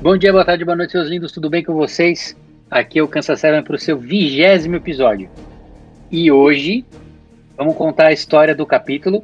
Bom 0.00 0.16
dia, 0.16 0.30
boa 0.30 0.44
tarde, 0.44 0.62
boa 0.62 0.76
noite, 0.76 0.92
seus 0.92 1.08
lindos, 1.08 1.32
tudo 1.32 1.48
bem 1.48 1.64
com 1.64 1.72
vocês? 1.72 2.36
Aqui 2.70 2.98
é 2.98 3.02
o 3.02 3.08
Kansas 3.08 3.40
Seven 3.40 3.62
para 3.62 3.76
o 3.76 3.78
seu 3.78 3.96
vigésimo 3.96 4.76
episódio. 4.76 5.28
E 6.12 6.30
hoje 6.30 6.84
vamos 7.56 7.74
contar 7.74 8.08
a 8.08 8.12
história 8.12 8.54
do 8.54 8.66
capítulo, 8.66 9.22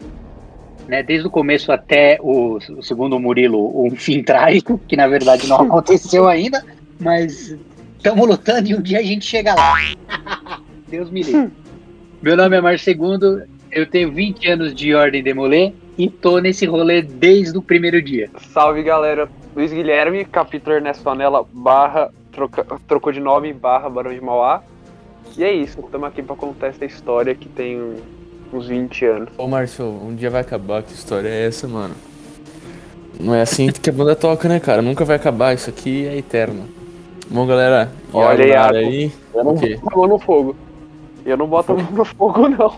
né, 0.88 1.02
desde 1.02 1.26
o 1.28 1.30
começo 1.30 1.70
até 1.70 2.18
o, 2.22 2.56
o 2.56 2.82
segundo 2.82 3.20
Murilo, 3.20 3.86
um 3.86 3.90
fim 3.94 4.22
trágico, 4.22 4.80
que 4.88 4.96
na 4.96 5.06
verdade 5.06 5.46
não 5.46 5.60
aconteceu 5.62 6.26
ainda, 6.26 6.64
mas 6.98 7.54
estamos 7.98 8.26
lutando 8.26 8.70
e 8.70 8.74
um 8.74 8.80
dia 8.80 9.00
a 9.00 9.02
gente 9.02 9.26
chega 9.26 9.54
lá. 9.54 9.74
Deus 10.88 11.10
me 11.10 11.22
livre. 11.22 11.52
Meu 12.22 12.34
nome 12.34 12.56
é 12.56 12.60
Marcio 12.62 12.84
Segundo, 12.84 13.42
eu 13.70 13.86
tenho 13.86 14.10
20 14.10 14.48
anos 14.48 14.74
de 14.74 14.94
Ordem 14.94 15.22
Demolê 15.22 15.74
e 15.98 16.08
tô 16.08 16.38
nesse 16.38 16.64
rolê 16.64 17.02
desde 17.02 17.58
o 17.58 17.62
primeiro 17.62 18.00
dia. 18.00 18.30
Salve 18.52 18.82
galera, 18.82 19.28
Luiz 19.54 19.70
Guilherme, 19.70 20.24
capítulo 20.24 20.76
Ernesto 20.76 21.08
Anela, 21.10 21.44
barra, 21.52 22.10
troca, 22.32 22.64
trocou 22.88 23.12
de 23.12 23.20
nome, 23.20 23.52
barra 23.52 23.90
Barão 23.90 24.12
de 24.12 24.20
Mauá. 24.20 24.62
E 25.36 25.44
é 25.44 25.52
isso, 25.52 25.78
estamos 25.80 26.08
aqui 26.08 26.22
para 26.22 26.34
contar 26.34 26.68
essa 26.68 26.86
história 26.86 27.34
que 27.34 27.50
tem 27.50 27.78
uns 28.50 28.66
20 28.66 29.04
anos. 29.04 29.28
Ô 29.36 29.46
Márcio, 29.46 29.84
um 29.84 30.14
dia 30.14 30.30
vai 30.30 30.40
acabar, 30.40 30.82
que 30.82 30.94
história 30.94 31.28
é 31.28 31.46
essa, 31.46 31.68
mano? 31.68 31.94
Não 33.20 33.34
é 33.34 33.42
assim 33.42 33.70
que 33.70 33.90
a 33.90 33.92
banda 33.92 34.16
toca, 34.16 34.48
né, 34.48 34.58
cara? 34.58 34.80
Nunca 34.80 35.04
vai 35.04 35.16
acabar, 35.16 35.54
isso 35.54 35.68
aqui 35.68 36.06
é 36.06 36.16
eterno. 36.16 36.66
Bom, 37.28 37.46
galera, 37.46 37.92
olha 38.10 38.46
Iago, 38.46 38.76
aí, 38.76 38.84
aí. 38.86 39.12
Eu 39.34 39.44
não 39.44 39.54
boto 39.54 39.82
a 39.86 39.96
mão 39.96 40.06
no 40.08 40.18
fogo. 40.18 40.56
Eu 41.26 41.36
não 41.36 41.46
boto 41.46 41.72
a 41.72 41.76
mão 41.76 41.92
no 41.92 42.04
fogo, 42.06 42.48
não. 42.48 42.74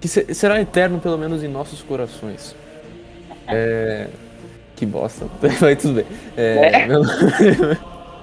Que 0.00 0.08
será 0.08 0.58
eterno, 0.58 0.98
pelo 1.00 1.18
menos 1.18 1.44
em 1.44 1.48
nossos 1.48 1.82
corações. 1.82 2.56
É. 3.46 4.08
Que 4.76 4.86
bosta. 4.86 5.26
Vai 5.58 5.74
tudo 5.74 5.94
bem. 5.94 6.06
É. 6.36 6.82
é. 6.82 6.86
Meu... 6.86 7.02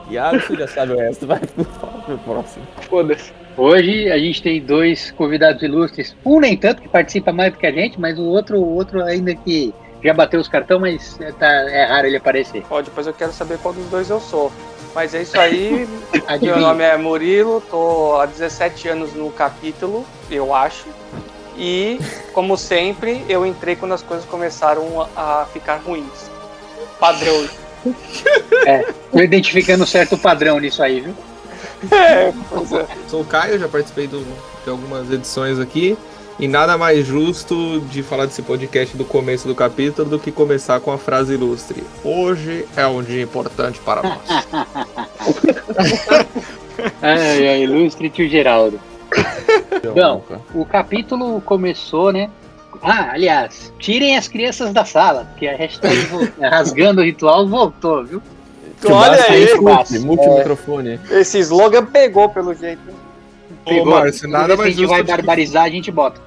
Iago, 0.09 0.39
você 0.39 0.55
já 0.55 0.67
sabe 0.67 0.93
o 0.93 0.97
resto. 0.97 1.25
Vai 1.25 1.39
pro 1.39 2.17
próximo. 2.19 2.65
Foda-se. 2.89 3.31
Hoje 3.57 4.11
a 4.11 4.17
gente 4.17 4.41
tem 4.41 4.61
dois 4.61 5.11
convidados 5.11 5.61
ilustres. 5.61 6.15
Um 6.25 6.39
nem 6.39 6.57
tanto, 6.57 6.81
que 6.81 6.87
participa 6.87 7.31
mais 7.31 7.53
do 7.53 7.59
que 7.59 7.67
a 7.67 7.71
gente, 7.71 7.99
mas 7.99 8.17
o 8.17 8.23
outro, 8.23 8.59
o 8.59 8.75
outro 8.75 9.03
ainda 9.03 9.33
que 9.35 9.73
já 10.03 10.13
bateu 10.13 10.39
os 10.39 10.47
cartões, 10.47 11.17
mas 11.19 11.35
tá, 11.35 11.47
é 11.47 11.85
raro 11.85 12.07
ele 12.07 12.17
aparecer. 12.17 12.63
Ó, 12.69 12.81
depois 12.81 13.07
eu 13.07 13.13
quero 13.13 13.31
saber 13.31 13.57
qual 13.59 13.73
dos 13.73 13.85
dois 13.89 14.09
eu 14.09 14.19
sou. 14.19 14.51
Mas 14.93 15.13
é 15.15 15.21
isso 15.21 15.39
aí. 15.39 15.87
Meu 16.41 16.59
nome 16.59 16.83
é 16.83 16.97
Murilo, 16.97 17.61
tô 17.61 18.17
há 18.19 18.25
17 18.25 18.89
anos 18.89 19.13
no 19.13 19.31
capítulo, 19.31 20.05
eu 20.29 20.53
acho. 20.53 20.85
E, 21.57 21.99
como 22.33 22.57
sempre, 22.57 23.23
eu 23.29 23.45
entrei 23.45 23.75
quando 23.75 23.93
as 23.93 24.01
coisas 24.01 24.25
começaram 24.25 25.07
a 25.15 25.45
ficar 25.53 25.77
ruins. 25.77 26.32
Padrão. 27.03 27.49
É, 28.65 28.81
tô 29.11 29.19
identificando 29.19 29.83
um 29.83 29.85
certo 29.85 30.17
padrão 30.17 30.57
nisso 30.57 30.81
aí, 30.81 31.01
viu? 31.01 31.13
É, 31.91 32.31
pois 32.49 32.71
é. 32.71 32.87
Sou 33.09 33.19
o 33.23 33.25
Caio, 33.25 33.59
já 33.59 33.67
participei 33.67 34.07
do, 34.07 34.25
de 34.63 34.69
algumas 34.69 35.11
edições 35.11 35.59
aqui. 35.59 35.97
E 36.39 36.47
nada 36.47 36.77
mais 36.77 37.05
justo 37.05 37.81
de 37.89 38.01
falar 38.01 38.25
desse 38.25 38.41
podcast 38.41 38.95
do 38.95 39.03
começo 39.03 39.49
do 39.49 39.53
capítulo 39.53 40.09
do 40.09 40.17
que 40.17 40.31
começar 40.31 40.79
com 40.79 40.93
a 40.93 40.97
frase 40.97 41.33
ilustre. 41.33 41.83
Hoje 42.05 42.65
é 42.77 42.87
um 42.87 43.03
dia 43.03 43.21
importante 43.21 43.81
para 43.81 44.01
nós. 44.01 44.21
ai, 47.01 47.47
ai, 47.49 47.63
ilustre 47.63 48.09
tio 48.09 48.29
Geraldo. 48.29 48.79
Então, 49.75 50.23
o 50.55 50.65
capítulo 50.65 51.41
começou, 51.41 52.13
né? 52.13 52.29
Ah, 52.81 53.11
aliás, 53.11 53.73
tirem 53.79 54.17
as 54.17 54.27
crianças 54.27 54.73
da 54.73 54.85
sala, 54.85 55.25
porque 55.25 55.47
a 55.47 55.55
hashtag 55.55 55.97
rasgando 56.41 57.01
o 57.01 57.03
ritual 57.03 57.47
voltou, 57.47 58.03
viu? 58.03 58.21
Olha 58.85 59.23
aí, 59.29 59.47
multi-microfone. 59.99 60.99
É. 61.09 61.21
Esse 61.21 61.39
slogan 61.39 61.85
pegou 61.85 62.29
pelo 62.29 62.53
jeito. 62.53 62.81
Pegou. 63.65 63.83
Ô, 63.83 63.85
Márcio, 63.85 64.27
nada 64.27 64.57
mais 64.57 64.75
justo. 64.75 64.87
Se 64.87 64.93
a 64.93 64.97
gente 64.97 65.07
vai 65.07 65.17
barbarizar, 65.17 65.63
a 65.63 65.69
gente 65.69 65.91
bota. 65.91 66.21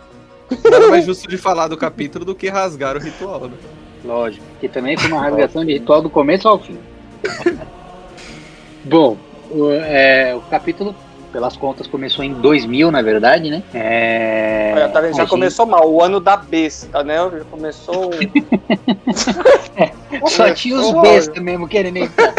Nada 0.65 0.89
mais 0.89 1.05
justo 1.05 1.29
de 1.29 1.37
falar 1.37 1.69
do 1.69 1.77
capítulo 1.77 2.25
do 2.25 2.35
que 2.35 2.49
rasgar 2.49 2.97
o 2.97 3.01
ritual, 3.01 3.49
né? 3.49 3.57
Lógico, 4.05 4.45
que 4.61 4.69
também 4.69 4.97
foi 4.97 5.11
uma 5.11 5.21
rasgação 5.21 5.65
de 5.65 5.75
ritual 5.75 6.01
do 6.01 6.09
começo 6.09 6.49
ao 6.49 6.59
fim. 6.59 6.79
Bom, 8.85 9.17
o, 9.51 9.71
é, 9.71 10.35
o 10.35 10.41
capítulo 10.43 10.95
pelas 11.37 11.55
contas, 11.55 11.87
começou 11.87 12.25
em 12.25 12.33
2000, 12.33 12.91
na 12.91 13.03
verdade, 13.03 13.51
né? 13.51 13.63
É... 13.75 14.73
Já, 14.75 14.89
tá, 14.89 15.13
já 15.13 15.27
começou 15.27 15.67
mal, 15.67 15.87
o 15.87 16.03
ano 16.03 16.19
da 16.19 16.35
besta, 16.35 17.05
né? 17.05 17.17
Já 17.17 17.45
começou. 17.51 18.11
é, 19.77 19.93
só 20.31 20.51
tinha 20.55 20.81
os 20.81 20.91
bestas 21.03 21.43
mesmo 21.43 21.69
querendo 21.69 21.99
entrar. 21.99 22.33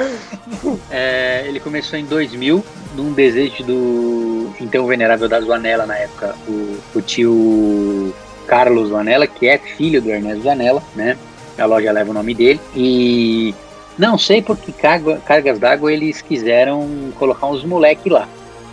é, 0.90 1.44
ele 1.46 1.60
começou 1.60 1.98
em 1.98 2.06
2000, 2.06 2.64
num 2.96 3.12
desejo 3.12 3.62
do 3.62 4.54
então 4.58 4.86
venerável 4.86 5.28
da 5.28 5.38
Zoanella 5.42 5.84
na 5.84 5.98
época, 5.98 6.34
o, 6.48 6.78
o 6.94 7.02
tio 7.02 8.14
Carlos 8.46 8.88
Zoanella, 8.88 9.26
que 9.26 9.46
é 9.46 9.58
filho 9.58 10.00
do 10.00 10.08
Ernesto 10.08 10.44
Zoanella, 10.44 10.82
né? 10.96 11.18
A 11.58 11.66
loja 11.66 11.92
leva 11.92 12.10
o 12.10 12.14
nome 12.14 12.34
dele. 12.34 12.58
E 12.74 13.54
não 13.98 14.16
sei 14.16 14.40
por 14.40 14.56
que 14.56 14.72
carga, 14.72 15.16
cargas 15.18 15.58
d'água 15.58 15.92
eles 15.92 16.22
quiseram 16.22 16.88
colocar 17.18 17.46
uns 17.46 17.64
moleque 17.64 18.08
lá, 18.08 18.28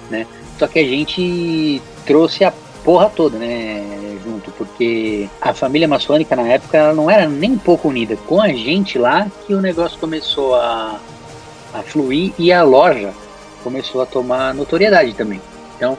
né? 0.10 0.28
Só 0.60 0.68
que 0.68 0.80
a 0.80 0.84
gente 0.84 1.82
trouxe 2.06 2.44
a 2.44 2.54
porra 2.84 3.10
toda, 3.10 3.38
né? 3.38 3.84
Junto, 4.24 4.52
porque 4.52 5.28
a 5.42 5.54
família 5.54 5.88
maçônica 5.88 6.36
na 6.36 6.48
época 6.48 6.78
ela 6.78 6.94
não 6.94 7.10
era 7.10 7.28
nem 7.28 7.52
um 7.52 7.58
pouco 7.58 7.90
unida. 7.90 8.16
Com 8.16 8.42
a 8.42 8.50
gente 8.50 8.98
lá 8.98 9.28
que 9.46 9.54
o 9.54 9.62
negócio 9.62 10.00
começou 10.00 10.56
a, 10.56 11.00
a 11.74 11.82
fluir 11.82 12.32
e 12.38 12.52
a 12.52 12.64
loja 12.64 13.12
começou 13.64 14.02
a 14.02 14.06
tomar 14.06 14.54
notoriedade 14.54 15.14
também. 15.14 15.42
Então 15.76 15.98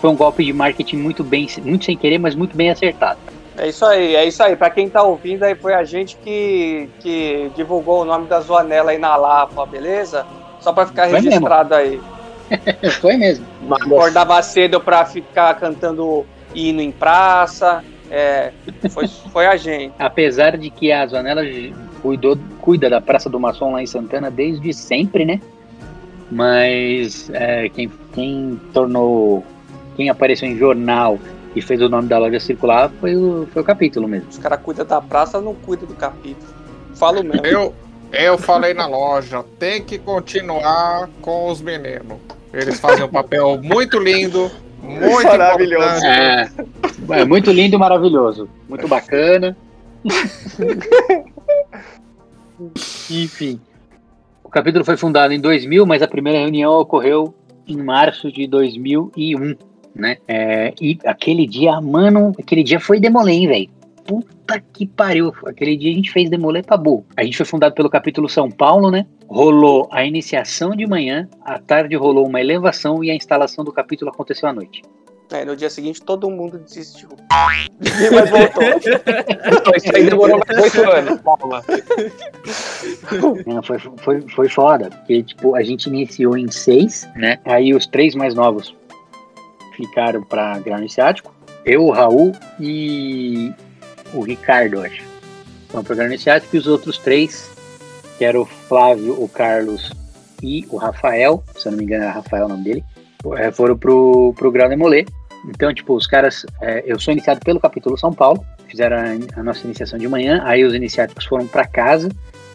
foi 0.00 0.10
um 0.10 0.16
golpe 0.16 0.44
de 0.44 0.52
marketing 0.52 0.96
muito 0.96 1.24
bem, 1.24 1.48
muito 1.62 1.84
sem 1.84 1.96
querer, 1.96 2.18
mas 2.18 2.34
muito 2.34 2.56
bem 2.56 2.70
acertado. 2.70 3.18
É 3.56 3.68
isso 3.68 3.84
aí, 3.84 4.16
é 4.16 4.26
isso 4.26 4.42
aí. 4.42 4.56
Para 4.56 4.70
quem 4.70 4.88
tá 4.88 5.02
ouvindo 5.02 5.44
aí, 5.44 5.54
foi 5.54 5.74
a 5.74 5.84
gente 5.84 6.16
que, 6.16 6.88
que 7.00 7.50
divulgou 7.54 8.02
o 8.02 8.04
nome 8.04 8.26
da 8.26 8.40
Zoanela 8.40 8.90
aí 8.90 8.98
na 8.98 9.14
Lapa, 9.16 9.64
beleza? 9.64 10.26
Só 10.60 10.72
para 10.72 10.86
ficar 10.86 11.08
foi 11.08 11.20
registrado 11.20 11.74
mesmo. 11.76 12.02
aí. 12.50 12.90
foi 13.00 13.16
mesmo. 13.16 13.46
Acordava 13.70 14.42
cedo 14.42 14.80
para 14.80 15.04
ficar 15.04 15.54
cantando 15.54 16.26
hino 16.54 16.80
em 16.80 16.90
praça. 16.90 17.84
É, 18.10 18.52
foi, 18.90 19.06
foi 19.08 19.46
a 19.46 19.56
gente. 19.56 19.92
Apesar 19.98 20.56
de 20.56 20.70
que 20.70 20.90
a 20.90 21.06
Zoanela 21.06 21.42
cuidou, 22.02 22.36
cuida 22.60 22.90
da 22.90 23.00
Praça 23.00 23.30
do 23.30 23.40
Maçom 23.40 23.72
lá 23.72 23.82
em 23.82 23.86
Santana 23.86 24.30
desde 24.30 24.72
sempre, 24.74 25.24
né? 25.24 25.40
Mas 26.30 27.30
é, 27.32 27.68
quem, 27.68 27.90
quem 28.12 28.60
tornou. 28.72 29.44
Quem 29.96 30.10
apareceu 30.10 30.48
em 30.48 30.56
jornal 30.58 31.20
e 31.54 31.62
fez 31.62 31.80
o 31.80 31.88
nome 31.88 32.08
da 32.08 32.18
loja 32.18 32.40
circular 32.40 32.90
foi 33.00 33.14
o, 33.14 33.46
foi 33.52 33.62
o 33.62 33.64
capítulo 33.64 34.08
mesmo. 34.08 34.28
Os 34.28 34.38
caras 34.38 34.60
cuidam 34.60 34.84
da 34.84 35.00
praça, 35.00 35.40
não 35.40 35.54
cuidam 35.54 35.86
do 35.86 35.94
capítulo. 35.94 36.52
Falo 36.94 37.22
mesmo. 37.22 37.46
Eu, 37.46 37.74
eu 38.12 38.36
falei 38.38 38.74
na 38.74 38.86
loja, 38.86 39.44
tem 39.58 39.82
que 39.82 39.98
continuar 39.98 41.08
com 41.20 41.50
os 41.50 41.60
meninos. 41.60 42.18
Eles 42.52 42.78
fazem 42.80 43.04
um 43.04 43.08
papel 43.08 43.60
muito 43.62 43.98
lindo, 43.98 44.50
muito 44.82 45.26
maravilhoso. 45.26 46.04
É, 46.06 46.50
é, 47.10 47.24
muito 47.24 47.50
lindo 47.50 47.74
e 47.74 47.78
maravilhoso. 47.78 48.48
Muito 48.68 48.86
bacana. 48.86 49.56
Enfim. 53.10 53.60
O 54.42 54.48
capítulo 54.48 54.84
foi 54.84 54.96
fundado 54.96 55.32
em 55.32 55.40
2000, 55.40 55.84
mas 55.84 56.00
a 56.02 56.06
primeira 56.06 56.38
reunião 56.38 56.72
ocorreu 56.74 57.34
em 57.66 57.76
março 57.76 58.30
de 58.30 58.46
2001 58.46 59.56
né? 59.94 60.16
É, 60.26 60.74
e 60.80 60.98
aquele 61.04 61.46
dia, 61.46 61.80
mano, 61.80 62.32
aquele 62.38 62.62
dia 62.62 62.80
foi 62.80 62.98
demolê, 62.98 63.46
velho. 63.46 63.70
Puta 64.06 64.62
que 64.72 64.86
pariu. 64.86 65.32
Aquele 65.46 65.76
dia 65.76 65.90
a 65.90 65.94
gente 65.94 66.10
fez 66.10 66.28
demolê 66.28 66.62
pra 66.62 66.76
burro. 66.76 67.06
A 67.16 67.24
gente 67.24 67.36
foi 67.36 67.46
fundado 67.46 67.74
pelo 67.74 67.88
capítulo 67.88 68.28
São 68.28 68.50
Paulo, 68.50 68.90
né? 68.90 69.06
Rolou 69.26 69.88
a 69.90 70.04
iniciação 70.04 70.70
de 70.70 70.86
manhã, 70.86 71.26
à 71.42 71.58
tarde 71.58 71.96
rolou 71.96 72.26
uma 72.26 72.40
elevação 72.40 73.02
e 73.02 73.10
a 73.10 73.14
instalação 73.14 73.64
do 73.64 73.72
capítulo 73.72 74.10
aconteceu 74.10 74.48
à 74.48 74.52
noite. 74.52 74.82
É, 75.32 75.42
no 75.44 75.56
dia 75.56 75.70
seguinte 75.70 76.02
todo 76.02 76.30
mundo 76.30 76.58
desistiu. 76.58 77.08
Mas 77.32 78.30
voltou. 78.30 78.62
Isso 79.74 79.96
aí 79.96 80.04
demorou 80.04 80.38
mais 80.46 80.62
oito 80.62 80.90
anos. 80.90 81.20
Calma. 81.22 81.64
Não, 83.46 83.62
foi, 83.62 83.78
foi, 83.78 84.20
foi 84.20 84.48
foda, 84.48 84.90
porque 84.90 85.22
tipo, 85.22 85.54
a 85.54 85.62
gente 85.62 85.86
iniciou 85.86 86.36
em 86.36 86.50
seis, 86.50 87.08
né? 87.16 87.38
Aí 87.44 87.74
os 87.74 87.86
três 87.86 88.14
mais 88.14 88.34
novos 88.34 88.76
ficaram 89.76 90.22
para 90.22 90.58
grau 90.58 90.78
iniciático. 90.78 91.34
Eu, 91.64 91.84
o 91.84 91.90
Raul 91.90 92.32
e 92.60 93.52
o 94.12 94.20
Ricardo, 94.20 94.80
acho. 94.80 95.02
Foram 95.68 95.84
para 95.84 95.96
grau 95.96 96.06
iniciático 96.08 96.54
e 96.54 96.58
os 96.58 96.66
outros 96.66 96.98
três, 96.98 97.50
que 98.18 98.24
eram 98.24 98.42
o 98.42 98.46
Flávio, 98.46 99.22
o 99.22 99.28
Carlos 99.28 99.92
e 100.42 100.66
o 100.70 100.76
Rafael, 100.76 101.42
se 101.56 101.66
eu 101.66 101.72
não 101.72 101.78
me 101.78 101.84
engano 101.84 102.04
era 102.04 102.12
Rafael 102.12 102.46
o 102.46 102.48
nome 102.48 102.64
dele, 102.64 102.84
é, 103.36 103.50
foram 103.50 103.76
pro, 103.76 104.34
pro 104.36 104.52
grau 104.52 104.68
Demolê. 104.68 105.06
Então, 105.48 105.72
tipo, 105.74 105.94
os 105.94 106.06
caras, 106.06 106.44
é, 106.60 106.82
eu 106.86 106.98
sou 106.98 107.12
iniciado 107.12 107.40
pelo 107.40 107.60
capítulo 107.60 107.98
São 107.98 108.12
Paulo, 108.12 108.44
fizeram 108.68 108.96
a, 108.96 109.40
a, 109.40 109.42
nossa 109.42 109.64
iniciação 109.64 109.98
de 109.98 110.08
manhã, 110.08 110.42
aí 110.44 110.64
os 110.64 110.74
iniciáticos 110.74 111.24
foram 111.26 111.46
para 111.46 111.66
casa 111.66 112.08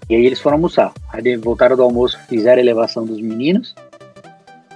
E 0.10 0.16
aí 0.16 0.26
eles 0.26 0.40
foram 0.40 0.56
almoçar. 0.56 0.92
Aí 1.12 1.36
voltaram 1.38 1.76
do 1.76 1.84
almoço, 1.84 2.20
fizeram 2.28 2.58
a 2.58 2.64
elevação 2.64 3.06
dos 3.06 3.22
meninos. 3.22 3.76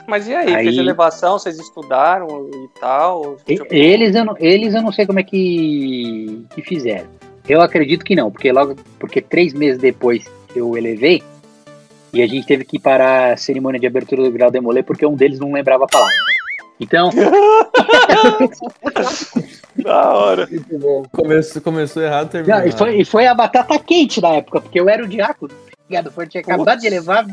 Mas 0.07 0.27
e 0.27 0.35
aí, 0.35 0.53
Aí- 0.53 0.65
fez 0.65 0.77
elevação, 0.77 1.39
vocês 1.39 1.57
estudaram 1.59 2.50
e 2.53 2.79
tal? 2.79 3.38
Eles 3.47 4.15
eu, 4.15 4.25
não, 4.25 4.35
eles 4.39 4.73
eu 4.73 4.81
não 4.81 4.91
sei 4.91 5.05
como 5.05 5.19
é 5.19 5.23
que, 5.23 6.45
que 6.53 6.61
fizeram. 6.61 7.07
Eu 7.47 7.61
acredito 7.61 8.05
que 8.05 8.15
não, 8.15 8.31
porque 8.31 8.51
logo 8.51 8.75
porque 9.00 9.21
três 9.21 9.53
meses 9.53 9.79
depois 9.79 10.25
que 10.51 10.59
eu 10.59 10.77
elevei, 10.77 11.23
e 12.13 12.21
a 12.21 12.27
gente 12.27 12.45
teve 12.45 12.63
que 12.63 12.79
parar 12.79 13.33
a 13.33 13.38
cerimônia 13.38 13.79
de 13.79 13.88
abertura 13.88 14.23
do 14.23 14.31
grau 14.31 14.51
Demolê 14.51 14.83
porque 14.83 15.05
um 15.05 15.15
deles 15.15 15.39
não 15.39 15.51
lembrava 15.51 15.85
a 15.85 15.88
palavra. 15.88 16.13
Então, 16.79 17.09
Da 19.75 20.13
hora. 20.13 20.47
Começou, 21.11 21.61
começou 21.61 22.03
errado, 22.03 22.29
terminou. 22.29 22.59
não, 22.59 22.67
e, 22.67 22.71
foi, 22.71 23.01
e 23.01 23.05
foi 23.05 23.25
a 23.25 23.33
batata 23.33 23.77
quente 23.79 24.21
na 24.21 24.35
época, 24.35 24.61
porque 24.61 24.79
eu 24.79 24.88
era 24.88 25.03
o 25.03 25.07
diácono. 25.07 25.51
ligado? 25.89 26.11
Foi, 26.11 26.27
tinha 26.27 26.41
acabado 26.41 26.79
de 26.79 26.88
elevar, 26.88 27.25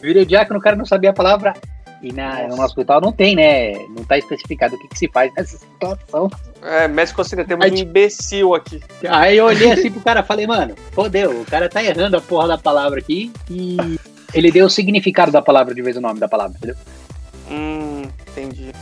virei 0.00 0.24
diácono, 0.24 0.58
o 0.58 0.62
cara 0.62 0.76
não 0.76 0.84
sabia 0.84 1.10
a 1.10 1.14
palavra. 1.14 1.54
E 2.00 2.12
na, 2.12 2.42
no 2.42 2.50
nosso 2.50 2.62
hospital 2.62 3.00
não 3.00 3.10
tem, 3.10 3.34
né? 3.34 3.72
Não 3.88 4.04
tá 4.04 4.16
especificado 4.16 4.76
o 4.76 4.78
que, 4.78 4.88
que 4.88 4.98
se 4.98 5.08
faz 5.08 5.32
nessa 5.34 5.58
situação. 5.58 6.30
É, 6.62 6.86
médico 6.86 7.20
auxiliar, 7.20 7.46
temos 7.46 7.64
Aí, 7.64 7.72
um 7.72 7.76
imbecil 7.76 8.54
aqui. 8.54 8.80
Aí 9.08 9.36
eu 9.36 9.46
olhei 9.46 9.72
assim 9.72 9.90
pro 9.90 10.00
cara 10.00 10.22
falei, 10.22 10.46
mano, 10.46 10.76
fodeu, 10.92 11.40
o 11.40 11.44
cara 11.44 11.68
tá 11.68 11.82
errando 11.82 12.16
a 12.16 12.20
porra 12.20 12.48
da 12.48 12.58
palavra 12.58 13.00
aqui 13.00 13.32
e 13.50 13.76
ele 14.32 14.52
deu 14.52 14.66
o 14.66 14.70
significado 14.70 15.32
da 15.32 15.42
palavra 15.42 15.74
de 15.74 15.82
vez 15.82 15.96
o 15.96 16.00
nome 16.00 16.20
da 16.20 16.28
palavra, 16.28 16.56
entendeu? 16.56 16.76
Hum, 17.50 18.02
entendi. 18.28 18.72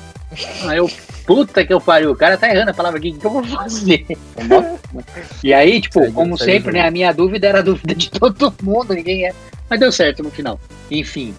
Aí 0.67 0.77
eu, 0.77 0.91
puta 1.25 1.65
que 1.65 1.73
eu 1.73 1.81
pariu, 1.81 2.11
o 2.11 2.17
cara 2.17 2.37
tá 2.37 2.49
errando 2.49 2.71
a 2.71 2.75
palavra 2.75 2.99
aqui, 2.99 3.11
o 3.11 3.19
que 3.19 3.27
eu 3.27 3.31
vou 3.31 3.45
fazer? 3.45 4.07
E 5.43 5.55
aí, 5.55 5.81
tipo, 5.81 6.13
como 6.13 6.37
sempre, 6.37 6.73
né, 6.73 6.87
a 6.87 6.91
minha 6.91 7.13
dúvida 7.13 7.47
era 7.47 7.61
a 7.61 7.63
dúvida 7.63 7.95
de 7.95 8.11
todo 8.19 8.53
mundo, 8.63 8.93
ninguém 8.93 9.27
é. 9.27 9.33
Mas 9.71 9.81
deu 9.81 9.91
certo 9.91 10.23
no 10.23 10.31
final. 10.31 10.61
Enfim, 10.91 11.35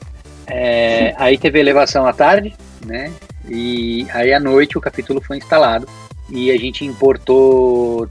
é, 0.48 1.14
aí 1.18 1.38
teve 1.38 1.60
elevação 1.60 2.06
à 2.06 2.14
tarde, 2.14 2.56
né, 2.86 3.12
e 3.48 4.08
aí 4.12 4.34
à 4.34 4.40
noite 4.40 4.78
o 4.78 4.82
capítulo 4.82 5.22
foi 5.22 5.38
instalado 5.38 5.88
e 6.30 6.52
a 6.52 6.58
gente 6.58 6.84
importou 6.86 8.08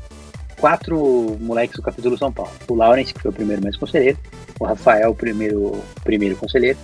quatro 0.59 1.37
moleques 1.41 1.77
do 1.77 1.83
capítulo 1.83 2.17
São 2.17 2.33
Paulo. 2.33 2.51
O 2.69 2.75
Lawrence, 2.75 3.13
que 3.13 3.21
foi 3.21 3.31
o 3.31 3.35
primeiro 3.35 3.63
mais 3.63 3.77
conselheiro, 3.77 4.19
o 4.59 4.65
Rafael, 4.65 5.11
o 5.11 5.15
primeiro, 5.15 5.79
primeiro 6.03 6.35
conselheiro, 6.37 6.79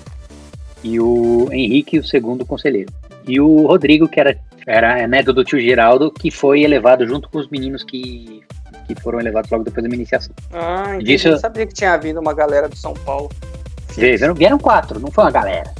e 0.84 1.00
o 1.00 1.48
Henrique, 1.50 1.98
o 1.98 2.04
segundo 2.04 2.44
conselheiro. 2.44 2.92
E 3.26 3.40
o 3.40 3.66
Rodrigo, 3.66 4.08
que 4.08 4.20
era, 4.20 4.36
era 4.66 5.06
neto 5.06 5.32
do 5.32 5.42
tio 5.44 5.58
Geraldo, 5.60 6.10
que 6.10 6.30
foi 6.30 6.62
elevado 6.62 7.06
junto 7.06 7.28
com 7.30 7.38
os 7.38 7.48
meninos 7.48 7.82
que, 7.82 8.42
que 8.86 8.94
foram 9.00 9.20
elevados 9.20 9.50
logo 9.50 9.64
depois 9.64 9.82
da 9.82 9.88
minha 9.88 10.00
iniciação. 10.00 10.34
Ah, 10.52 10.82
entendi. 10.96 11.04
Disso- 11.04 11.28
Eu 11.28 11.38
sabia 11.38 11.66
que 11.66 11.72
tinha 11.72 11.96
vindo 11.96 12.20
uma 12.20 12.34
galera 12.34 12.68
do 12.68 12.76
São 12.76 12.92
Paulo. 12.92 13.30
Vieram, 14.00 14.34
vieram 14.34 14.58
quatro, 14.58 14.98
não 15.00 15.10
foi 15.10 15.24
uma 15.24 15.30
galera. 15.30 15.72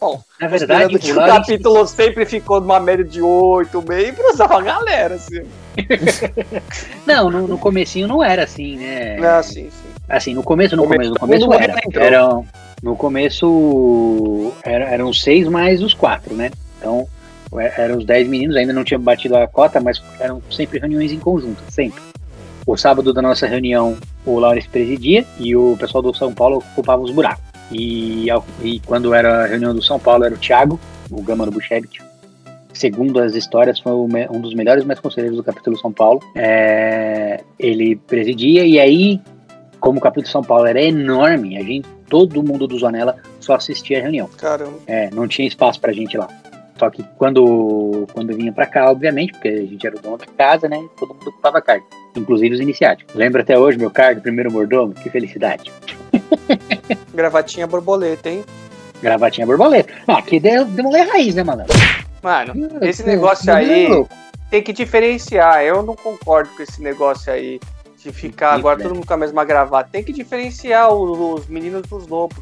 Bom, 0.00 0.18
Na 0.40 0.48
verdade, 0.48 0.96
o 0.96 1.14
Lawrence, 1.14 1.40
capítulo 1.40 1.86
sempre 1.86 2.24
ficou 2.24 2.58
numa 2.60 2.80
média 2.80 3.04
de 3.04 3.20
oito 3.20 3.84
membros, 3.86 4.40
uma 4.40 4.62
galera, 4.62 5.16
assim. 5.16 5.42
não, 7.06 7.30
no, 7.30 7.46
no 7.46 7.58
comecinho 7.58 8.08
não 8.08 8.24
era 8.24 8.44
assim, 8.44 8.76
né? 8.76 9.18
Ah, 9.18 9.42
sim, 9.42 9.64
sim. 9.70 9.88
Assim, 10.08 10.34
no 10.34 10.42
começo, 10.42 10.74
no 10.74 10.84
Começo, 10.84 11.14
começo, 11.14 11.44
no 11.46 11.52
começo 11.52 11.70
era. 11.70 11.80
entrou. 11.86 12.04
Eram, 12.04 12.46
no 12.82 12.96
começo 12.96 14.52
era- 14.62 14.86
eram 14.86 15.12
seis 15.12 15.46
mais 15.46 15.82
os 15.82 15.92
quatro, 15.94 16.34
né? 16.34 16.50
Então, 16.78 17.06
é- 17.58 17.82
eram 17.82 17.98
os 17.98 18.04
dez 18.06 18.26
meninos, 18.26 18.56
ainda 18.56 18.72
não 18.72 18.82
tinha 18.84 18.98
batido 18.98 19.36
a 19.36 19.46
cota, 19.46 19.80
mas 19.80 20.02
eram 20.18 20.42
sempre 20.50 20.78
reuniões 20.78 21.12
em 21.12 21.18
conjunto, 21.18 21.62
sempre. 21.70 22.00
O 22.70 22.76
sábado 22.76 23.12
da 23.12 23.20
nossa 23.20 23.48
reunião, 23.48 23.96
o 24.24 24.38
Laurence 24.38 24.68
presidia 24.68 25.26
e 25.40 25.56
o 25.56 25.76
pessoal 25.76 26.00
do 26.00 26.14
São 26.14 26.32
Paulo 26.32 26.58
ocupava 26.58 27.02
os 27.02 27.10
buracos. 27.10 27.42
E, 27.72 28.28
e 28.62 28.78
quando 28.86 29.12
era 29.12 29.42
a 29.42 29.46
reunião 29.48 29.74
do 29.74 29.82
São 29.82 29.98
Paulo, 29.98 30.24
era 30.24 30.32
o 30.32 30.38
Thiago, 30.38 30.78
o 31.10 31.20
Gamano 31.20 31.50
Buchevich. 31.50 32.00
Segundo 32.72 33.18
as 33.18 33.34
histórias, 33.34 33.80
foi 33.80 33.90
um 33.90 34.40
dos 34.40 34.54
melhores 34.54 34.84
mais 34.84 35.00
conselheiros 35.00 35.36
do 35.36 35.42
capítulo 35.42 35.76
São 35.78 35.92
Paulo. 35.92 36.20
É, 36.36 37.42
ele 37.58 37.96
presidia 37.96 38.64
e 38.64 38.78
aí 38.78 39.20
como 39.80 39.98
o 39.98 40.00
capítulo 40.00 40.30
São 40.30 40.44
Paulo 40.44 40.66
era 40.66 40.80
enorme, 40.80 41.58
a 41.58 41.64
gente, 41.64 41.88
todo 42.08 42.40
mundo 42.40 42.68
do 42.68 42.78
Zonela 42.78 43.16
só 43.40 43.56
assistia 43.56 43.98
a 43.98 44.02
reunião. 44.02 44.28
Caramba. 44.38 44.78
É, 44.86 45.10
não 45.10 45.26
tinha 45.26 45.48
espaço 45.48 45.80
pra 45.80 45.92
gente 45.92 46.16
lá. 46.16 46.28
Só 46.80 46.88
que 46.88 47.04
quando, 47.18 48.06
quando 48.14 48.34
vinha 48.34 48.50
pra 48.50 48.64
cá, 48.64 48.90
obviamente, 48.90 49.32
porque 49.32 49.48
a 49.48 49.66
gente 49.66 49.86
era 49.86 49.94
o 49.94 50.00
dono 50.00 50.16
da 50.16 50.24
casa, 50.24 50.66
né? 50.66 50.82
Todo 50.98 51.12
mundo 51.12 51.28
ocupava 51.28 51.60
cargo, 51.60 51.86
inclusive 52.16 52.54
os 52.54 52.60
iniciáticos. 52.60 53.14
Lembro 53.14 53.42
até 53.42 53.58
hoje 53.58 53.76
meu 53.76 53.90
cargo, 53.90 54.22
primeiro 54.22 54.50
mordomo, 54.50 54.94
que 54.94 55.10
felicidade. 55.10 55.70
Gravatinha 57.12 57.66
borboleta, 57.66 58.30
hein? 58.30 58.42
Gravatinha 59.02 59.46
borboleta. 59.46 59.92
Ah, 60.06 60.20
aqui 60.20 60.40
deu, 60.40 60.64
deu 60.64 60.86
uma 60.86 61.04
raiz, 61.04 61.34
né, 61.34 61.42
mano? 61.42 61.66
Mano, 62.22 62.54
esse 62.80 63.04
negócio 63.04 63.52
aí 63.52 63.86
tem 64.50 64.62
que 64.62 64.72
diferenciar. 64.72 65.62
Eu 65.62 65.82
não 65.82 65.94
concordo 65.94 66.48
com 66.56 66.62
esse 66.62 66.80
negócio 66.80 67.30
aí 67.30 67.60
de 68.02 68.10
ficar 68.10 68.54
agora 68.54 68.82
todo 68.82 68.94
mundo 68.94 69.06
com 69.06 69.12
a 69.12 69.18
mesma 69.18 69.44
gravata. 69.44 69.90
Tem 69.92 70.02
que 70.02 70.14
diferenciar 70.14 70.90
os, 70.90 71.42
os 71.42 71.46
meninos 71.46 71.82
dos 71.82 72.06
lobos. 72.06 72.38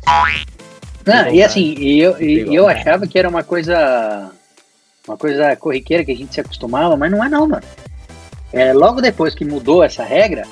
Não, 1.08 1.32
e 1.32 1.42
assim, 1.42 1.74
e 1.78 2.00
eu, 2.00 2.20
e 2.20 2.54
eu 2.54 2.68
achava 2.68 3.06
que 3.06 3.18
era 3.18 3.28
uma 3.28 3.42
coisa. 3.42 4.30
Uma 5.06 5.16
coisa 5.16 5.56
corriqueira 5.56 6.04
que 6.04 6.12
a 6.12 6.16
gente 6.16 6.34
se 6.34 6.40
acostumava, 6.40 6.94
mas 6.96 7.10
não 7.10 7.24
é 7.24 7.28
não, 7.30 7.48
mano. 7.48 7.62
É, 8.52 8.74
logo 8.74 9.00
depois 9.00 9.34
que 9.34 9.44
mudou 9.44 9.82
essa 9.82 10.04
regra, 10.04 10.46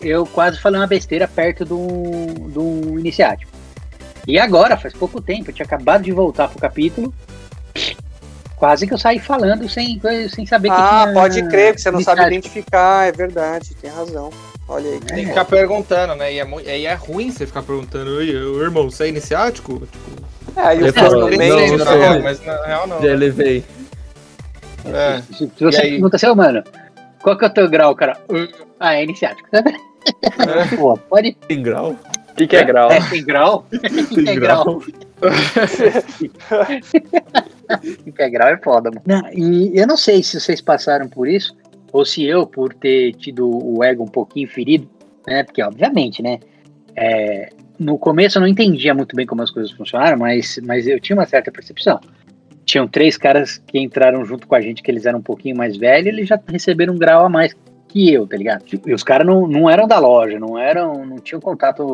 eu 0.00 0.26
quase 0.26 0.60
falei 0.60 0.78
uma 0.78 0.86
besteira 0.86 1.26
perto 1.26 1.64
do, 1.64 2.34
do 2.48 2.98
iniciático. 2.98 3.50
E 4.26 4.38
agora, 4.38 4.76
faz 4.76 4.92
pouco 4.92 5.20
tempo, 5.20 5.50
eu 5.50 5.54
tinha 5.54 5.64
acabado 5.64 6.02
de 6.02 6.12
voltar 6.12 6.48
pro 6.48 6.58
capítulo. 6.58 7.14
Quase 8.56 8.86
que 8.86 8.92
eu 8.92 8.98
saí 8.98 9.18
falando 9.18 9.68
sem, 9.68 10.00
sem 10.28 10.46
saber 10.46 10.68
que 10.68 10.74
Ah, 10.76 11.02
tinha 11.04 11.14
pode 11.14 11.48
crer, 11.48 11.74
que 11.74 11.80
você 11.80 11.90
não 11.90 12.00
sabe 12.00 12.26
identificar. 12.26 13.06
É 13.06 13.12
verdade, 13.12 13.74
tem 13.74 13.90
razão. 13.90 14.30
Olha 14.68 14.90
aí. 14.90 15.00
Tem 15.00 15.16
que 15.24 15.26
ficar 15.26 15.44
perguntando, 15.44 16.14
né? 16.16 16.32
E 16.34 16.38
é, 16.40 16.44
mu- 16.44 16.60
e 16.60 16.86
é 16.86 16.94
ruim 16.94 17.30
você 17.30 17.46
ficar 17.46 17.62
perguntando, 17.62 18.10
"Oi, 18.16 18.34
ô, 18.34 18.62
irmão, 18.62 18.90
você 18.90 19.04
é 19.04 19.08
iniciático? 19.08 19.86
Tipo, 19.86 20.22
É, 20.56 20.60
aí 20.60 20.78
o 20.78 20.86
Ele 20.86 20.92
falou, 20.92 21.30
no 21.30 21.36
não, 21.36 21.76
não. 21.78 22.14
bom. 22.16 22.22
mas 22.22 22.44
na 22.44 22.64
real 22.66 22.86
não. 22.88 23.00
Já 23.00 23.08
elevei. 23.08 23.64
É. 24.86 25.22
Se 25.32 25.50
se 25.56 25.64
você 25.64 25.80
aí? 25.82 25.90
pergunta 25.92 26.16
assim, 26.16 26.26
"Ô, 26.26 26.34
mano, 26.34 26.62
qual 27.22 27.36
que 27.38 27.44
é 27.44 27.48
o 27.48 27.52
teu 27.52 27.68
grau, 27.68 27.94
cara? 27.94 28.16
Ah, 28.80 28.94
é 28.96 29.04
iniciático. 29.04 29.48
Pô, 30.76 30.96
pode 30.96 31.36
Tem 31.48 31.62
grau? 31.62 31.96
O 32.30 32.34
que, 32.36 32.46
que 32.46 32.56
é 32.56 32.64
grau? 32.64 32.90
É, 32.90 33.00
tem 33.08 33.24
grau? 33.24 33.66
Integral. 34.10 34.82
Integral 38.06 38.48
é 38.48 38.56
foda, 38.58 38.90
mano. 38.90 39.02
Não, 39.06 39.22
e 39.32 39.76
eu 39.78 39.86
não 39.86 39.96
sei 39.96 40.22
se 40.22 40.38
vocês 40.40 40.60
passaram 40.60 41.08
por 41.08 41.26
isso, 41.28 41.56
ou 41.92 42.04
se 42.04 42.24
eu, 42.24 42.46
por 42.46 42.74
ter 42.74 43.12
tido 43.14 43.48
o 43.48 43.82
ego 43.82 44.02
um 44.02 44.08
pouquinho 44.08 44.48
ferido, 44.48 44.88
né? 45.26 45.42
Porque, 45.42 45.62
obviamente, 45.62 46.22
né? 46.22 46.38
é, 46.96 47.50
no 47.78 47.98
começo 47.98 48.38
eu 48.38 48.40
não 48.40 48.48
entendia 48.48 48.94
muito 48.94 49.14
bem 49.14 49.26
como 49.26 49.42
as 49.42 49.50
coisas 49.50 49.70
funcionaram, 49.70 50.18
mas, 50.18 50.58
mas 50.64 50.88
eu 50.88 50.98
tinha 50.98 51.14
uma 51.14 51.26
certa 51.26 51.52
percepção. 51.52 52.00
Tinham 52.64 52.88
três 52.88 53.16
caras 53.16 53.58
que 53.58 53.78
entraram 53.78 54.24
junto 54.24 54.48
com 54.48 54.54
a 54.54 54.60
gente, 54.60 54.82
que 54.82 54.90
eles 54.90 55.06
eram 55.06 55.18
um 55.18 55.22
pouquinho 55.22 55.56
mais 55.56 55.76
velhos, 55.76 56.08
eles 56.08 56.26
já 56.26 56.40
receberam 56.48 56.94
um 56.94 56.98
grau 56.98 57.26
a 57.26 57.28
mais 57.28 57.54
que 57.86 58.12
eu, 58.12 58.26
tá 58.26 58.36
ligado? 58.36 58.64
E 58.84 58.92
os 58.92 59.04
caras 59.04 59.26
não, 59.26 59.46
não 59.46 59.70
eram 59.70 59.86
da 59.86 59.98
loja, 59.98 60.40
não 60.40 60.58
eram, 60.58 61.04
não 61.04 61.18
tinham 61.18 61.40
contato 61.40 61.86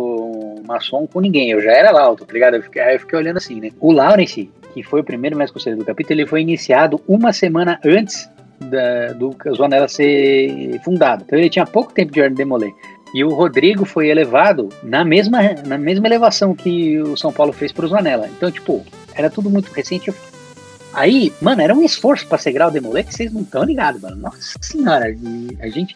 maçom 0.67 1.07
com 1.07 1.21
ninguém. 1.21 1.51
Eu 1.51 1.61
já 1.61 1.73
era 1.73 1.91
lá, 1.91 2.15
tá 2.15 2.33
ligado? 2.33 2.55
Eu 2.55 2.63
fiquei, 2.63 2.81
aí 2.81 2.95
eu 2.95 3.01
fiquei 3.01 3.19
olhando 3.19 3.37
assim, 3.37 3.61
né? 3.61 3.69
O 3.79 3.93
Lawrence, 3.93 4.51
que 4.73 4.83
foi 4.83 5.01
o 5.01 5.05
primeiro 5.05 5.37
mestre 5.37 5.53
conselheiro 5.53 5.83
do 5.83 5.87
capítulo, 5.87 6.19
ele 6.19 6.27
foi 6.27 6.41
iniciado 6.41 7.01
uma 7.07 7.33
semana 7.33 7.79
antes 7.85 8.31
da, 8.61 9.13
do 9.13 9.37
Zonela 9.55 9.89
ser 9.89 10.81
fundado. 10.85 11.25
Então 11.27 11.39
ele 11.39 11.51
tinha 11.51 11.67
pouco 11.67 11.93
tempo 11.93 12.13
de 12.13 12.29
demoler. 12.31 12.73
E 13.15 13.23
o 13.23 13.35
Rodrigo 13.35 13.85
foi 13.85 14.09
elevado 14.09 14.71
na 14.83 15.05
mesma, 15.05 15.39
na 15.67 15.77
mesma 15.77 16.07
elevação 16.07 16.55
que 16.55 16.99
o 16.99 17.17
São 17.17 17.33
Paulo 17.33 17.53
fez 17.53 17.71
pro 17.71 17.87
Zonela. 17.87 18.27
Então, 18.27 18.51
tipo, 18.51 18.85
era 19.15 19.29
tudo 19.29 19.51
muito 19.51 19.71
recente. 19.73 20.13
Aí, 20.95 21.33
mano, 21.41 21.61
era 21.61 21.75
um 21.75 21.83
esforço 21.83 22.27
pra 22.27 22.39
ser 22.39 22.53
grau 22.53 22.71
demoler 22.71 23.05
que 23.05 23.15
vocês 23.15 23.33
não 23.33 23.43
estão 23.43 23.65
ligados, 23.65 24.01
mano. 24.01 24.17
Nossa 24.17 24.59
senhora, 24.61 25.15
a 25.61 25.69
gente. 25.69 25.95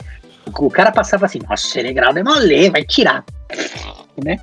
O 0.58 0.70
cara 0.70 0.92
passava 0.92 1.26
assim, 1.26 1.40
nossa, 1.48 1.66
ser 1.66 1.90
grau 1.92 2.12
demoler, 2.12 2.70
vai 2.70 2.84
tirar. 2.84 3.24
Né? 4.22 4.38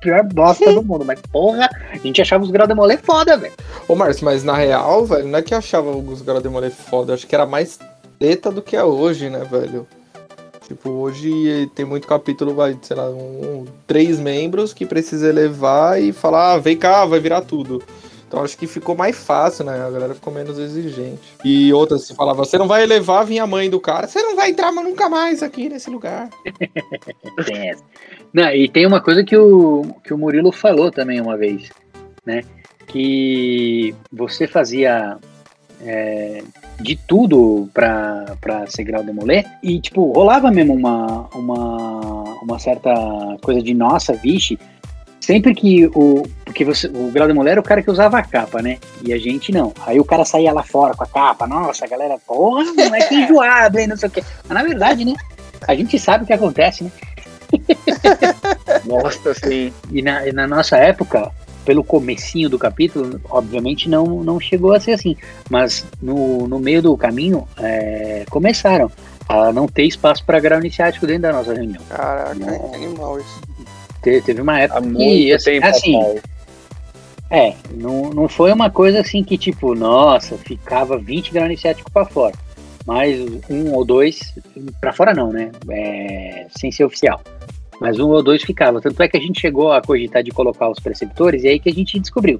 Pior 0.00 0.22
bosta 0.24 0.72
do 0.72 0.82
mundo, 0.82 1.04
mas 1.04 1.20
porra, 1.32 1.68
a 1.90 1.96
gente 1.96 2.20
achava 2.22 2.44
os 2.44 2.50
grau 2.50 2.66
demoler 2.66 3.00
foda, 3.02 3.36
velho. 3.36 3.52
Ô, 3.88 3.94
Márcio, 3.94 4.24
mas 4.24 4.44
na 4.44 4.54
real, 4.54 5.04
velho, 5.04 5.26
não 5.28 5.38
é 5.38 5.42
que 5.42 5.54
achava 5.54 5.90
os 5.90 6.22
Grau 6.22 6.40
Demolê 6.40 6.70
foda, 6.70 7.14
acho 7.14 7.26
que 7.26 7.34
era 7.34 7.44
mais 7.46 7.78
treta 8.18 8.50
do 8.50 8.62
que 8.62 8.76
é 8.76 8.84
hoje, 8.84 9.28
né, 9.28 9.40
velho? 9.50 9.86
Tipo, 10.66 10.90
hoje 10.90 11.70
tem 11.74 11.84
muito 11.84 12.06
capítulo, 12.08 12.54
vai, 12.54 12.76
sei 12.80 12.96
lá, 12.96 13.10
um- 13.10 13.66
três 13.86 14.18
membros 14.18 14.72
que 14.72 14.86
precisa 14.86 15.28
elevar 15.28 16.00
e 16.00 16.12
falar, 16.12 16.52
ah, 16.54 16.58
vem 16.58 16.76
cá, 16.76 17.04
vai 17.04 17.20
virar 17.20 17.42
tudo. 17.42 17.82
Então 18.26 18.42
acho 18.42 18.56
que 18.56 18.66
ficou 18.66 18.96
mais 18.96 19.16
fácil, 19.16 19.64
né? 19.64 19.74
A 19.74 19.90
galera 19.90 20.14
ficou 20.14 20.32
menos 20.32 20.58
exigente. 20.58 21.20
E 21.44 21.72
outras 21.72 22.02
se 22.06 22.14
falava, 22.14 22.44
você 22.44 22.58
não 22.58 22.66
vai 22.66 22.82
elevar, 22.82 23.24
vinha 23.24 23.44
a 23.44 23.46
mãe 23.46 23.70
do 23.70 23.80
cara, 23.80 24.08
você 24.08 24.22
não 24.22 24.34
vai 24.34 24.50
entrar 24.50 24.72
nunca 24.72 25.08
mais 25.08 25.42
aqui 25.42 25.68
nesse 25.68 25.90
lugar. 25.90 26.28
Tem 27.46 27.70
essa. 27.70 27.84
Não, 28.32 28.48
e 28.50 28.68
tem 28.68 28.84
uma 28.84 29.00
coisa 29.00 29.22
que 29.22 29.36
o, 29.36 29.94
que 30.02 30.12
o 30.12 30.18
Murilo 30.18 30.50
falou 30.50 30.90
também 30.90 31.20
uma 31.20 31.36
vez, 31.36 31.70
né? 32.26 32.42
Que 32.88 33.94
você 34.12 34.48
fazia 34.48 35.18
é, 35.80 36.42
de 36.80 36.96
tudo 36.96 37.68
pra, 37.72 38.36
pra 38.40 38.66
ser 38.66 38.84
grau 38.84 39.04
demoler 39.04 39.44
e, 39.62 39.80
tipo, 39.80 40.12
rolava 40.12 40.50
mesmo 40.50 40.74
uma, 40.74 41.28
uma, 41.34 42.22
uma 42.42 42.58
certa 42.58 42.92
coisa 43.42 43.62
de 43.62 43.72
nossa, 43.72 44.14
vixe, 44.14 44.58
sempre 45.24 45.54
que 45.54 45.86
o. 45.94 46.22
Porque 46.44 46.64
você, 46.64 46.86
o 46.86 47.10
grau 47.10 47.26
demoler 47.26 47.52
era 47.52 47.60
o 47.60 47.64
cara 47.64 47.82
que 47.82 47.90
usava 47.90 48.18
a 48.18 48.22
capa, 48.22 48.62
né? 48.62 48.78
E 49.02 49.12
a 49.12 49.18
gente 49.18 49.50
não. 49.50 49.72
Aí 49.86 49.98
o 49.98 50.04
cara 50.04 50.24
saía 50.24 50.52
lá 50.52 50.62
fora 50.62 50.94
com 50.94 51.02
a 51.02 51.06
capa, 51.06 51.46
nossa, 51.46 51.84
a 51.84 51.88
galera, 51.88 52.16
porra, 52.26 52.64
não 52.64 52.94
é 52.94 53.00
que 53.00 53.14
enjoado, 53.16 53.78
hein? 53.78 53.86
Não 53.86 53.96
sei 53.96 54.08
o 54.08 54.12
quê. 54.12 54.22
Mas 54.48 54.56
na 54.56 54.62
verdade, 54.62 55.04
né? 55.04 55.14
A 55.66 55.74
gente 55.74 55.98
sabe 55.98 56.24
o 56.24 56.26
que 56.26 56.32
acontece, 56.32 56.84
né? 56.84 56.92
Nossa, 58.84 59.34
sim. 59.34 59.72
E 59.90 60.02
na, 60.02 60.26
e 60.26 60.32
na 60.32 60.46
nossa 60.46 60.76
época, 60.76 61.30
pelo 61.64 61.82
comecinho 61.82 62.50
do 62.50 62.58
capítulo, 62.58 63.20
obviamente 63.30 63.88
não, 63.88 64.22
não 64.22 64.38
chegou 64.38 64.72
a 64.74 64.80
ser 64.80 64.92
assim. 64.92 65.16
Mas 65.48 65.86
no, 66.02 66.46
no 66.46 66.58
meio 66.58 66.82
do 66.82 66.96
caminho, 66.96 67.48
é, 67.58 68.24
começaram 68.28 68.90
a 69.28 69.52
não 69.52 69.66
ter 69.66 69.84
espaço 69.84 70.24
para 70.24 70.40
grau 70.40 70.60
iniciático 70.60 71.06
dentro 71.06 71.22
da 71.22 71.32
nossa 71.32 71.54
reunião. 71.54 71.82
Caraca, 71.88 72.36
é 72.44 72.74
animal 72.74 73.18
isso. 73.18 73.53
Te- 74.04 74.20
teve 74.20 74.42
uma 74.42 74.60
época 74.60 74.78
Há 74.78 74.82
que, 74.82 74.88
muito 74.88 75.34
assim, 75.34 75.44
tempo 75.50 75.66
assim, 75.66 75.96
atrás. 75.96 76.22
é, 77.30 77.54
não, 77.72 78.10
não 78.10 78.28
foi 78.28 78.52
uma 78.52 78.68
coisa 78.68 79.00
assim 79.00 79.24
que, 79.24 79.38
tipo, 79.38 79.74
nossa, 79.74 80.36
ficava 80.36 80.98
20 80.98 81.32
graus 81.32 81.46
iniciático 81.46 81.90
para 81.90 82.04
fora. 82.04 82.34
Mas 82.86 83.18
um 83.48 83.72
ou 83.72 83.82
dois, 83.82 84.34
para 84.78 84.92
fora 84.92 85.14
não, 85.14 85.32
né? 85.32 85.50
É, 85.70 86.46
sem 86.54 86.70
ser 86.70 86.84
oficial. 86.84 87.18
Mas 87.80 87.98
um 87.98 88.10
ou 88.10 88.22
dois 88.22 88.42
ficava. 88.42 88.78
Tanto 88.78 89.02
é 89.02 89.08
que 89.08 89.16
a 89.16 89.20
gente 89.20 89.40
chegou 89.40 89.72
a 89.72 89.80
cogitar 89.80 90.22
de 90.22 90.30
colocar 90.30 90.68
os 90.68 90.78
preceptores, 90.78 91.44
e 91.44 91.48
aí 91.48 91.58
que 91.58 91.70
a 91.70 91.72
gente 91.72 91.98
descobriu 91.98 92.38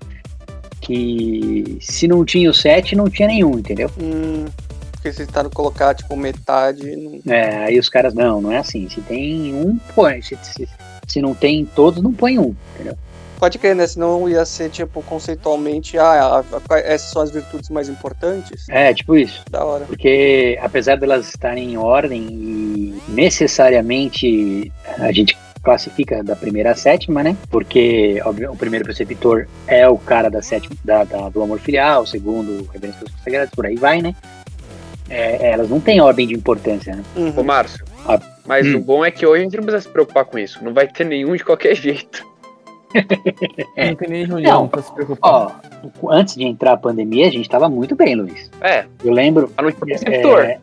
que 0.83 1.78
se 1.80 2.06
não 2.06 2.26
tinha 2.26 2.50
o 2.50 2.54
7, 2.54 2.94
não 2.94 3.09
tinha 3.09 3.26
nenhum, 3.26 3.59
entendeu? 3.59 3.90
Hum, 3.99 4.44
porque 4.92 5.11
vocês 5.12 5.26
tentaram 5.26 5.49
colocar, 5.49 5.94
tipo, 5.94 6.14
metade. 6.14 6.94
Não... 7.25 7.33
É, 7.33 7.64
aí 7.64 7.78
os 7.78 7.88
caras, 7.88 8.12
não, 8.12 8.42
não 8.42 8.52
é 8.52 8.59
assim. 8.59 8.87
Se 8.88 9.00
tem 9.00 9.54
um, 9.54 9.78
põe. 9.94 10.21
Se, 10.21 10.37
se, 10.42 10.68
se 11.06 11.20
não 11.20 11.34
tem 11.34 11.64
todos, 11.64 12.02
não 12.02 12.12
põe 12.12 12.38
um, 12.38 12.54
entendeu? 12.75 12.96
Pode 13.38 13.58
crer, 13.58 13.75
né? 13.76 13.87
Senão 13.87 14.28
ia 14.28 14.44
ser, 14.44 14.70
tipo, 14.70 15.02
conceitualmente, 15.02 15.99
ah, 15.99 16.42
a- 16.70 16.75
a- 16.75 16.78
essas 16.78 17.11
são 17.11 17.20
as 17.20 17.30
virtudes 17.30 17.68
mais 17.68 17.88
importantes. 17.88 18.66
É, 18.70 18.94
tipo 18.94 19.16
isso. 19.16 19.42
Da 19.50 19.64
hora. 19.64 19.84
Porque 19.84 20.58
apesar 20.62 20.96
delas 20.96 21.28
estarem 21.28 21.73
em 21.73 21.76
ordem 21.76 22.23
e 22.30 23.02
necessariamente 23.08 24.73
a 24.99 25.12
gente 25.12 25.37
classifica 25.62 26.23
da 26.23 26.37
primeira 26.37 26.73
à 26.73 26.75
sétima, 26.75 27.23
né? 27.23 27.37
Porque 27.50 28.20
óbvio, 28.25 28.52
o 28.52 28.56
primeiro 28.56 28.84
preceptor 28.84 29.46
é 29.66 29.88
o 29.88 29.96
cara 29.99 30.30
da 30.30 30.40
sétima, 30.42 30.76
da, 30.84 31.04
da- 31.04 31.28
do 31.28 31.42
amor 31.42 31.58
filial, 31.58 32.02
o 32.02 32.06
segundo, 32.06 32.68
reverência 32.73 33.00
pelos 33.00 33.14
consagrados, 33.14 33.50
por 33.54 33.66
aí 33.66 33.75
vai, 33.76 34.00
né? 34.02 34.14
É, 35.08 35.50
elas 35.50 35.68
não 35.68 35.80
têm 35.80 36.00
ordem 36.00 36.26
de 36.26 36.34
importância, 36.34 36.94
né? 36.96 37.02
Uhum. 37.16 37.32
Ô, 37.37 37.42
Márcio, 37.42 37.84
Ah, 38.06 38.20
mas 38.46 38.66
hum. 38.66 38.76
o 38.76 38.80
bom 38.80 39.04
é 39.04 39.10
que 39.10 39.26
hoje 39.26 39.40
a 39.40 39.44
gente 39.44 39.56
não 39.56 39.64
precisa 39.64 39.82
se 39.84 39.88
preocupar 39.88 40.24
com 40.24 40.38
isso. 40.38 40.62
Não 40.62 40.72
vai 40.72 40.86
ter 40.86 41.04
nenhum 41.04 41.34
de 41.34 41.44
qualquer 41.44 41.74
jeito. 41.76 42.24
É. 43.76 43.88
Não 43.88 43.96
tem 43.96 44.08
nem 44.08 44.24
reunião 44.24 44.62
Não. 44.62 44.68
pra 44.68 44.80
se 44.82 44.92
preocupar. 44.92 45.60
Ó, 46.02 46.10
antes 46.12 46.36
de 46.36 46.44
entrar 46.44 46.72
a 46.72 46.76
pandemia, 46.76 47.26
a 47.26 47.30
gente 47.30 47.48
tava 47.48 47.68
muito 47.68 47.96
bem, 47.96 48.14
Luiz. 48.14 48.50
É, 48.60 48.84
Eu 49.02 49.12
lembro. 49.12 49.50
a 49.56 49.62
não 49.62 49.72
preceptor. 49.72 50.40
É, 50.44 50.60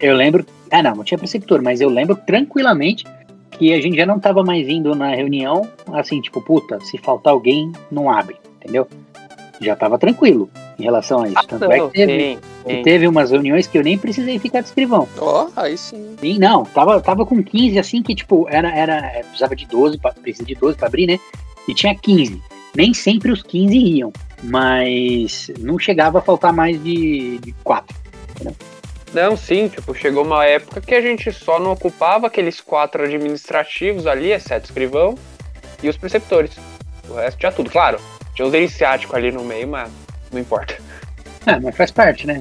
eu 0.00 0.14
lembro. 0.14 0.46
Ah, 0.70 0.82
não, 0.82 0.96
não 0.96 1.04
tinha 1.04 1.18
preceptor, 1.18 1.60
mas 1.62 1.80
eu 1.80 1.90
lembro 1.90 2.16
tranquilamente 2.16 3.04
que 3.50 3.72
a 3.72 3.80
gente 3.80 3.96
já 3.96 4.06
não 4.06 4.18
tava 4.18 4.42
mais 4.42 4.66
indo 4.66 4.94
na 4.94 5.14
reunião, 5.14 5.68
assim, 5.92 6.20
tipo, 6.20 6.40
puta, 6.40 6.80
se 6.80 6.98
faltar 6.98 7.32
alguém, 7.32 7.70
não 7.90 8.10
abre, 8.10 8.36
entendeu? 8.56 8.88
Já 9.60 9.76
tava 9.76 9.98
tranquilo 9.98 10.50
em 10.78 10.82
relação 10.82 11.22
a 11.22 11.28
isso. 11.28 11.46
Tanto 11.46 11.70
é 11.70 11.78
Não, 11.78 11.88
que 11.88 11.96
teve, 11.98 12.34
sim, 12.34 12.38
sim. 12.66 12.82
teve 12.82 13.08
umas 13.08 13.30
reuniões 13.30 13.66
que 13.66 13.78
eu 13.78 13.82
nem 13.82 13.98
precisei 13.98 14.38
ficar 14.38 14.60
de 14.60 14.68
escrivão. 14.68 15.08
Ó, 15.18 15.48
aí 15.56 15.76
sim. 15.76 16.16
Sim, 16.20 16.38
não, 16.38 16.64
tava, 16.64 17.00
tava 17.00 17.24
com 17.24 17.42
15, 17.42 17.78
assim, 17.78 18.02
que, 18.02 18.14
tipo, 18.14 18.46
era, 18.50 18.74
era, 18.74 18.94
é, 19.06 19.22
precisava 19.22 19.54
de 19.54 19.66
12, 19.66 19.98
pra, 19.98 20.12
precisa 20.12 20.44
de 20.44 20.54
12 20.54 20.76
pra 20.76 20.88
abrir, 20.88 21.06
né? 21.06 21.18
E 21.68 21.74
tinha 21.74 21.94
15. 21.94 22.42
Nem 22.76 22.92
sempre 22.92 23.30
os 23.30 23.42
15 23.42 23.76
iam, 23.76 24.12
mas 24.42 25.50
não 25.60 25.78
chegava 25.78 26.18
a 26.18 26.22
faltar 26.22 26.52
mais 26.52 26.82
de, 26.82 27.38
de 27.38 27.52
4. 27.62 27.96
Não, 29.12 29.36
sim, 29.36 29.68
tipo, 29.68 29.94
chegou 29.94 30.24
uma 30.24 30.44
época 30.44 30.80
que 30.80 30.92
a 30.92 31.00
gente 31.00 31.30
só 31.32 31.60
não 31.60 31.70
ocupava 31.72 32.26
aqueles 32.26 32.60
quatro 32.60 33.04
administrativos 33.04 34.08
ali, 34.08 34.32
exceto 34.32 34.66
o 34.66 34.70
escrivão, 34.70 35.14
e 35.80 35.88
os 35.88 35.96
preceptores. 35.96 36.56
O 37.08 37.14
resto 37.14 37.38
tinha 37.38 37.52
tudo, 37.52 37.70
claro. 37.70 38.00
Tinha 38.34 38.48
os 38.48 38.54
iniciáticos 38.54 39.14
ali 39.14 39.30
no 39.30 39.44
meio, 39.44 39.68
mas 39.68 39.88
não 40.34 40.40
importa. 40.40 40.74
Ah, 41.46 41.58
mas 41.60 41.76
faz 41.76 41.90
parte, 41.90 42.26
né? 42.26 42.40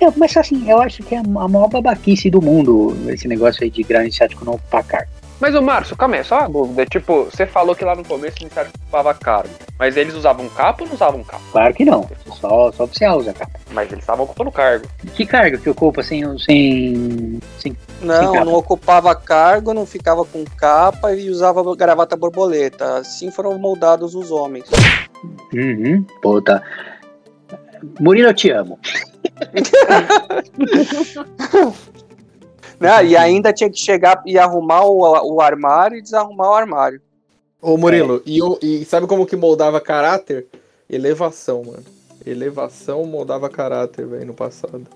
É, 0.00 0.06
mas 0.16 0.36
assim, 0.36 0.70
eu 0.70 0.80
acho 0.80 1.02
que 1.02 1.14
é 1.14 1.18
a 1.18 1.22
maior 1.24 1.68
babaquice 1.68 2.30
do 2.30 2.40
mundo 2.40 2.96
esse 3.08 3.26
negócio 3.26 3.64
aí 3.64 3.70
de 3.70 3.82
grau 3.82 4.02
iniciático 4.02 4.44
não 4.44 4.54
ocupar 4.54 4.84
cargo. 4.84 5.10
Mas, 5.40 5.54
ô 5.54 5.62
Márcio, 5.62 5.96
calma 5.96 6.16
aí, 6.16 6.24
só 6.24 6.40
uma 6.40 6.48
dúvida. 6.48 6.84
Tipo, 6.86 7.24
você 7.24 7.46
falou 7.46 7.74
que 7.74 7.84
lá 7.84 7.94
no 7.94 8.04
começo 8.04 8.38
o 8.38 8.42
iniciático 8.42 8.76
ocupava 8.82 9.14
cargo. 9.14 9.50
Mas 9.78 9.96
eles 9.96 10.14
usavam 10.14 10.48
capa 10.48 10.82
ou 10.82 10.88
não 10.88 10.94
usavam 10.96 11.22
capa? 11.22 11.42
Claro 11.52 11.74
que 11.74 11.84
não, 11.84 12.08
só, 12.40 12.72
só 12.72 12.84
oficial 12.84 13.18
usa 13.18 13.32
capa. 13.32 13.58
Mas 13.70 13.86
eles 13.92 14.02
estavam 14.02 14.24
ocupando 14.24 14.50
cargo. 14.50 14.88
Que 15.14 15.24
cargo 15.24 15.58
que 15.58 15.70
ocupa 15.70 16.02
sem, 16.02 16.24
sem, 16.40 17.38
sem 17.58 17.76
Não, 18.00 18.32
capa. 18.32 18.44
não 18.44 18.54
ocupava 18.54 19.14
cargo, 19.14 19.72
não 19.72 19.86
ficava 19.86 20.24
com 20.24 20.44
capa 20.56 21.14
e 21.14 21.30
usava 21.30 21.62
gravata 21.76 22.16
borboleta. 22.16 22.98
Assim 22.98 23.30
foram 23.30 23.56
moldados 23.58 24.16
os 24.16 24.32
homens. 24.32 24.64
Uhum, 25.54 26.04
puta. 26.20 26.60
Murilo, 28.00 28.28
eu 28.28 28.34
te 28.34 28.50
amo. 28.50 28.78
Né? 32.80 33.06
E 33.06 33.16
ainda 33.16 33.52
tinha 33.52 33.70
que 33.70 33.78
chegar 33.78 34.22
e 34.24 34.38
arrumar 34.38 34.84
o, 34.84 34.98
o 35.34 35.40
armário 35.40 35.98
e 35.98 36.02
desarrumar 36.02 36.50
o 36.50 36.54
armário. 36.54 37.00
Ô 37.60 37.76
Murilo, 37.76 38.22
e, 38.24 38.38
eu- 38.38 38.58
e 38.62 38.84
sabe 38.84 39.06
como 39.06 39.26
que 39.26 39.34
moldava 39.36 39.80
caráter? 39.80 40.46
Elevação, 40.88 41.64
mano. 41.64 41.82
Elevação 42.24 43.04
moldava 43.04 43.48
caráter, 43.48 44.06
velho, 44.06 44.26
no 44.26 44.34
passado. 44.34 44.86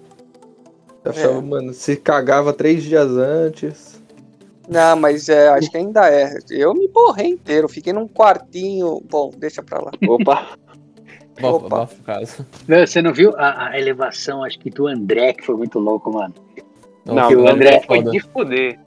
Eu 1.05 1.11
achava, 1.11 1.39
É. 1.39 1.41
mano, 1.41 1.75
se 1.75 1.97
cagava 1.97 2.53
três 2.53 2.85
dias 2.85 3.11
antes. 3.11 4.01
Não, 4.69 4.95
mas 4.97 5.29
é, 5.29 5.49
acho 5.49 5.69
que 5.71 5.77
ainda 5.77 6.09
é. 6.09 6.39
Eu 6.49 6.73
me 6.73 6.87
borrei 6.87 7.27
inteiro, 7.31 7.69
fiquei 7.69 7.93
num 7.93 8.07
quartinho. 8.07 9.03
Bom, 9.11 9.33
deixa 9.37 9.61
pra 9.63 9.81
lá. 9.81 9.91
Opa. 10.09 10.51
Caso. 12.05 12.47
Não, 12.69 12.87
Você 12.87 13.03
não 13.03 13.13
viu 13.13 13.35
a, 13.37 13.69
a 13.71 13.79
elevação, 13.79 14.43
acho 14.45 14.59
que 14.59 14.71
do 14.71 14.87
André, 14.87 15.33
que 15.35 15.45
foi 15.45 15.57
muito 15.57 15.79
louco, 15.79 16.13
mano. 16.13 16.35
Não, 17.05 17.29
que 17.29 17.35
o 17.35 17.41
André 17.49 17.51
André 17.77 17.81
foi 17.87 17.99
foda. 17.99 18.11
de 18.11 18.21
fuder. 18.21 18.79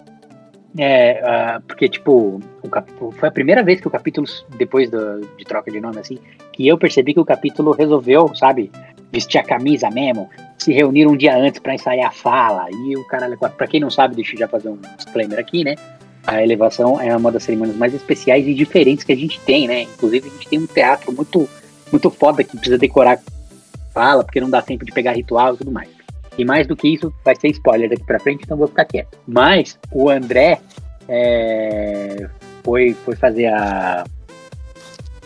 É, 0.77 1.21
ah, 1.23 1.61
porque, 1.65 1.87
tipo, 1.87 2.41
o 2.61 2.69
cap- 2.69 2.91
foi 3.17 3.29
a 3.29 3.31
primeira 3.31 3.63
vez 3.63 3.79
que 3.79 3.87
o 3.87 3.91
capítulo, 3.91 4.27
depois 4.57 4.89
do- 4.89 5.21
de 5.37 5.45
troca 5.45 5.71
de 5.71 5.79
nome, 5.79 5.99
assim, 5.99 6.17
que 6.51 6.67
eu 6.67 6.77
percebi 6.77 7.13
que 7.13 7.19
o 7.19 7.25
capítulo 7.25 7.71
resolveu, 7.71 8.35
sabe, 8.35 8.69
vestir 9.11 9.37
a 9.37 9.43
camisa 9.43 9.89
mesmo, 9.89 10.29
se 10.57 10.73
reunir 10.73 11.07
um 11.07 11.15
dia 11.15 11.33
antes 11.37 11.59
pra 11.61 11.73
ensaiar 11.75 12.09
a 12.09 12.11
fala, 12.11 12.67
e 12.71 12.97
o 12.97 13.05
cara, 13.07 13.29
pra 13.57 13.67
quem 13.67 13.79
não 13.79 13.89
sabe, 13.89 14.15
deixa 14.15 14.35
eu 14.35 14.39
já 14.39 14.47
fazer 14.49 14.67
um 14.67 14.77
disclaimer 14.97 15.39
aqui, 15.39 15.63
né, 15.63 15.75
a 16.27 16.43
elevação 16.43 16.99
é 16.99 17.15
uma 17.15 17.31
das 17.31 17.43
cerimônias 17.43 17.77
mais 17.77 17.93
especiais 17.93 18.45
e 18.45 18.53
diferentes 18.53 19.05
que 19.05 19.13
a 19.13 19.15
gente 19.15 19.39
tem, 19.41 19.67
né, 19.69 19.83
inclusive 19.83 20.27
a 20.27 20.31
gente 20.31 20.47
tem 20.49 20.59
um 20.59 20.65
teatro 20.67 21.13
muito, 21.13 21.47
muito 21.95 22.11
foda 22.11 22.43
que 22.43 22.55
precisa 22.57 22.77
decorar 22.77 23.19
fala, 23.93 24.23
porque 24.23 24.41
não 24.41 24.49
dá 24.49 24.61
tempo 24.61 24.83
de 24.85 24.91
pegar 24.91 25.13
ritual 25.13 25.55
e 25.55 25.57
tudo 25.57 25.71
mais. 25.71 25.89
E 26.37 26.43
mais 26.43 26.67
do 26.67 26.75
que 26.75 26.93
isso, 26.93 27.13
vai 27.23 27.33
ser 27.35 27.47
spoiler 27.47 27.89
daqui 27.89 28.03
pra 28.03 28.19
frente, 28.19 28.43
então 28.43 28.57
vou 28.57 28.67
ficar 28.67 28.83
quieto. 28.83 29.17
Mas 29.25 29.79
o 29.89 30.09
André 30.09 30.59
é, 31.07 32.27
foi, 32.63 32.93
foi 33.05 33.15
fazer 33.15 33.47
a. 33.47 34.03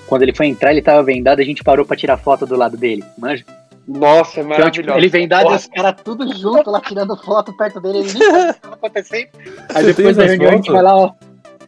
Quando 0.06 0.22
ele 0.22 0.36
foi 0.36 0.48
entrar, 0.48 0.72
ele 0.72 0.84
tava 0.84 1.02
vendado, 1.02 1.40
a 1.40 1.44
gente 1.44 1.64
parou 1.64 1.84
pra 1.84 1.98
tirar 1.98 2.18
foto 2.18 2.46
do 2.46 2.56
lado 2.56 2.78
dele. 2.78 3.04
Manja? 3.18 3.44
Nossa, 3.88 4.42
é 4.42 4.44
Então, 4.44 4.70
tipo, 4.70 4.88
maravilhoso. 4.88 5.00
ele 5.00 5.08
vendado 5.08 5.52
e 5.52 5.56
os 5.56 5.66
caras 5.66 5.96
tudo 6.04 6.32
junto 6.38 6.70
lá 6.70 6.80
tirando 6.80 7.18
foto 7.18 7.52
perto 7.54 7.82
dele, 7.82 8.00
ele 8.00 8.14
nem 8.14 8.22
sabe 8.22 8.50
o 8.50 8.54
que 8.54 8.62
tava 8.62 8.76
acontecendo. 8.78 9.30
Aí 9.74 9.86
depois 9.86 10.16
da 10.16 10.26
reunião 10.26 10.52
a 10.52 10.56
gente 10.56 10.72
vai 10.72 10.84
lá, 10.84 10.96
ó. 10.96 11.14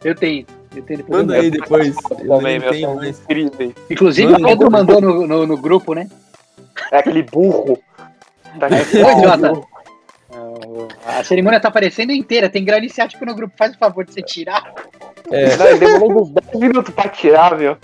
Eu 0.04 0.14
tenho. 0.14 0.46
Manda 1.08 1.34
aí 1.34 1.50
depois. 1.50 1.94
Também, 1.96 2.58
meu, 2.58 2.94
mais. 2.96 3.22
Inclusive 3.90 4.32
Manda 4.32 4.44
o 4.44 4.48
Pedro 4.48 4.70
mandou 4.70 5.00
no, 5.00 5.26
no, 5.26 5.46
no 5.46 5.56
grupo, 5.56 5.94
né? 5.94 6.08
É 6.90 6.98
aquele 6.98 7.22
burro. 7.22 7.78
Tá. 8.58 8.68
Ah, 10.34 11.18
A 11.18 11.24
cerimônia 11.24 11.60
tá 11.60 11.68
aparecendo 11.68 12.12
inteira, 12.12 12.48
tem 12.48 12.64
grau 12.64 12.78
iniciático 12.78 13.24
no 13.24 13.34
grupo, 13.34 13.54
faz 13.56 13.74
o 13.74 13.78
favor 13.78 14.04
de 14.04 14.12
você 14.12 14.22
tirar. 14.22 14.72
É, 15.30 15.56
Não, 15.56 15.78
demorou 15.78 16.22
uns 16.22 16.30
10 16.30 16.60
minutos 16.60 16.94
pra 16.94 17.08
tirar, 17.08 17.56
viu? 17.56 17.76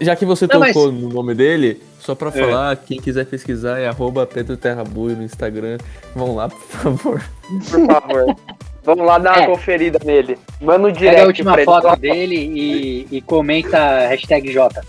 já 0.00 0.14
que 0.14 0.26
você 0.26 0.46
Não, 0.46 0.60
mas- 0.60 0.74
tocou 0.74 0.92
no 0.92 1.08
nome 1.08 1.34
dele, 1.34 1.82
só 2.00 2.14
pra 2.14 2.28
É. 2.28 2.32
falar, 2.32 2.76
quem 2.76 3.00
quiser 3.00 3.24
pesquisar 3.26 3.78
é 3.78 3.88
arroba 3.88 4.26
Pedro 4.26 4.56
Terrabuio 4.56 5.16
no 5.16 5.22
Instagram. 5.22 5.78
Vão 6.14 6.34
lá, 6.34 6.48
por 6.50 6.58
favor. 6.60 7.22
Por 7.48 7.86
favor. 7.86 8.36
Vamos 8.86 9.04
lá 9.04 9.18
dar 9.18 9.32
uma 9.36 9.42
É. 9.42 9.46
conferida 9.46 9.98
nele. 10.04 10.38
Manda 10.60 10.86
um 10.88 10.92
direct 10.92 11.10
Pega 11.10 11.22
a 11.22 11.26
última 11.26 11.52
pra 11.52 11.62
ele. 11.62 11.70
foto 11.70 11.96
dele 12.00 12.36
e, 12.36 13.06
e 13.16 13.20
comenta 13.20 14.06
hashtag 14.08 14.50
J. 14.52 14.80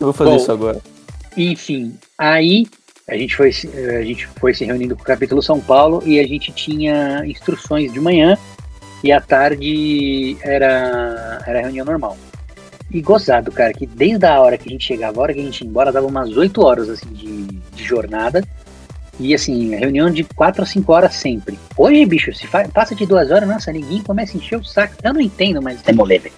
Eu 0.00 0.06
vou 0.06 0.12
fazer 0.12 0.30
Bom. 0.30 0.36
isso 0.36 0.50
agora. 0.52 0.78
Enfim, 1.36 1.96
aí 2.18 2.66
a 3.08 3.16
gente, 3.16 3.36
foi, 3.36 3.52
se- 3.52 3.68
a 3.68 4.02
gente 4.02 4.26
foi 4.40 4.52
se 4.52 4.64
reunindo 4.64 4.96
com 4.96 5.02
o 5.02 5.06
capítulo 5.06 5.40
São 5.42 5.60
Paulo 5.60 6.02
e 6.04 6.18
a 6.18 6.26
gente 6.26 6.50
tinha 6.52 7.22
instruções 7.24 7.92
de 7.92 8.00
manhã 8.00 8.36
e 9.04 9.12
à 9.12 9.20
tarde 9.20 10.36
era, 10.42 11.42
era 11.46 11.60
reunião 11.60 11.86
normal. 11.86 12.16
E 12.90 13.00
gozado, 13.00 13.52
cara, 13.52 13.72
que 13.72 13.86
desde 13.86 14.26
a 14.26 14.40
hora 14.40 14.58
que 14.58 14.68
a 14.68 14.72
gente 14.72 14.84
chegava, 14.84 15.20
a 15.20 15.22
hora 15.22 15.32
que 15.32 15.38
a 15.40 15.44
gente 15.44 15.60
ia 15.62 15.68
embora, 15.70 15.92
dava 15.92 16.06
umas 16.08 16.36
8 16.36 16.60
horas 16.60 16.88
assim, 16.88 17.06
de, 17.12 17.42
de 17.72 17.84
jornada. 17.84 18.42
E 19.20 19.34
assim, 19.34 19.76
reunião 19.76 20.10
de 20.10 20.24
4 20.24 20.62
a 20.62 20.66
5 20.66 20.90
horas 20.92 21.14
sempre. 21.14 21.58
Hoje, 21.76 22.06
bicho, 22.06 22.32
se 22.32 22.48
passa 22.72 22.94
de 22.94 23.04
duas 23.04 23.30
horas, 23.30 23.46
nossa, 23.46 23.70
ninguém 23.70 24.02
começa 24.02 24.34
a 24.36 24.40
encher 24.40 24.56
o 24.56 24.64
saco. 24.64 24.94
Eu 25.02 25.12
não 25.12 25.20
entendo, 25.20 25.60
mas 25.60 25.78
é 25.86 25.92
mole, 25.92 26.18
velho. 26.18 26.34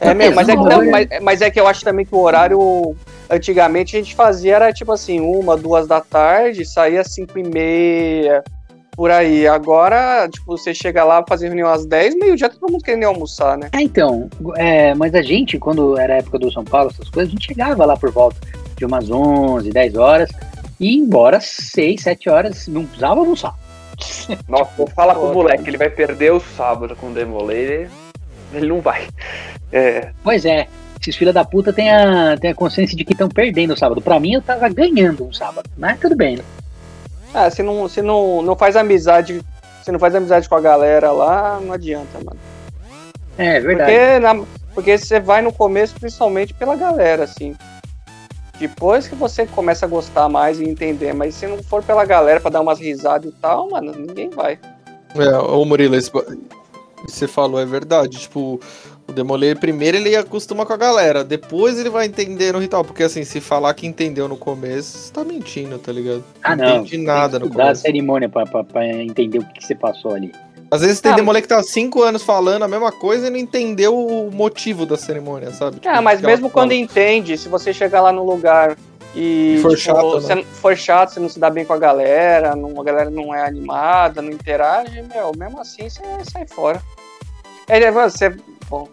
É 0.00 0.14
mesmo, 0.14 0.36
mas 0.36 0.48
é, 0.48 0.52
que, 0.56 0.62
Não, 0.62 0.78
olha- 0.78 0.90
mas, 0.90 1.08
mas 1.20 1.40
é 1.42 1.50
que 1.50 1.58
eu 1.60 1.66
acho 1.66 1.84
também 1.84 2.06
que 2.06 2.14
o 2.14 2.20
horário. 2.20 2.96
Antigamente 3.28 3.96
a 3.96 3.98
gente 3.98 4.14
fazia 4.14 4.56
era 4.56 4.72
tipo 4.72 4.92
assim, 4.92 5.20
uma, 5.20 5.56
duas 5.56 5.86
da 5.86 6.00
tarde, 6.00 6.64
saía 6.64 7.02
cinco 7.02 7.38
e 7.38 7.42
meia, 7.42 8.44
por 8.94 9.10
aí. 9.10 9.46
Agora, 9.46 10.28
tipo, 10.28 10.56
você 10.56 10.74
chega 10.74 11.02
lá 11.02 11.24
fazer 11.26 11.46
reunião 11.46 11.68
às 11.68 11.86
10, 11.86 12.14
meio-dia 12.16 12.48
todo 12.50 12.70
mundo 12.70 12.84
querendo 12.84 13.04
almoçar, 13.04 13.56
né? 13.56 13.68
Ah, 13.72 13.82
então, 13.82 14.28
é, 14.56 14.94
mas 14.94 15.14
a 15.14 15.22
gente, 15.22 15.58
quando 15.58 15.98
era 15.98 16.14
a 16.14 16.16
época 16.18 16.38
do 16.38 16.52
São 16.52 16.62
Paulo, 16.64 16.90
essas 16.92 17.08
coisas, 17.08 17.30
a 17.30 17.32
gente 17.32 17.46
chegava 17.46 17.84
lá 17.84 17.96
por 17.96 18.10
volta 18.10 18.36
de 18.76 18.84
umas 18.84 19.10
11, 19.10 19.70
10 19.70 19.96
horas 19.96 20.30
e 20.82 20.90
ia 20.96 20.98
embora 20.98 21.40
6, 21.40 22.02
7 22.02 22.28
horas, 22.28 22.66
não 22.68 22.84
precisava 22.84 23.20
almoçar. 23.20 23.54
Nossa, 24.48 24.86
fala 24.94 25.14
com 25.14 25.30
o 25.30 25.34
moleque, 25.34 25.68
ele 25.68 25.76
vai 25.76 25.88
perder 25.88 26.32
o 26.32 26.40
sábado 26.40 26.96
com 26.96 27.08
o 27.10 27.14
Demolay, 27.14 27.56
ele, 27.58 27.90
ele 28.52 28.66
não 28.66 28.80
vai. 28.80 29.08
É, 29.70 30.10
Pois 30.24 30.44
é, 30.44 30.66
esses 31.00 31.16
filha 31.16 31.32
da 31.32 31.44
puta 31.44 31.72
têm 31.72 31.90
a, 31.90 32.36
têm 32.36 32.50
a 32.50 32.54
consciência 32.54 32.96
de 32.96 33.04
que 33.04 33.12
estão 33.12 33.28
perdendo 33.28 33.74
o 33.74 33.76
sábado. 33.76 34.00
Pra 34.02 34.18
mim, 34.18 34.32
eu 34.34 34.42
tava 34.42 34.68
ganhando 34.68 35.24
um 35.26 35.32
sábado, 35.32 35.70
mas 35.76 35.98
tudo 36.00 36.16
bem, 36.16 36.36
né? 36.36 36.44
Ah, 37.32 37.50
se 37.50 37.62
não, 37.62 37.88
se 37.88 38.02
não, 38.02 38.42
não 38.42 38.56
faz 38.56 38.76
amizade, 38.76 39.40
se 39.84 39.90
não 39.92 39.98
faz 39.98 40.14
amizade 40.14 40.48
com 40.48 40.54
a 40.56 40.60
galera 40.60 41.10
lá, 41.12 41.58
não 41.60 41.72
adianta, 41.72 42.18
mano. 42.18 42.38
É 43.38 43.58
verdade. 43.60 43.90
Porque, 43.92 44.18
na- 44.18 44.46
porque 44.74 44.98
você 44.98 45.20
vai 45.20 45.40
no 45.42 45.52
começo 45.52 45.94
principalmente 45.98 46.52
pela 46.54 46.76
galera, 46.76 47.24
assim. 47.24 47.54
Depois 48.62 49.08
que 49.08 49.16
você 49.16 49.44
começa 49.44 49.86
a 49.86 49.88
gostar 49.88 50.28
mais 50.28 50.60
e 50.60 50.64
entender, 50.64 51.12
mas 51.12 51.34
se 51.34 51.48
não 51.48 51.60
for 51.64 51.82
pela 51.82 52.04
galera 52.04 52.38
pra 52.38 52.48
dar 52.48 52.60
umas 52.60 52.78
risadas 52.78 53.28
e 53.32 53.34
tal, 53.40 53.68
mano, 53.68 53.90
ninguém 53.92 54.30
vai. 54.30 54.56
É, 55.16 55.36
ô 55.36 55.64
Murilo, 55.64 55.96
esse 55.96 56.12
você 57.08 57.26
falou 57.26 57.58
é 57.60 57.66
verdade. 57.66 58.20
Tipo, 58.20 58.60
o 59.08 59.12
Demolay 59.12 59.56
primeiro 59.56 59.96
ele 59.96 60.14
acostuma 60.14 60.64
com 60.64 60.72
a 60.72 60.76
galera, 60.76 61.24
depois 61.24 61.76
ele 61.76 61.90
vai 61.90 62.06
entender 62.06 62.52
no 62.52 62.60
ritual. 62.60 62.84
Porque 62.84 63.02
assim, 63.02 63.24
se 63.24 63.40
falar 63.40 63.74
que 63.74 63.84
entendeu 63.84 64.28
no 64.28 64.36
começo, 64.36 64.96
você 64.96 65.12
tá 65.12 65.24
mentindo, 65.24 65.76
tá 65.80 65.90
ligado? 65.90 66.22
Ah, 66.40 66.54
não. 66.54 66.76
entendi 66.76 66.98
nada 66.98 67.40
Tem 67.40 67.40
no 67.40 67.46
que 67.46 67.46
estudar 67.46 67.64
a 67.64 67.66
começo. 67.66 67.82
cerimônia 67.82 68.28
pra, 68.28 68.46
pra, 68.46 68.62
pra 68.62 68.86
entender 68.86 69.38
o 69.40 69.44
que, 69.46 69.54
que 69.54 69.66
você 69.66 69.74
passou 69.74 70.14
ali. 70.14 70.30
Às 70.72 70.80
vezes 70.80 71.02
tem 71.02 71.12
Ah, 71.12 71.16
Demolay 71.16 71.42
que 71.42 71.48
tá 71.48 71.58
há 71.58 71.62
cinco 71.62 72.02
anos 72.02 72.22
falando 72.22 72.62
a 72.62 72.68
mesma 72.68 72.90
coisa 72.90 73.26
e 73.26 73.30
não 73.30 73.36
entendeu 73.36 73.94
o 73.94 74.30
motivo 74.32 74.86
da 74.86 74.96
cerimônia, 74.96 75.50
sabe? 75.52 75.76
Tipo, 75.76 75.88
Ah, 75.94 76.00
mas 76.00 76.22
mesmo 76.22 76.48
quando 76.48 76.70
fala. 76.70 76.80
entende, 76.80 77.36
se 77.36 77.46
você 77.46 77.74
chegar 77.74 78.00
lá 78.00 78.10
no 78.10 78.24
lugar 78.24 78.74
e, 79.14 79.56
E 79.56 79.58
for 79.60 79.68
tipo, 79.76 79.82
chato, 79.82 80.14
né? 80.14 80.20
você 80.22 80.34
não- 80.34 80.44
for 80.44 80.74
chato, 80.74 81.10
você 81.10 81.20
não 81.20 81.28
se 81.28 81.38
dá 81.38 81.50
bem 81.50 81.66
com 81.66 81.74
a 81.74 81.78
galera, 81.78 82.56
não, 82.56 82.80
a 82.80 82.84
galera 82.84 83.10
não 83.10 83.34
é 83.34 83.44
animada, 83.46 84.22
não 84.22 84.30
interage, 84.30 85.02
meu, 85.02 85.32
mesmo 85.36 85.60
assim 85.60 85.90
você 85.90 86.00
sai 86.32 86.46
fora. 86.48 86.82
É, 87.68 87.90
você, 87.90 88.34
bom, 88.70 88.88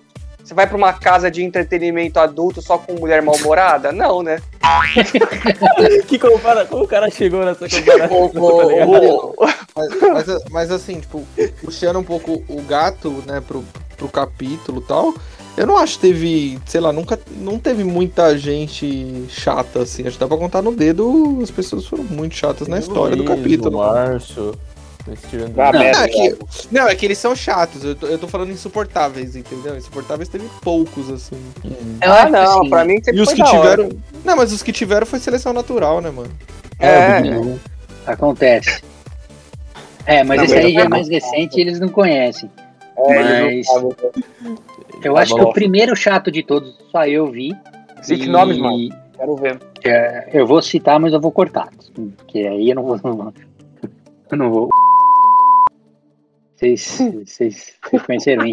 você 0.49 0.55
vai 0.55 0.65
pra 0.65 0.75
uma 0.75 0.91
casa 0.91 1.29
de 1.29 1.43
entretenimento 1.43 2.19
adulto 2.19 2.59
só 2.59 2.79
com 2.79 2.93
mulher 2.93 3.21
mal-humorada? 3.21 3.91
Não, 3.91 4.23
né? 4.23 4.41
Que 6.07 6.17
compara... 6.17 6.65
Como 6.65 6.85
o 6.85 6.87
cara 6.87 7.09
chegou 7.11 7.45
nessa 7.45 7.69
comparação? 7.69 8.09
Ligado? 8.09 8.89
ô, 8.89 9.35
ô, 9.37 9.47
Mas, 9.75 10.01
mas, 10.01 10.43
mas, 10.49 10.71
assim, 10.71 10.99
tipo, 10.99 11.25
puxando 11.63 11.99
um 11.99 12.03
pouco 12.03 12.43
o 12.49 12.61
gato, 12.63 13.23
né, 13.25 13.41
pro, 13.47 13.63
pro 13.95 14.09
capítulo 14.09 14.81
e 14.81 14.87
tal, 14.87 15.13
eu 15.55 15.67
não 15.67 15.77
acho 15.77 15.95
que 15.95 16.01
teve, 16.01 16.59
sei 16.65 16.81
lá, 16.81 16.91
nunca 16.91 17.17
não 17.37 17.57
teve 17.59 17.83
muita 17.83 18.37
gente 18.37 19.25
chata, 19.29 19.83
assim. 19.83 20.01
Acho 20.05 20.17
que 20.17 20.19
dá 20.19 20.27
pra 20.27 20.35
contar 20.35 20.61
no 20.61 20.75
dedo, 20.75 21.39
as 21.41 21.51
pessoas 21.51 21.85
foram 21.85 22.03
muito 22.03 22.35
chatas 22.35 22.67
na 22.67 22.79
história 22.79 23.15
do 23.15 23.23
Luiz, 23.23 23.37
capítulo. 23.37 23.77
O 23.77 23.79
Márcio. 23.81 24.55
O 25.07 25.15
Steven 25.15 25.53
Ah, 25.57 25.71
Drake. 25.71 25.77
merda. 25.77 25.97
Não, 25.97 26.03
é 26.03 26.07
que, 26.09 26.37
não, 26.71 26.87
é 26.87 26.95
que 26.95 27.05
eles 27.05 27.17
são 27.17 27.35
chatos, 27.35 27.83
eu 27.83 27.95
tô, 27.95 28.07
eu 28.07 28.17
tô 28.17 28.27
falando 28.27 28.51
insuportáveis, 28.51 29.35
entendeu? 29.35 29.75
Insuportáveis 29.77 30.27
teve 30.29 30.47
poucos, 30.61 31.09
assim. 31.09 31.35
Hum. 31.65 31.97
Eu 32.01 32.11
Ah, 32.11 32.23
acho 32.23 32.31
não, 32.31 32.59
assim, 32.59 32.69
pra 32.69 32.85
mim 32.85 32.95
sempre 33.03 33.17
E 33.17 33.21
os 33.21 33.25
foi 33.29 33.35
que 33.35 33.41
da 33.43 33.51
hora. 33.51 33.83
tiveram. 33.83 33.99
Não, 34.25 34.35
mas 34.35 34.51
os 34.51 34.61
que 34.63 34.71
tiveram 34.71 35.05
foi 35.07 35.19
seleção 35.19 35.53
natural, 35.53 36.01
né, 36.01 36.09
mano? 36.11 36.29
É, 36.79 37.19
Acontece. 38.05 38.81
É, 40.05 40.23
mas 40.23 40.37
Não, 40.37 40.45
esse 40.45 40.55
mas 40.55 40.65
aí 40.65 40.73
já 40.73 40.79
é 40.79 40.83
não- 40.83 40.89
mais 40.89 41.07
recente 41.07 41.57
e 41.57 41.61
eles 41.61 41.79
não 41.79 41.89
conhecem. 41.89 42.49
é, 42.97 43.15
Mas 43.15 43.67
não 43.67 43.91
eu 45.03 45.13
Tá 45.13 45.21
acho 45.21 45.35
que 45.35 45.41
o 45.41 45.53
primeiro 45.53 45.95
chato 45.95 46.31
de 46.31 46.41
todos 46.43 46.75
só 46.91 47.05
eu 47.05 47.27
vi. 47.31 47.55
Cite 48.01 48.25
E, 48.25 48.27
nomes, 48.27 48.57
mano. 48.57 48.77
Quero 49.15 49.35
ver. 49.35 49.59
é, 49.83 50.29
eu 50.33 50.47
vou 50.47 50.61
citar, 50.61 50.99
mas 50.99 51.13
eu 51.13 51.21
vou 51.21 51.31
cortar. 51.31 51.69
Porque 51.93 52.39
aí 52.39 52.69
eu 52.69 52.75
não. 52.75 52.83
Não 52.83 52.97
vou, 53.15 53.33
eu 54.31 54.37
não 54.37 54.49
vou. 54.51 54.69
Vocês, 56.59 56.99
vocês, 57.25 57.73
conheceram, 58.05 58.43
hein? 58.43 58.51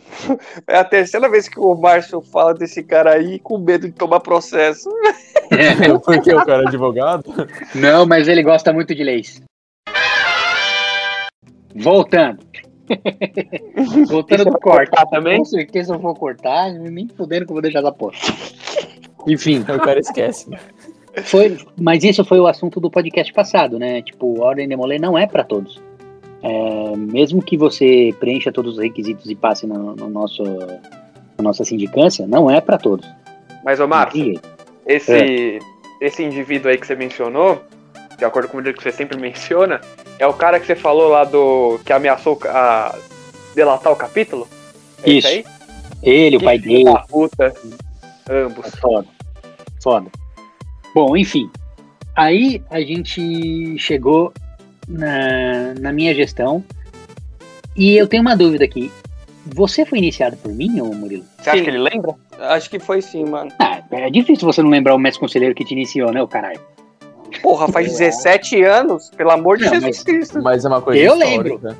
é 0.66 0.78
a 0.78 0.84
terceira 0.84 1.30
vez 1.30 1.48
que 1.48 1.60
o 1.60 1.76
Márcio 1.76 2.20
fala 2.20 2.52
desse 2.52 2.82
cara 2.82 3.12
aí 3.12 3.38
com 3.38 3.56
medo 3.56 3.86
de 3.86 3.92
tomar 3.92 4.18
processo. 4.18 4.90
Porque 6.04 6.34
o 6.34 6.44
cara 6.44 6.64
é 6.64 6.66
advogado? 6.66 7.32
Não, 7.72 8.04
mas 8.04 8.26
ele 8.26 8.42
gosta 8.42 8.72
muito 8.72 8.92
de 8.96 9.04
leis. 9.04 9.40
Voltando. 11.76 12.44
Voltando 14.08 14.46
do 14.46 14.58
corte. 14.58 14.90
cortar 14.90 15.06
também? 15.06 15.38
Com 15.38 15.44
certeza 15.44 15.94
eu 15.94 16.00
vou 16.00 16.16
cortar, 16.16 16.72
nem 16.72 17.06
fudendo 17.10 17.46
que 17.46 17.52
eu 17.52 17.54
vou 17.54 17.62
deixar 17.62 17.78
essa 17.78 17.92
porra. 17.92 18.18
Enfim, 19.28 19.60
o 19.60 19.78
cara 19.80 20.00
esquece. 20.00 20.50
foi, 21.22 21.56
mas 21.80 22.02
isso 22.02 22.24
foi 22.24 22.40
o 22.40 22.48
assunto 22.48 22.80
do 22.80 22.90
podcast 22.90 23.32
passado, 23.32 23.78
né? 23.78 24.02
Tipo, 24.02 24.42
Ordem 24.42 24.66
Demolê 24.66 24.98
não 24.98 25.16
é 25.16 25.28
pra 25.28 25.44
todos. 25.44 25.80
É, 26.44 26.96
mesmo 26.96 27.40
que 27.42 27.56
você 27.56 28.14
preencha 28.20 28.52
todos 28.52 28.74
os 28.74 28.82
requisitos 28.82 29.30
e 29.30 29.34
passe 29.34 29.66
no, 29.66 29.96
no 29.96 30.10
nosso, 30.10 30.42
na 30.44 31.42
nossa 31.42 31.64
sindicância, 31.64 32.26
não 32.26 32.50
é 32.50 32.60
pra 32.60 32.76
todos. 32.76 33.08
Mas, 33.64 33.78
Não 33.78 33.88
tem 34.12 34.24
jeito. 34.24 34.48
esse, 34.86 35.58
esse 36.02 36.22
indivíduo 36.22 36.70
aí 36.70 36.76
que 36.76 36.86
você 36.86 36.94
mencionou, 36.94 37.62
de 38.18 38.26
acordo 38.26 38.48
com 38.50 38.58
o 38.58 38.62
que 38.62 38.82
você 38.82 38.92
sempre 38.92 39.16
menciona, 39.18 39.80
é 40.18 40.26
o 40.26 40.34
cara 40.34 40.60
que 40.60 40.66
você 40.66 40.76
falou 40.76 41.08
lá 41.08 41.24
do. 41.24 41.80
que 41.82 41.94
ameaçou 41.94 42.38
a 42.44 42.94
delatar 43.54 43.90
o 43.90 43.96
capítulo? 43.96 44.46
É 45.02 45.10
Isso. 45.10 45.26
aí? 45.28 45.44
Ele, 46.02 46.36
o 46.36 46.40
Que 46.40 46.44
pai 46.44 46.58
filho 46.58 46.84
dele, 46.84 46.98
puta. 47.08 47.54
Ambos. 48.28 48.66
É 48.66 48.70
foda. 48.76 49.08
Foda. 49.82 50.10
Bom, 50.94 51.16
enfim. 51.16 51.50
Aí 52.14 52.62
a 52.70 52.80
gente 52.82 53.78
chegou 53.78 54.30
na, 54.88 55.74
na 55.80 55.92
minha 55.92 56.14
gestão. 56.14 56.62
E 57.76 57.96
eu 57.96 58.06
tenho 58.06 58.22
uma 58.22 58.36
dúvida 58.36 58.64
aqui. 58.64 58.90
Você 59.54 59.84
foi 59.84 59.98
iniciado 59.98 60.36
por 60.38 60.50
mim, 60.52 60.80
ô 60.80 60.86
Murilo? 60.86 61.24
Você 61.38 61.50
acha 61.50 61.58
Sim. 61.58 61.64
que 61.64 61.70
ele 61.70 61.78
lembra? 61.78 62.14
Acho 62.38 62.70
que 62.70 62.78
foi 62.78 63.02
sim, 63.02 63.24
mano. 63.24 63.50
Ah, 63.58 63.82
é 63.90 64.08
difícil 64.10 64.46
você 64.46 64.62
não 64.62 64.70
lembrar 64.70 64.94
o 64.94 64.98
mestre 64.98 65.20
conselheiro 65.20 65.54
que 65.54 65.64
te 65.64 65.74
iniciou, 65.74 66.10
né, 66.12 66.22
o 66.22 66.28
caralho? 66.28 66.60
Porra, 67.42 67.68
faz 67.68 67.88
17 67.98 68.62
anos, 68.62 69.10
pelo 69.10 69.30
amor 69.32 69.58
de 69.58 69.64
Não, 69.64 69.72
Jesus 69.74 69.96
mas- 69.98 70.02
Cristo. 70.04 70.42
Mas 70.42 70.64
é 70.64 70.68
uma 70.68 70.80
coisa 70.80 71.00
Eu 71.00 71.16
histórica. 71.18 71.76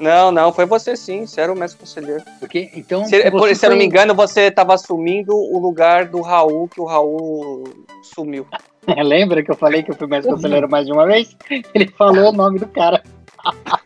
Não, 0.00 0.32
não, 0.32 0.52
foi 0.52 0.66
você 0.66 0.96
sim, 0.96 1.26
você 1.26 1.40
era 1.40 1.52
o 1.52 1.56
mestre 1.56 1.78
conselheiro. 1.78 2.24
Porque, 2.40 2.70
então. 2.74 3.04
Se, 3.04 3.30
por- 3.30 3.54
se 3.54 3.64
eu 3.64 3.70
não 3.70 3.76
me 3.76 3.84
engano, 3.84 4.14
você 4.14 4.50
tava 4.50 4.74
assumindo 4.74 5.32
o 5.36 5.58
lugar 5.60 6.06
do 6.06 6.20
Raul, 6.20 6.66
que 6.66 6.80
o 6.80 6.84
Raul 6.84 7.62
sumiu. 8.02 8.44
Lembra 9.04 9.42
que 9.42 9.50
eu 9.50 9.56
falei 9.56 9.82
que 9.82 9.90
eu 9.90 9.94
fui 9.96 10.06
mestre 10.06 10.32
conselheiro 10.32 10.68
mais 10.68 10.86
de 10.86 10.92
uma 10.92 11.06
vez? 11.06 11.36
Ele 11.74 11.88
falou 11.96 12.30
o 12.30 12.32
nome 12.32 12.58
do 12.58 12.66
cara. 12.66 13.02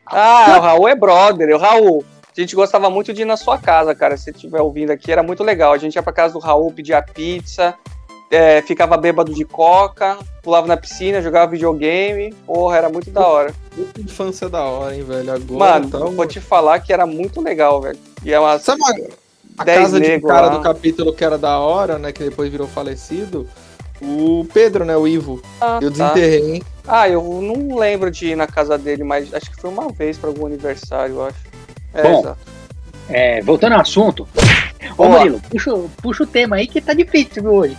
Ah, 0.06 0.56
o 0.58 0.60
Raul 0.60 0.88
é 0.88 0.94
brother, 0.94 1.54
o 1.54 1.58
Raul. 1.58 2.04
A 2.36 2.40
gente 2.40 2.54
gostava 2.54 2.90
muito 2.90 3.12
de 3.14 3.22
ir 3.22 3.24
na 3.24 3.36
sua 3.36 3.56
casa, 3.58 3.94
cara. 3.94 4.16
Se 4.16 4.24
você 4.24 4.30
estiver 4.30 4.60
ouvindo 4.60 4.90
aqui, 4.90 5.10
era 5.10 5.22
muito 5.22 5.42
legal. 5.42 5.72
A 5.72 5.78
gente 5.78 5.94
ia 5.94 6.02
pra 6.02 6.12
casa 6.12 6.34
do 6.34 6.38
Raul, 6.38 6.70
pedia 6.72 7.00
pizza, 7.00 7.74
é, 8.30 8.60
ficava 8.60 8.96
bêbado 8.98 9.32
de 9.32 9.44
coca, 9.44 10.18
pulava 10.42 10.66
na 10.66 10.76
piscina, 10.76 11.22
jogava 11.22 11.50
videogame. 11.52 12.34
Porra, 12.46 12.76
era 12.76 12.88
muito 12.90 13.10
da 13.10 13.26
hora. 13.26 13.54
Puta 13.74 14.00
infância 14.00 14.48
da 14.50 14.62
hora, 14.64 14.94
hein, 14.94 15.02
velho? 15.02 15.32
Agora 15.32 15.80
Mano, 15.80 15.90
eu 15.94 16.06
um- 16.08 16.16
vou 16.16 16.26
te 16.26 16.40
falar 16.40 16.78
que 16.80 16.92
era 16.92 17.06
muito 17.06 17.40
legal, 17.40 17.80
velho. 17.80 17.98
E 18.22 18.32
é 18.32 18.38
uma. 18.38 18.58
Sabe 18.58 18.82
uma, 18.82 18.94
a 19.58 19.64
10 19.64 19.78
casa 19.78 20.00
de 20.00 20.20
cara 20.20 20.46
lá. 20.48 20.48
do 20.48 20.60
capítulo 20.60 21.14
que 21.14 21.24
era 21.24 21.38
da 21.38 21.58
hora, 21.58 21.98
né? 21.98 22.12
Que 22.12 22.24
depois 22.24 22.50
virou 22.50 22.66
falecido? 22.66 23.48
O 24.02 24.46
Pedro, 24.52 24.84
né? 24.84 24.96
O 24.96 25.06
Ivo. 25.06 25.40
Ah, 25.60 25.78
Eu 25.80 25.90
tá. 25.92 26.12
desenterrei, 26.12 26.54
hein? 26.56 26.62
Ah, 26.86 27.08
eu 27.08 27.22
não 27.42 27.76
lembro 27.76 28.10
de 28.10 28.28
ir 28.28 28.36
na 28.36 28.46
casa 28.46 28.76
dele, 28.78 29.02
mas 29.02 29.32
acho 29.34 29.50
que 29.50 29.60
foi 29.60 29.70
uma 29.70 29.88
vez 29.90 30.16
pra 30.18 30.30
algum 30.30 30.46
aniversário, 30.46 31.16
eu 31.16 31.24
acho. 31.26 31.38
É, 31.94 32.02
Bom, 32.02 32.20
exato. 32.20 32.38
É, 33.08 33.40
voltando 33.42 33.72
ao 33.74 33.80
assunto. 33.80 34.28
Ô, 34.96 35.04
Boa. 35.04 35.18
Murilo, 35.18 35.40
puxa, 35.50 35.70
puxa 36.02 36.22
o 36.22 36.26
tema 36.26 36.56
aí 36.56 36.66
que 36.66 36.80
tá 36.80 36.92
difícil 36.92 37.42
viu, 37.42 37.52
hoje. 37.54 37.76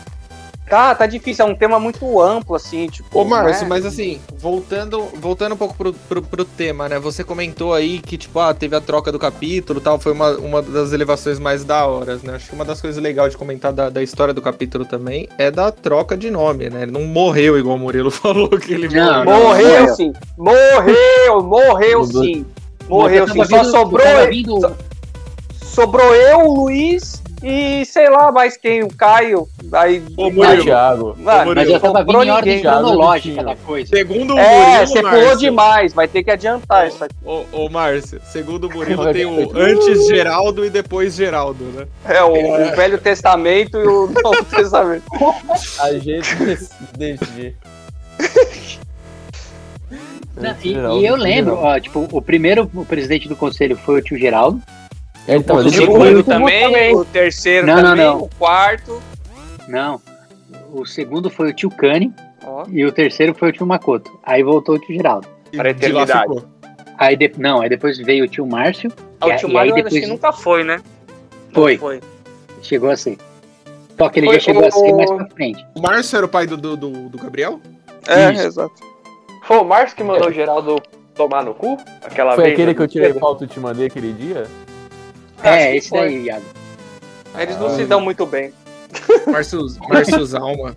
Tá, 0.70 0.94
tá 0.94 1.06
difícil, 1.06 1.46
é 1.46 1.48
um 1.50 1.56
tema 1.56 1.80
muito 1.80 2.22
amplo, 2.22 2.54
assim, 2.54 2.88
tipo. 2.88 3.18
Ô, 3.18 3.24
Márcio, 3.24 3.64
né? 3.64 3.70
mas 3.70 3.86
assim, 3.86 4.20
voltando, 4.38 5.02
voltando 5.16 5.54
um 5.54 5.58
pouco 5.58 5.74
pro, 5.76 5.94
pro, 5.94 6.22
pro 6.22 6.44
tema, 6.44 6.90
né? 6.90 7.00
Você 7.00 7.24
comentou 7.24 7.74
aí 7.74 8.00
que, 8.00 8.18
tipo, 8.18 8.38
ah, 8.40 8.54
teve 8.54 8.76
a 8.76 8.82
troca 8.82 9.10
do 9.12 9.18
capítulo 9.18 9.80
e 9.80 9.82
tal, 9.82 9.98
foi 9.98 10.12
uma, 10.12 10.32
uma 10.38 10.62
das 10.62 10.92
elevações 10.92 11.40
mais 11.40 11.64
da 11.64 11.86
horas, 11.88 12.22
né? 12.22 12.36
Acho 12.36 12.50
que 12.50 12.56
uma 12.56 12.66
das 12.66 12.82
coisas 12.82 13.02
legais 13.02 13.32
de 13.32 13.38
comentar 13.38 13.72
da, 13.72 13.90
da 13.90 14.04
história 14.04 14.34
do 14.34 14.42
capítulo 14.42 14.84
também 14.84 15.30
é 15.38 15.50
da 15.50 15.72
troca 15.72 16.18
de 16.18 16.30
nome, 16.30 16.70
né? 16.70 16.82
Ele 16.84 16.92
não 16.92 17.04
morreu 17.06 17.58
igual 17.58 17.78
o 17.78 17.80
Murilo 17.80 18.12
falou 18.12 18.50
que 18.50 18.74
ele 18.74 18.90
Não, 18.90 19.24
morreu. 19.24 19.40
Morreu, 19.44 19.68
morreu. 19.80 19.96
sim. 19.96 20.14
Morreu, 20.38 21.44
morreu 21.44 22.04
sim. 22.04 22.46
Morreu 22.90 23.26
Eu 23.26 23.28
sim. 23.34 23.46
Só 23.46 23.58
vindo- 23.64 23.72
sobrou, 23.72 24.28
vindo- 24.30 24.76
sobrou 25.64 26.14
eu, 26.16 26.40
o 26.42 26.54
Luiz 26.64 27.22
e 27.44 27.86
sei 27.86 28.10
lá 28.10 28.32
mais 28.32 28.58
quem, 28.58 28.84
o 28.84 28.88
Caio. 28.88 29.48
Aí, 29.72 30.04
Ô, 30.16 30.30
Murilo. 30.30 30.64
Thiago. 30.64 31.16
mano, 31.20 31.54
Mas 31.56 31.70
eu 31.70 31.80
tava 31.80 32.04
vindo 32.04 32.24
em 32.24 32.30
ordem 32.30 32.62
cronológica 32.62 33.44
da 33.44 33.56
coisa. 33.56 33.96
Segundo 33.96 34.34
o 34.36 34.40
É, 34.40 34.80
Murilo, 34.80 34.88
você 34.88 35.02
pulou 35.02 35.36
demais, 35.38 35.94
vai 35.94 36.08
ter 36.08 36.24
que 36.24 36.32
adiantar 36.32 36.88
isso 36.88 37.04
aqui. 37.04 37.16
Ô, 37.24 37.44
ô, 37.52 37.70
Márcio, 37.70 38.20
segundo 38.26 38.68
o 38.68 38.74
Murilo 38.74 39.12
tem 39.14 39.26
o 39.26 39.52
antes 39.58 40.08
Geraldo 40.08 40.66
e 40.66 40.70
depois 40.70 41.16
Geraldo, 41.16 41.64
né? 41.66 41.88
É, 42.06 42.24
o, 42.24 42.32
o 42.32 42.76
Velho 42.76 42.98
Testamento 42.98 43.78
e 43.78 43.88
o 43.88 44.08
Novo 44.24 44.46
Testamento. 44.46 45.04
A 45.80 45.94
gente 45.94 46.36
decidir. 46.98 47.56
Não, 50.36 50.56
e, 50.64 51.02
e 51.02 51.06
eu 51.06 51.16
lembro, 51.16 51.56
ó, 51.56 51.80
tipo, 51.80 52.08
o 52.12 52.22
primeiro 52.22 52.68
presidente 52.88 53.28
do 53.28 53.36
conselho 53.36 53.76
foi 53.76 54.00
o 54.00 54.02
tio 54.04 54.18
Geraldo. 54.18 54.62
Ele 55.28 55.44
tava 55.44 55.60
O 55.60 55.70
segundo- 55.70 56.24
também, 56.24 56.64
também. 56.64 56.96
o 56.96 57.04
terceiro 57.06 57.68
Não, 57.68 57.76
não, 57.76 57.84
também, 57.84 58.06
não. 58.06 58.18
o 58.22 58.30
quarto. 58.40 59.02
Não. 59.68 60.02
O 60.74 60.86
segundo 60.86 61.30
foi 61.30 61.50
o 61.50 61.54
tio 61.54 61.70
Cani 61.70 62.14
Ó, 62.46 62.66
e 62.70 62.86
o 62.86 62.92
terceiro 62.92 63.34
foi 63.36 63.50
o 63.50 63.52
tio 63.52 63.66
Makoto. 63.66 64.10
Aí 64.24 64.42
voltou 64.42 64.76
o 64.76 64.80
tio 64.80 64.96
Geraldo. 64.96 65.28
E 65.52 65.58
Para 65.58 65.68
a 65.70 65.72
eternidade. 65.72 66.34
Aí 66.98 67.16
de, 67.16 67.32
não, 67.38 67.62
aí 67.62 67.70
depois 67.70 67.98
veio 67.98 68.24
o 68.24 68.28
tio 68.28 68.46
Márcio. 68.48 68.92
Ah, 69.20 69.28
o 69.28 69.32
é- 69.32 69.36
tio 69.36 69.50
Mário 69.50 69.74
aí 69.76 69.82
acho 69.82 69.90
que 69.90 69.96
depois 69.96 70.10
nunca 70.12 70.32
foi, 70.32 70.64
né? 70.64 70.82
Não 71.48 71.54
Foi. 71.64 71.78
foi. 71.78 72.00
chegou 72.62 72.90
a 72.90 72.96
ser. 72.98 73.18
Só 73.98 74.10
que 74.10 74.20
ele 74.20 74.28
Foi 74.28 74.36
já 74.36 74.42
chegou 74.42 74.66
a 74.66 74.72
ser 74.72 74.92
o- 74.94 74.98
mais 74.98 75.10
pra 75.12 75.28
frente. 75.30 75.66
O 75.76 75.82
Márcio 75.82 76.18
era 76.18 76.26
o 76.26 76.30
pai 76.30 76.46
do, 76.48 76.56
do, 76.58 76.78
do, 76.78 76.90
do 77.10 77.18
Gabriel? 77.18 77.60
É, 78.08 78.32
Isso. 78.32 78.44
exato. 78.48 78.74
Foi 79.44 79.58
o 79.58 79.64
Márcio 79.66 79.96
que 79.98 80.04
mandou 80.04 80.28
o 80.30 80.32
Geraldo 80.32 80.82
tomar 81.16 81.44
no 81.44 81.54
cu? 81.54 81.78
Aquela 82.04 82.34
Foi 82.36 82.44
vez. 82.46 82.54
aquele 82.54 82.68
né? 82.68 82.74
que 82.76 82.82
eu 82.82 82.88
tirei 82.88 83.14
foto 83.14 83.44
e 83.44 83.48
te 83.48 83.60
mandei 83.60 83.88
aquele 83.88 84.14
dia? 84.14 84.46
É, 85.44 85.76
esse 85.76 85.90
foi. 85.90 86.00
daí, 86.00 86.24
Iago. 86.26 86.46
Eles 87.38 87.58
não 87.60 87.76
se 87.76 87.86
dão 87.86 88.02
muito 88.02 88.26
bem. 88.26 88.52
Márcio, 89.28 89.66
Márcio 89.90 90.26
Zalma. 90.26 90.76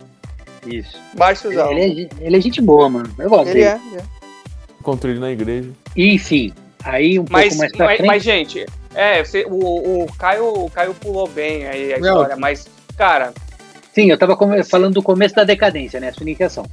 Isso. 0.67 0.99
Márcio 1.19 1.55
Zal. 1.55 1.73
Ele 1.73 2.09
é, 2.21 2.27
ele 2.27 2.37
é 2.37 2.41
gente 2.41 2.61
boa, 2.61 2.89
mano. 2.89 3.11
Eu 3.19 3.31
gosto 3.31 3.49
Ele 3.49 3.55
dele. 3.61 3.65
é, 3.67 3.81
ele 3.93 3.97
é. 3.97 4.03
Encontrei 4.81 5.13
ele 5.15 5.21
na 5.21 5.31
igreja. 5.31 5.71
Enfim, 5.97 6.53
aí 6.85 7.19
um 7.19 7.25
Mas, 7.31 7.49
pouco 7.57 7.59
mais 7.59 7.73
pra 7.77 7.87
mas, 7.87 7.97
frente. 7.97 8.07
mas, 8.09 8.23
gente, 8.23 8.67
é, 8.95 9.25
você- 9.25 9.47
o, 9.49 10.03
o, 10.05 10.07
Caio, 10.19 10.65
o 10.65 10.71
Caio 10.71 10.95
pulou 10.95 11.29
bem 11.29 11.67
aí 11.67 11.95
a 11.95 11.99
Não. 11.99 12.09
história, 12.09 12.37
mas, 12.37 12.67
cara, 12.97 13.33
Sim, 13.93 14.11
eu 14.11 14.17
tava 14.19 14.37
come- 14.37 14.63
falando 14.63 14.95
do 14.95 15.03
começo 15.03 15.35
da 15.35 15.45
decadência, 15.45 15.99
né? 16.01 16.09
A 16.09 16.13
sunicação. 16.15 16.65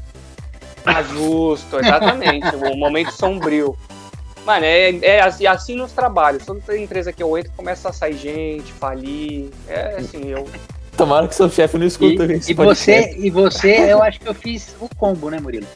tá 0.83 1.01
justo, 1.03 1.79
exatamente, 1.79 2.47
o 2.55 2.75
momento 2.77 3.11
sombrio. 3.11 3.75
Mano, 4.47 4.63
é, 4.65 4.97
é 5.01 5.19
assim, 5.21 5.45
assim 5.45 5.75
nos 5.75 5.91
trabalhos. 5.91 6.45
Toda 6.45 6.77
empresa 6.77 7.11
que 7.11 7.21
eu 7.21 7.37
entro 7.37 7.51
começa 7.55 7.89
a 7.89 7.93
sair 7.93 8.15
gente, 8.17 8.71
falir. 8.71 9.49
É 9.67 9.97
assim, 9.99 10.29
eu. 10.29 10.47
Tomara 10.95 11.27
que 11.27 11.35
seu 11.35 11.49
chefe 11.49 11.77
não 11.77 11.83
E, 11.83 11.87
escuta 11.89 12.23
esse 12.33 12.53
e 12.53 12.55
podcast. 12.55 13.11
você, 13.13 13.17
e 13.19 13.29
você, 13.29 13.91
eu 13.91 14.01
acho 14.01 14.19
que 14.21 14.27
eu 14.27 14.33
fiz 14.33 14.73
o 14.79 14.87
combo, 14.95 15.29
né, 15.29 15.37
Murilo? 15.39 15.67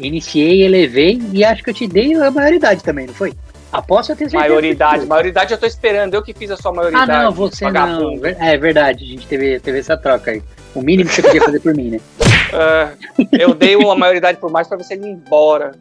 Iniciei, 0.00 0.62
elevei 0.64 1.22
e 1.32 1.44
acho 1.44 1.62
que 1.62 1.70
eu 1.70 1.74
te 1.74 1.86
dei 1.86 2.12
a 2.14 2.30
maioridade 2.30 2.82
também, 2.82 3.06
não 3.06 3.14
foi? 3.14 3.32
Aposto 3.72 4.10
eu 4.10 4.16
tenho 4.16 4.30
certeza. 4.30 4.48
Maioridade, 4.50 5.06
maioridade 5.06 5.52
eu 5.52 5.58
tô 5.58 5.66
esperando, 5.66 6.14
eu 6.14 6.22
que 6.22 6.34
fiz 6.34 6.50
a 6.50 6.56
sua 6.56 6.70
Ah, 6.72 6.74
maioridade. 6.74 7.10
não, 7.10 7.32
você 7.32 7.64
não. 7.66 7.72
vagabundo. 7.72 8.20
Ver- 8.20 8.36
É 8.40 8.56
verdade, 8.58 9.04
a 9.04 9.06
gente 9.06 9.26
teve, 9.26 9.60
teve 9.60 9.78
essa 9.78 9.96
troca 9.96 10.32
aí. 10.32 10.42
O 10.74 10.82
mínimo 10.82 11.08
que 11.08 11.14
você 11.16 11.22
podia 11.22 11.42
fazer 11.42 11.60
por 11.60 11.74
mim, 11.74 11.90
né? 11.90 12.00
É, 12.50 12.88
eu 13.42 13.52
dei 13.54 13.76
uma 13.76 13.94
maioridade 13.94 14.38
por 14.38 14.50
mais 14.50 14.66
pra 14.66 14.78
ver 14.78 14.82
se 14.84 14.94
ele 14.94 15.04
ia 15.06 15.12
embora. 15.12 15.72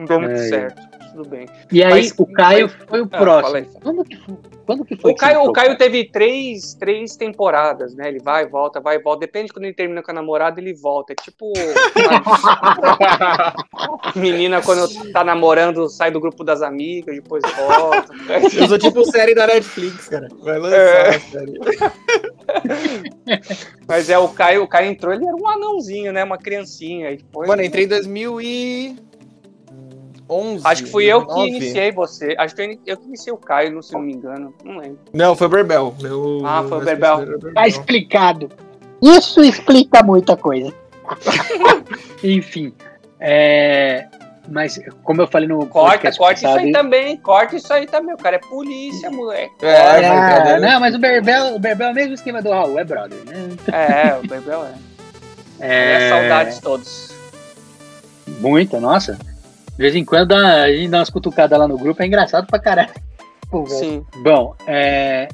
Não 0.00 0.06
deu 0.06 0.20
muito 0.20 0.40
Ai. 0.40 0.48
certo. 0.48 0.90
Tudo 1.12 1.28
bem. 1.28 1.46
E 1.72 1.82
aí, 1.82 1.90
Mas- 1.90 2.14
o 2.16 2.24
Caio 2.24 2.68
foi 2.88 3.00
o 3.02 3.08
Ah, 3.10 3.18
próximo. 3.18 3.56
aí. 3.56 3.66
Quando, 3.82 4.04
que, 4.04 4.16
foi- 4.16 4.36
quando 4.64 4.84
que 4.84 4.96
foi 4.96 5.10
O 5.10 5.14
Caio, 5.16 5.42
o 5.42 5.52
Caio 5.52 5.76
teve 5.76 6.04
três, 6.04 6.74
três 6.74 7.16
temporadas, 7.16 7.94
né? 7.96 8.06
Ele 8.08 8.20
vai, 8.20 8.46
volta, 8.46 8.80
vai, 8.80 8.96
volta. 9.00 9.20
Depende 9.26 9.48
de 9.48 9.52
quando 9.52 9.64
ele 9.64 9.74
termina 9.74 10.02
com 10.04 10.10
a 10.12 10.14
namorada, 10.14 10.60
ele 10.60 10.72
volta. 10.72 11.12
É 11.12 11.16
tipo. 11.16 11.52
menina, 14.14 14.62
quando 14.62 14.88
tá 15.12 15.24
namorando, 15.24 15.88
sai 15.88 16.10
do 16.12 16.20
grupo 16.20 16.44
das 16.44 16.62
amigas, 16.62 17.12
depois 17.14 17.42
volta. 17.56 18.12
Eu 18.56 18.68
sou 18.68 18.78
tipo 18.78 19.04
série 19.10 19.34
da 19.34 19.46
Netflix, 19.48 20.08
cara. 20.08 20.28
Vai 20.42 20.58
lançar 20.58 20.76
É. 20.76 21.16
a 21.16 21.20
série. 21.20 21.58
Mas 23.88 24.08
é, 24.08 24.16
o 24.18 24.28
Caio, 24.28 24.62
o 24.62 24.68
Caio 24.68 24.90
entrou, 24.90 25.12
ele 25.12 25.26
era 25.26 25.36
um 25.36 25.48
anãozinho, 25.48 26.12
né? 26.12 26.22
Uma 26.22 26.38
criancinha. 26.38 27.10
E 27.10 27.16
depois, 27.16 27.48
Mano, 27.48 27.62
entrei 27.62 27.84
em 27.84 27.88
2011. 30.30 30.62
Acho 30.66 30.84
que 30.84 30.90
fui 30.90 31.04
eu 31.06 31.20
que 31.22 31.26
2009. 31.34 31.56
iniciei 31.64 31.92
você. 31.92 32.34
Acho 32.38 32.54
que 32.54 32.62
eu, 32.62 32.78
eu 32.86 32.96
que 32.96 33.06
iniciei 33.06 33.32
o 33.32 33.36
Caio, 33.36 33.72
não- 33.72 33.82
se 33.82 33.92
não 33.92 34.00
me 34.00 34.12
engano. 34.12 34.54
Não 34.64 34.76
lembro. 34.78 34.98
Não, 35.12 35.34
foi 35.34 35.46
o 35.46 35.50
Berbel. 35.50 35.94
Meu, 36.00 36.42
Ah, 36.44 36.64
foi 36.68 36.78
o 36.78 36.84
Berbel. 36.84 37.20
Era 37.22 37.52
Tá 37.54 37.66
explicado. 37.68 38.48
Isso 39.02 39.42
explica 39.42 40.02
muita 40.02 40.36
coisa. 40.36 40.72
Enfim. 42.22 42.72
é, 43.18 44.06
Mas, 44.48 44.78
como 45.04 45.22
eu 45.22 45.26
falei 45.26 45.46
no 45.48 45.64
Corta, 45.66 46.10
corta 46.16 46.34
isso 46.34 46.42
passado, 46.42 46.58
aí 46.58 46.72
também. 46.72 47.16
Corta 47.18 47.56
isso 47.56 47.72
aí 47.72 47.86
também. 47.86 48.14
O 48.14 48.18
cara 48.18 48.36
é 48.36 48.38
polícia, 48.38 49.10
moleque. 49.10 49.52
É, 49.64 49.76
Ah, 49.76 49.98
entrar 49.98 50.60
não, 50.60 50.80
mas 50.80 50.94
o 50.94 50.98
Berbel, 50.98 51.54
o 51.54 51.58
Berbel 51.58 51.88
é 51.88 51.90
o 51.92 51.94
mesmo 51.94 52.14
esquema 52.14 52.42
do 52.42 52.50
Raul, 52.50 52.78
é 52.78 52.84
brother, 52.84 53.18
né? 53.26 53.48
É, 53.72 54.16
o 54.18 54.26
Bebel 54.26 54.64
é. 54.64 54.74
É, 55.62 56.08
saudades 56.08 56.58
todos. 56.58 57.10
Muita, 58.40 58.80
nossa. 58.80 59.18
De 59.80 59.84
vez 59.84 59.96
em 59.96 60.04
quando 60.04 60.28
dá- 60.28 60.64
a 60.64 60.70
gente 60.70 60.90
dá 60.90 60.98
umas 60.98 61.08
cutucadas 61.08 61.58
lá 61.58 61.66
no 61.66 61.78
grupo, 61.78 62.02
é 62.02 62.06
engraçado 62.06 62.46
pra 62.46 62.58
caralho. 62.58 62.90
Pô. 63.50 63.64
Sim. 63.64 64.04
Bom, 64.22 64.54
é, 64.66 65.26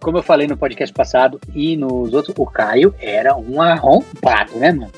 como 0.00 0.18
eu 0.18 0.22
falei 0.22 0.46
no 0.46 0.56
podcast 0.56 0.94
passado 0.94 1.40
e 1.52 1.76
nos 1.76 2.14
outros, 2.14 2.32
o 2.38 2.46
Caio 2.46 2.94
era 3.00 3.34
um 3.34 3.60
arrombado, 3.60 4.52
né, 4.54 4.70
mano? 4.70 4.92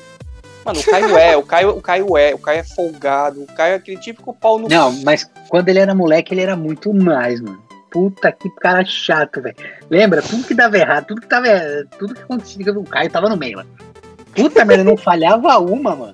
Mano, 0.63 0.79
o 0.79 0.83
Caio 0.83 1.17
é, 1.17 1.35
o 1.35 1.41
Caio, 1.41 1.69
o 1.71 1.81
Caio 1.81 2.17
é, 2.17 2.35
o 2.35 2.37
Caio 2.37 2.59
é 2.59 2.63
folgado, 2.63 3.41
o 3.41 3.47
Caio 3.47 3.71
é 3.73 3.75
aquele 3.77 3.97
típico 3.97 4.31
pau 4.31 4.59
no 4.59 4.69
Não, 4.69 4.91
mas 5.03 5.27
quando 5.49 5.67
ele 5.67 5.79
era 5.79 5.95
moleque, 5.95 6.31
ele 6.31 6.41
era 6.41 6.55
muito 6.55 6.93
mais, 6.93 7.41
mano. 7.41 7.59
Puta 7.89 8.31
que 8.31 8.47
cara 8.57 8.85
chato, 8.85 9.41
velho. 9.41 9.55
Lembra? 9.89 10.21
Tudo 10.21 10.43
que 10.43 10.53
dava 10.53 10.77
errado, 10.77 11.07
tudo 11.07 11.21
que 11.21 11.27
tava. 11.27 11.47
Tudo 11.97 12.13
que 12.13 12.21
acontecia, 12.21 12.71
o 12.73 12.83
Caio 12.83 13.09
tava 13.09 13.27
no 13.27 13.35
meio, 13.35 13.57
mano. 13.57 13.69
Puta 14.35 14.63
merda, 14.63 14.83
não 14.83 14.95
falhava 14.95 15.57
uma, 15.57 15.95
mano. 15.95 16.13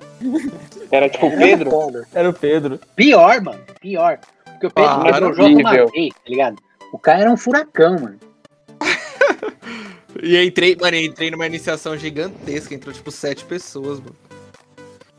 Era 0.90 1.08
tipo 1.08 1.26
o 1.26 1.36
Pedro. 1.36 1.70
Era 2.14 2.28
o 2.30 2.32
Pedro. 2.32 2.80
Pior, 2.96 3.40
mano. 3.42 3.60
Pior. 3.80 4.18
Porque 4.44 4.66
o 4.66 4.70
Pedro 4.70 4.90
Ah, 4.90 5.04
quebrou 5.12 5.30
o 5.30 5.34
jogo 5.34 5.60
uma 5.60 5.70
vez, 5.72 6.14
tá 6.14 6.20
ligado? 6.28 6.56
O 6.92 6.98
Caio 6.98 7.20
era 7.22 7.30
um 7.30 7.36
furacão, 7.36 7.98
mano. 7.98 8.18
E 10.22 10.34
eu 10.34 10.42
entrei, 10.42 10.74
mano, 10.74 10.96
eu 10.96 11.04
entrei 11.04 11.30
numa 11.30 11.46
iniciação 11.46 11.96
gigantesca, 11.96 12.74
entrou 12.74 12.92
tipo 12.92 13.10
sete 13.10 13.44
pessoas, 13.44 14.00
mano. 14.00 14.16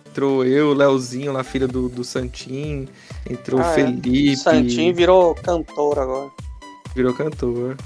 Entrou 0.10 0.44
eu, 0.44 0.70
o 0.72 0.74
Leozinho, 0.74 1.32
lá, 1.32 1.44
filha 1.44 1.68
do, 1.68 1.88
do 1.88 2.04
Santim, 2.04 2.88
entrou 3.30 3.62
o 3.62 3.64
Ah, 3.64 3.72
é. 3.72 3.76
Felipe, 3.76 4.36
Santinho 4.36 4.94
virou 4.94 5.34
cantor 5.36 6.00
agora. 6.00 6.30
virou 6.96 7.14
cantor. 7.14 7.78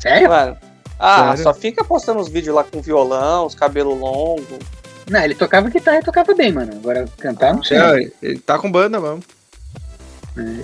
Sério? 0.00 0.28
Mano. 0.30 0.56
Ah, 0.98 1.28
Sério? 1.28 1.42
só 1.44 1.54
fica 1.54 1.84
postando 1.84 2.18
os 2.20 2.28
vídeos 2.28 2.56
lá 2.56 2.64
com 2.64 2.80
violão, 2.80 3.46
os 3.46 3.54
cabelos 3.54 3.96
longos. 3.96 4.58
Não, 5.08 5.20
ele 5.22 5.34
tocava 5.34 5.68
guitarra 5.70 5.98
e 5.98 6.02
tocava 6.02 6.34
bem, 6.34 6.52
mano. 6.52 6.72
Agora 6.74 7.06
cantar, 7.18 7.54
não 7.54 7.62
sei. 7.62 7.78
É, 7.78 8.10
ele 8.22 8.38
tá 8.40 8.58
com 8.58 8.70
banda, 8.70 9.00
mano. 9.00 9.20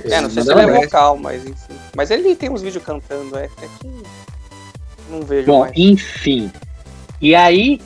É, 0.04 0.20
não 0.20 0.30
sei 0.30 0.42
se 0.42 0.52
ele 0.52 0.60
é 0.60 0.80
vocal, 0.80 1.16
mas 1.16 1.44
enfim. 1.44 1.74
Mas 1.96 2.10
ele 2.10 2.36
tem 2.36 2.50
uns 2.50 2.62
vídeos 2.62 2.84
cantando, 2.84 3.36
é, 3.36 3.44
é 3.46 3.68
que. 3.80 4.02
Não 5.10 5.22
vejo 5.22 5.46
Bom, 5.46 5.60
mais. 5.60 5.72
enfim. 5.76 6.50
E 7.20 7.34
aí, 7.34 7.80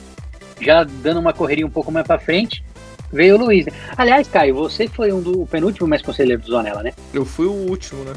já 0.61 0.83
dando 0.83 1.19
uma 1.19 1.33
correria 1.33 1.65
um 1.65 1.69
pouco 1.69 1.91
mais 1.91 2.05
pra 2.05 2.19
frente, 2.19 2.63
veio 3.11 3.35
o 3.35 3.39
Luiz. 3.39 3.65
né? 3.65 3.71
Aliás, 3.97 4.27
Caio, 4.27 4.53
você 4.55 4.87
foi 4.87 5.11
um 5.11 5.21
do 5.21 5.41
o 5.41 5.47
penúltimo 5.47 5.87
mais 5.87 6.01
conselheiro 6.01 6.41
do 6.41 6.47
Zonella, 6.51 6.83
né? 6.83 6.93
Eu 7.13 7.25
fui 7.25 7.45
o 7.47 7.51
último, 7.53 8.03
né? 8.03 8.13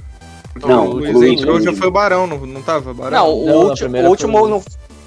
Não, 0.61 0.87
o 0.89 0.93
Luiz 0.97 1.15
Luiz, 1.15 1.41
entrou, 1.41 1.61
já 1.61 1.73
foi 1.73 1.89
o 1.89 1.91
Barão, 1.91 2.27
não, 2.27 2.45
não 2.45 2.61
tava? 2.63 2.93
Barão? 2.93 3.17
Não, 3.19 3.35
o 3.35 3.47
Não, 3.47 3.55
último, 3.69 3.97
o 3.97 4.07
último 4.09 4.33
foi 4.39 4.43
o- 4.43 4.49
não 4.49 4.63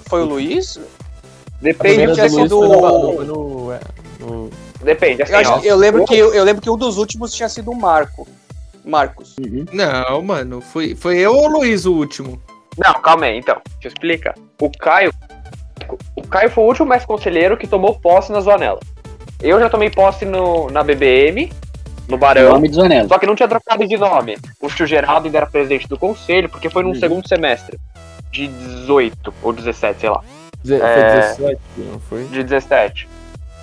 foi 0.08 0.21
o 0.21 0.26
Luiz? 0.26 0.80
Depende, 1.62 1.96
Primeira 1.96 2.13
tinha 2.30 2.48
do 2.48 2.60
foi 2.60 2.68
no, 2.68 2.78
o- 2.78 3.15
foi 3.15 3.26
no, 3.26 3.72
é, 3.72 3.80
no- 4.20 4.50
depende. 4.84 5.24
Assim, 5.24 5.34
Eu, 5.34 5.39
acho 5.39 5.65
eu 5.65 5.76
lembro 5.78 6.06
que, 6.06 6.15
eu 6.18 6.44
lembro 6.44 6.62
que 6.62 6.70
um 6.70 6.78
dos 6.78 6.98
últimos 6.98 7.34
tinha 7.34 7.50
sido 7.50 7.72
o 7.72 7.76
Marco. 7.76 8.28
Marcos. 8.84 9.36
Não, 9.72 10.22
mano, 10.22 10.62
foi, 10.62 10.94
foi 10.96 11.18
eu 11.18 11.34
ou 11.34 11.46
o 11.46 11.52
Luiz 11.60 11.86
o 11.86 11.94
último? 11.94 12.39
Não, 12.78 12.94
calma 13.02 13.26
aí, 13.26 13.38
então. 13.39 13.56
Deixa 13.74 13.88
eu 13.88 13.89
explicar. 13.89 14.36
O 14.62 14.70
Caio. 14.70 15.12
O 16.15 16.22
Caio 16.28 16.50
foi 16.52 16.63
o 16.63 16.68
último 16.68 16.88
mestre 16.88 17.08
conselheiro 17.08 17.58
que 17.58 17.68
tomou 17.68 17.96
posse 18.00 18.32
na 18.32 18.41
Zoanela. 18.41 18.80
Eu 19.41 19.60
já 19.60 19.70
tomei 19.70 19.89
posse 19.89 20.24
no, 20.26 20.70
na 20.70 20.84
BBM, 20.84 21.52
no 22.08 22.18
Barão. 22.18 22.52
Nome 22.54 22.68
de 22.70 22.76
Zonella. 22.76 23.08
Só 23.08 23.18
que 23.18 23.26
não 23.26 23.36
tinha 23.36 23.48
trocado 23.48 23.88
de 23.88 23.98
nome. 23.98 24.38
O 24.62 24.68
tio 24.68 24.86
Geraldo 24.86 25.26
ainda 25.28 25.38
era 25.39 25.46
presidente 25.48 25.88
do 25.88 25.98
conselho, 25.98 26.50
porque 26.50 26.70
foi 26.70 26.84
no 26.84 26.89
Uhum. 26.89 26.96
segundo 26.96 27.28
semestre. 27.28 27.80
De 28.32 28.48
18 28.48 29.34
ou 29.41 29.54
17, 29.54 30.00
sei 30.02 30.10
lá. 30.10 30.22
Ze- 30.65 30.80
Foi 30.80 30.88
É. 30.88 31.19
17, 31.21 31.60
não 31.78 31.99
foi? 31.99 32.23
De 32.25 32.43
17. 32.43 33.08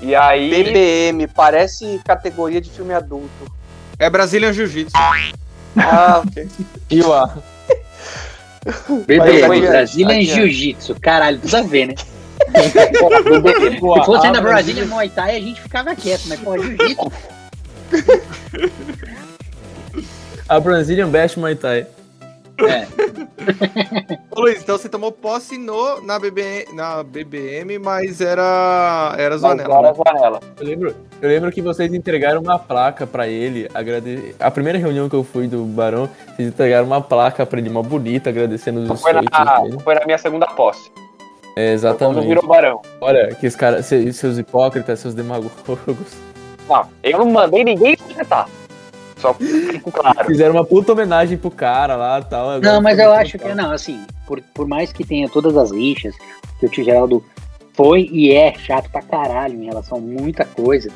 E 0.00 0.14
aí. 0.14 0.50
BBM, 0.50 1.26
parece 1.28 2.00
categoria 2.04 2.60
de 2.60 2.70
filme 2.70 2.92
adulto. 2.94 3.50
É 3.98 4.08
Brazilian 4.10 4.52
Jiu-Jitsu. 4.52 4.92
Ah, 5.76 6.22
ok. 6.26 6.48
E 6.90 7.00
o 7.02 7.12
A? 7.12 7.36
BBM, 9.06 9.60
Brasília. 9.66 10.22
Jiu-Jitsu. 10.22 10.96
Caralho, 11.00 11.38
precisa 11.38 11.62
ver, 11.62 11.86
né? 11.86 11.94
Se 11.96 12.04
fosse 14.04 14.24
A, 14.24 14.28
ainda 14.28 14.38
a 14.38 14.42
Brasília 14.42 14.84
Muay 14.86 15.08
Thai, 15.08 15.36
a 15.36 15.40
gente 15.40 15.60
ficava 15.60 15.94
quieto, 15.94 16.22
mas, 16.26 16.40
pô, 16.40 16.58
Jiu-Jitsu. 16.58 17.12
A 20.48 20.60
Brazilian 20.60 21.08
Best 21.08 21.38
Muay 21.38 21.54
Thai. 21.54 21.86
É. 22.58 22.86
Ô 24.30 24.40
Luiz, 24.40 24.62
então 24.62 24.76
você 24.78 24.88
tomou 24.88 25.10
posse 25.10 25.58
no, 25.58 26.00
na, 26.02 26.18
BB, 26.18 26.68
na 26.72 27.02
BBM, 27.02 27.78
mas 27.78 28.20
era, 28.20 29.14
era 29.18 29.36
Zonella. 29.38 29.88
Agora 29.88 30.30
né? 30.30 30.40
Eu 30.60 30.66
lembro, 30.66 30.94
eu 31.20 31.28
lembro 31.28 31.50
que 31.50 31.62
vocês 31.62 31.92
entregaram 31.92 32.40
uma 32.40 32.58
placa 32.58 33.06
pra 33.06 33.26
ele. 33.26 33.68
Agrade... 33.74 34.34
A 34.38 34.50
primeira 34.50 34.78
reunião 34.78 35.08
que 35.08 35.16
eu 35.16 35.24
fui 35.24 35.48
do 35.48 35.64
Barão, 35.64 36.08
vocês 36.34 36.48
entregaram 36.48 36.86
uma 36.86 37.00
placa 37.00 37.44
pra 37.46 37.58
ele, 37.58 37.68
uma 37.68 37.82
bonita, 37.82 38.30
agradecendo 38.30 38.80
os 38.92 39.00
Foi 39.00 39.12
feitos 39.12 39.30
na, 39.38 39.60
dele. 39.60 39.78
foi 39.82 39.94
na 39.94 40.04
minha 40.04 40.18
segunda 40.18 40.46
posse. 40.46 40.90
É, 41.56 41.66
Quando 41.66 41.72
exatamente. 41.74 42.26
virou 42.28 42.46
barão. 42.46 42.80
Olha, 43.00 43.34
que 43.34 43.46
os 43.46 43.54
caras, 43.56 43.84
se- 43.86 44.12
seus 44.12 44.38
hipócritas, 44.38 45.00
seus 45.00 45.14
demagogos, 45.14 45.52
Não, 46.68 46.86
eu 47.02 47.18
não 47.18 47.26
mandei 47.30 47.62
ninguém 47.64 47.92
enfrentar. 47.92 48.48
Só 49.22 49.36
claro. 49.92 50.26
fizeram 50.26 50.54
uma 50.54 50.64
puta 50.64 50.92
homenagem 50.92 51.38
pro 51.38 51.50
cara 51.50 51.94
lá 51.94 52.18
e 52.18 52.24
tal. 52.24 52.60
Não, 52.60 52.82
mas 52.82 52.98
eu 52.98 53.12
acho 53.12 53.38
que, 53.38 53.44
legal. 53.44 53.66
não, 53.68 53.72
assim, 53.72 54.04
por, 54.26 54.42
por 54.52 54.66
mais 54.66 54.92
que 54.92 55.04
tenha 55.04 55.28
todas 55.28 55.56
as 55.56 55.70
rixas, 55.70 56.12
que 56.58 56.66
o 56.66 56.68
tio 56.68 56.84
Geraldo 56.84 57.24
foi 57.72 58.08
e 58.12 58.32
é 58.32 58.52
chato 58.58 58.90
pra 58.90 59.00
caralho 59.00 59.62
em 59.62 59.66
relação 59.66 59.98
a 59.98 60.00
muita 60.00 60.44
coisa, 60.44 60.90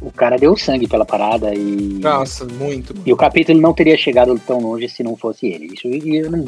o 0.00 0.10
cara 0.10 0.36
deu 0.36 0.56
sangue 0.56 0.88
pela 0.88 1.04
parada 1.04 1.54
e. 1.54 2.00
Nossa, 2.02 2.44
muito. 2.44 2.92
E 3.06 3.12
o 3.12 3.16
capítulo 3.16 3.60
não 3.60 3.72
teria 3.72 3.96
chegado 3.96 4.36
tão 4.44 4.60
longe 4.60 4.88
se 4.88 5.04
não 5.04 5.16
fosse 5.16 5.46
ele. 5.46 5.72
Isso 5.72 5.86
eu 5.86 6.30
não, 6.30 6.44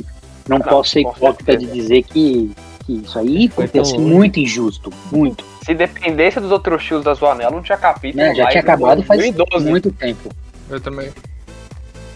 não, 0.49 0.59
posso 0.59 0.91
ser 0.91 1.01
hipócrita 1.03 1.57
de 1.57 1.67
dizer 1.67 2.03
que, 2.03 2.51
que 2.85 2.95
isso 2.95 3.17
aí 3.17 3.49
Foi 3.49 3.65
acontece 3.65 3.97
muito 3.97 4.41
injusto. 4.41 4.93
Muito. 5.13 5.45
Se 5.65 5.73
dependesse 5.73 6.41
dos 6.41 6.51
outros 6.51 6.85
tios 6.85 7.03
da 7.03 7.15
Zoanela, 7.15 7.51
não 7.51 7.63
tinha 7.63 7.79
capítulo. 7.79 8.23
Né? 8.23 8.35
Já 8.35 8.49
tinha 8.49 8.61
em 8.61 8.65
acabado 8.65 9.03
faz 9.05 9.21
2012. 9.21 9.69
muito 9.69 9.93
tempo. 9.93 10.29
Eu 10.71 10.81
também. 10.81 11.13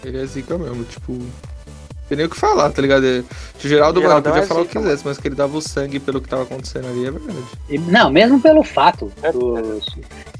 Ele 0.03 0.21
é 0.21 0.25
zica 0.25 0.57
mesmo, 0.57 0.83
tipo. 0.85 1.17
Tem 2.09 2.17
nem 2.17 2.25
o 2.25 2.29
que 2.29 2.35
falar, 2.35 2.69
tá 2.71 2.81
ligado? 2.81 3.03
O 3.03 3.67
Geraldo, 3.67 4.01
mano, 4.03 4.21
podia 4.21 4.41
é 4.41 4.45
falar 4.45 4.61
o 4.61 4.65
que 4.65 4.77
quisesse, 4.77 5.05
mas 5.05 5.17
que 5.17 5.29
ele 5.29 5.35
dava 5.35 5.55
o 5.55 5.61
sangue 5.61 5.97
pelo 5.97 6.19
que 6.19 6.27
tava 6.27 6.43
acontecendo 6.43 6.87
ali, 6.89 7.05
é 7.05 7.11
verdade. 7.11 7.37
Não, 7.87 8.09
mesmo 8.11 8.41
pelo 8.41 8.63
fato. 8.63 9.09
do- 9.31 9.79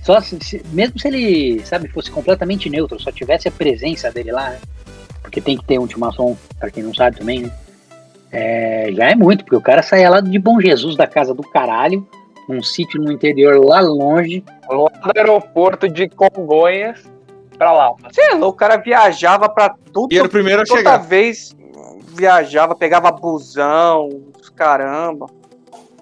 só 0.04 0.20
se- 0.20 0.38
se- 0.42 0.62
mesmo 0.74 1.00
se 1.00 1.08
ele, 1.08 1.62
sabe, 1.66 1.88
fosse 1.88 2.12
completamente 2.12 2.70
neutro, 2.70 3.00
só 3.00 3.10
tivesse 3.12 3.48
a 3.48 3.52
presença 3.52 4.12
dele 4.12 4.34
lá, 4.34 4.50
né? 4.50 4.60
Porque 5.22 5.40
tem 5.40 5.58
que 5.58 5.64
ter 5.64 5.78
um 5.78 5.84
ultimação, 5.84 6.38
pra 6.60 6.70
quem 6.70 6.84
não 6.84 6.94
sabe 6.94 7.18
também, 7.20 7.44
né? 7.44 7.52
É, 8.34 8.90
já 8.94 9.10
é 9.12 9.16
muito, 9.16 9.44
porque 9.46 9.56
o 9.56 9.62
cara 9.62 9.82
saía 9.84 10.10
lá 10.10 10.20
de 10.20 10.38
Bom 10.40 10.60
Jesus 10.60 10.98
da 10.98 11.08
casa 11.08 11.34
do 11.34 11.44
caralho, 11.44 12.06
num 12.50 12.62
sítio 12.64 13.02
no 13.02 13.12
interior 13.12 13.64
lá 13.64 13.80
longe. 13.80 14.44
Lá 14.70 14.90
do 14.90 15.18
aeroporto 15.18 15.88
de 15.88 16.10
Congonhas 16.10 17.00
pra 17.62 17.72
lá. 17.72 17.92
Você 18.12 18.22
é 18.22 18.34
louco, 18.34 18.56
o 18.56 18.60
cara 18.60 18.78
viajava 18.78 19.48
pra 19.48 19.70
tudo. 19.94 20.12
E 20.12 20.18
era 20.18 20.26
o 20.26 20.32
primeiro 20.32 20.64
a 20.64 20.66
toda 20.66 20.80
chegar. 20.80 20.98
vez 20.98 21.56
viajava, 22.08 22.74
pegava 22.74 23.12
busão, 23.12 24.10
caramba. 24.56 25.28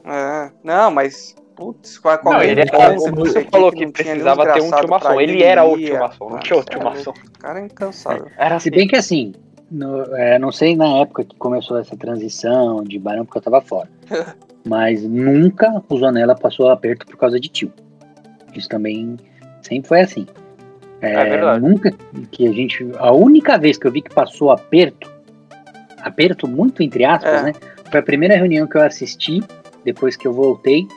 É, 0.05 0.51
não, 0.63 0.89
mas. 0.89 1.35
Putz, 1.57 1.97
qual 1.99 2.15
Não, 2.15 2.21
qualquer 2.23 2.47
ele 2.51 2.61
era, 2.61 2.71
o 2.91 2.93
não 2.93 2.99
sei 3.01 3.11
Lúcio 3.11 3.41
o 3.41 3.43
que, 3.43 3.51
falou 3.51 3.69
que 3.71 3.77
que 3.79 3.85
não 3.85 3.91
precisava 3.91 4.53
ter 4.53 4.61
um 4.61 4.69
pra 4.69 5.21
Ele 5.21 5.43
era 5.43 5.65
ia. 5.65 5.69
ultimação, 5.69 6.29
não 6.29 6.39
tinha 6.39 6.55
é 6.55 6.59
O 7.09 7.39
cara 7.39 7.59
é 7.59 7.65
incansável. 7.65 8.27
Era 8.37 8.57
Se 8.61 8.69
assim. 8.69 8.77
bem 8.77 8.87
que 8.87 8.95
assim, 8.95 9.33
no- 9.69 10.15
é, 10.15 10.39
não 10.39 10.53
sei 10.53 10.77
na 10.77 10.87
época 10.99 11.25
que 11.25 11.35
começou 11.35 11.77
essa 11.77 11.97
transição 11.97 12.81
de 12.85 12.97
Barão, 12.97 13.25
porque 13.25 13.39
eu 13.39 13.41
tava 13.41 13.59
fora. 13.59 13.89
Mas 14.65 15.03
nunca 15.03 15.83
o 15.89 15.97
Zonella 15.97 16.33
passou 16.33 16.69
aperto 16.69 17.05
por 17.05 17.17
causa 17.17 17.37
de 17.37 17.49
tio. 17.49 17.73
Isso 18.55 18.69
também 18.69 19.17
sempre 19.61 19.89
foi 19.89 19.99
assim. 19.99 20.25
É 21.01 21.23
verdade. 21.23 21.62
Nunca 21.65 21.91
que 22.31 22.47
a 22.47 22.51
gente. 22.51 22.85
A 22.97 23.12
única 23.12 23.57
vez 23.57 23.77
que 23.77 23.88
eu 23.88 23.91
vi 23.91 24.01
que 24.01 24.13
passou 24.13 24.51
aperto, 24.51 25.09
aperto 26.01 26.47
muito 26.47 26.83
entre 26.83 27.05
aspas, 27.05 27.33
É. 27.41 27.43
né? 27.43 27.53
Foi 27.89 27.99
a 27.99 28.03
primeira 28.03 28.35
reunião 28.35 28.67
que 28.67 28.75
eu 28.77 28.81
assisti, 28.81 29.41
depois 29.83 30.15
que 30.15 30.27
eu 30.27 30.33
voltei, 30.33 30.88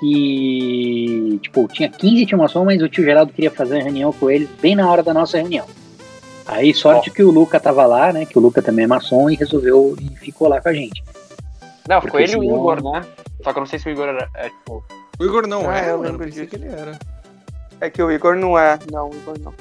que, 0.00 1.38
tipo, 1.42 1.68
tinha 1.68 1.88
15 1.88 2.22
intimações, 2.22 2.66
mas 2.66 2.82
o 2.82 2.88
tio 2.88 3.04
Geraldo 3.04 3.32
queria 3.32 3.50
fazer 3.50 3.74
uma 3.76 3.82
reunião 3.84 4.12
com 4.12 4.30
eles 4.30 4.48
bem 4.60 4.74
na 4.74 4.90
hora 4.90 5.02
da 5.02 5.14
nossa 5.14 5.38
reunião. 5.38 5.66
Aí, 6.46 6.74
sorte 6.74 7.10
que 7.10 7.22
o 7.22 7.30
Luca 7.30 7.60
tava 7.60 7.86
lá, 7.86 8.12
né? 8.12 8.26
Que 8.26 8.36
o 8.36 8.42
Luca 8.42 8.60
também 8.60 8.84
é 8.84 8.88
maçom 8.88 9.30
e 9.30 9.36
resolveu 9.36 9.94
e 10.00 10.08
ficou 10.16 10.48
lá 10.48 10.60
com 10.60 10.68
a 10.68 10.74
gente. 10.74 11.02
Não, 11.88 12.00
Porque 12.00 12.10
foi 12.12 12.22
ele 12.24 12.32
e 12.32 12.36
o 12.36 12.44
Igor, 12.44 12.82
né? 12.82 13.02
Só 13.42 13.52
que 13.52 13.58
eu 13.58 13.60
não 13.60 13.66
sei 13.66 13.78
se 13.78 13.88
o 13.88 13.90
Igor 13.92 14.08
era. 14.08 14.28
É, 14.34 14.48
tipo, 14.48 14.84
O 15.20 15.24
Igor 15.24 15.46
não 15.46 15.68
Ah, 15.70 15.78
é, 15.78 15.90
eu 15.90 16.00
lembro 16.00 16.28
disso. 16.28 16.46
que 16.46 16.56
ele 16.56 16.66
era. 16.66 16.98
É 17.82 17.90
que 17.90 18.00
o 18.00 18.12
Igor 18.12 18.36
não 18.36 18.56
é. 18.56 18.78
Não, 18.92 19.10
o 19.10 19.12
Igor 19.12 19.34
não. 19.42 19.52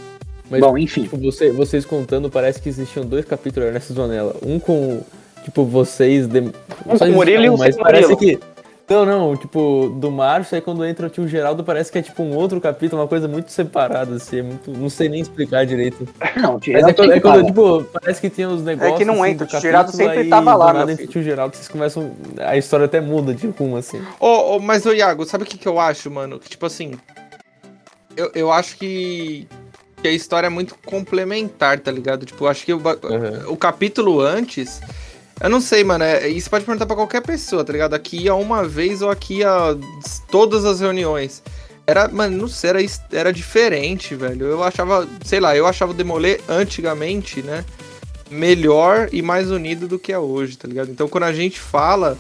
Mas, 0.48 0.62
Bom, 0.62 0.78
enfim. 0.78 1.04
tipo, 1.04 1.18
você- 1.18 1.52
vocês 1.52 1.84
contando, 1.86 2.30
parece 2.30 2.62
que 2.62 2.70
existiam 2.70 3.04
dois 3.04 3.26
capítulos 3.26 3.74
nessa 3.74 3.92
Zonella. 3.96 4.36
Um 4.46 4.60
com, 4.60 5.02
tipo, 5.44 5.66
vocês... 5.66 6.28
De... 6.28 6.42
com 6.84 6.98
só 7.00 7.06
o 7.06 7.12
Murilo 7.12 7.46
e 7.46 7.50
um 7.50 7.58
mas 7.58 7.76
parece 7.76 8.10
Murilo. 8.14 8.40
que... 8.40 8.52
Não, 8.88 9.06
não, 9.06 9.38
tipo, 9.38 9.88
do 9.98 10.12
Márcio, 10.12 10.54
aí 10.54 10.62
quando 10.62 10.86
entra 10.86 11.08
o 11.08 11.10
tio 11.10 11.26
Geraldo, 11.26 11.64
parece 11.64 11.90
que 11.90 11.98
é 11.98 12.02
tipo 12.02 12.22
um 12.22 12.36
outro 12.36 12.60
capítulo, 12.60 13.02
uma 13.02 13.08
coisa 13.08 13.26
muito 13.26 13.50
separada, 13.50 14.16
assim, 14.18 14.40
é 14.40 14.42
muito... 14.44 14.70
Não 14.70 14.90
sei 14.90 15.08
nem 15.08 15.22
explicar 15.22 15.66
direito. 15.66 16.06
Não, 16.36 16.58
o 16.58 16.60
tio 16.60 16.74
Mas 16.74 16.84
é 16.84 16.88
Geraldo 16.88 16.96
quando, 16.96 17.12
é 17.14 17.20
quando, 17.22 17.46
tipo, 17.46 17.84
parece 17.86 18.22
que 18.22 18.30
tem 18.30 18.46
os 18.46 18.62
negócios. 18.62 18.98
que 18.98 19.06
não 19.06 19.24
assim, 19.24 19.32
entra, 19.32 19.46
o 19.46 19.50
tio 19.50 19.62
Geraldo 19.62 19.92
sempre 19.94 20.20
aí, 20.20 20.30
tava 20.30 20.54
lá, 20.54 20.74
nada 20.74 20.92
o 20.92 21.08
tio 21.08 21.24
Geraldo, 21.24 21.56
vocês 21.56 21.70
começam. 21.70 22.12
A 22.38 22.58
história 22.58 22.86
até 22.86 23.00
muda 23.00 23.34
de 23.34 23.48
rumo, 23.48 23.78
assim. 23.78 24.02
Ô, 24.20 24.58
ô, 24.58 24.60
mas, 24.60 24.86
ô 24.86 24.92
Iago, 24.92 25.26
sabe 25.26 25.46
o 25.46 25.48
que, 25.48 25.58
que 25.58 25.68
eu 25.68 25.80
acho, 25.80 26.12
mano? 26.12 26.38
Que, 26.38 26.50
tipo 26.50 26.66
assim. 26.66 26.92
Eu, 28.16 28.32
eu 28.36 28.52
acho 28.52 28.78
que, 28.78 29.48
que 30.02 30.08
a 30.08 30.12
história 30.12 30.48
é 30.48 30.50
muito 30.50 30.76
complementar, 30.86 31.80
tá 31.80 31.92
ligado? 31.92 32.26
Tipo, 32.26 32.46
acho 32.48 32.66
que 32.66 32.74
o, 32.74 32.78
Uhum. 32.78 33.52
o 33.54 33.58
capítulo 33.58 34.20
antes. 34.22 34.82
Eu 35.40 35.50
não 35.50 35.60
sei, 35.62 35.84
mano. 35.84 36.04
É, 36.04 36.28
isso 36.28 36.50
pode 36.50 36.66
perguntar 36.66 36.86
pra 36.86 36.96
qualquer 36.96 37.22
pessoa, 37.22 37.64
tá 37.64 37.74
ligado? 37.74 37.94
Aqui 37.94 38.18
ia 38.26 38.36
uma 38.36 38.68
vez 38.68 39.02
ou 39.02 39.10
aqui 39.10 39.40
ia 39.40 39.78
todas 40.30 40.66
as 40.66 40.80
reuniões. 40.82 41.42
Era, 41.88 42.08
mano, 42.08 42.38
não 42.38 42.48
sei, 42.48 42.70
era, 42.70 42.80
era 43.12 43.34
diferente, 43.34 44.14
velho. 44.14 44.46
Eu 44.46 44.64
achava, 44.64 45.08
sei 45.26 45.40
lá, 45.40 45.56
eu 45.58 45.66
achava 45.66 45.92
o 45.92 45.96
Demolê 45.96 46.40
antigamente, 46.48 47.42
né? 47.42 47.66
Melhor 48.30 49.10
e 49.12 49.22
mais 49.22 49.50
unido 49.52 49.88
do 49.88 50.00
que 50.00 50.14
é 50.14 50.20
hoje, 50.20 50.58
tá 50.58 50.68
ligado? 50.68 50.90
Então 50.92 51.08
quando 51.10 51.24
a 51.26 51.34
gente 51.34 51.60
fala, 51.60 52.18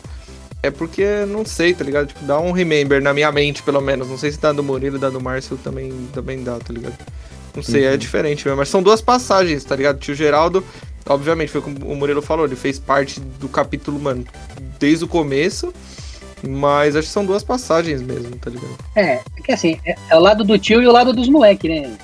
é 0.63 0.69
porque, 0.69 1.25
não 1.27 1.43
sei, 1.45 1.73
tá 1.73 1.83
ligado? 1.83 2.07
Tipo, 2.07 2.23
dá 2.23 2.39
um 2.39 2.51
remember 2.51 3.01
na 3.01 3.13
minha 3.13 3.31
mente, 3.31 3.63
pelo 3.63 3.81
menos. 3.81 4.07
Não 4.07 4.17
sei 4.17 4.31
se 4.31 4.39
dá 4.39 4.51
do 4.51 4.63
Murilo, 4.63 4.99
dá 4.99 5.09
do 5.09 5.19
Márcio 5.19 5.57
também, 5.57 5.91
também 6.13 6.43
dá, 6.43 6.59
tá 6.59 6.71
ligado? 6.71 6.95
Não 7.55 7.63
sei, 7.63 7.85
é 7.85 7.97
diferente 7.97 8.45
mesmo. 8.45 8.57
Mas 8.57 8.69
são 8.69 8.83
duas 8.83 9.01
passagens, 9.01 9.63
tá 9.63 9.75
ligado? 9.75 9.99
Tio 9.99 10.13
Geraldo, 10.13 10.63
obviamente, 11.07 11.51
foi 11.51 11.61
como 11.61 11.85
o 11.85 11.95
Murilo 11.95 12.21
falou, 12.21 12.45
ele 12.45 12.55
fez 12.55 12.77
parte 12.77 13.19
do 13.19 13.49
capítulo, 13.49 13.99
mano, 13.99 14.25
desde 14.79 15.03
o 15.03 15.07
começo. 15.07 15.73
Mas 16.47 16.95
acho 16.95 17.07
que 17.07 17.13
são 17.13 17.25
duas 17.25 17.43
passagens 17.43 18.01
mesmo, 18.01 18.35
tá 18.37 18.49
ligado? 18.49 18.75
É, 18.95 19.13
é 19.13 19.41
que 19.43 19.51
assim, 19.51 19.79
é, 19.85 19.95
é 20.09 20.15
o 20.15 20.19
lado 20.19 20.43
do 20.43 20.57
tio 20.57 20.81
e 20.81 20.87
o 20.87 20.91
lado 20.91 21.13
dos 21.13 21.29
moleques, 21.29 21.69
né? 21.69 21.97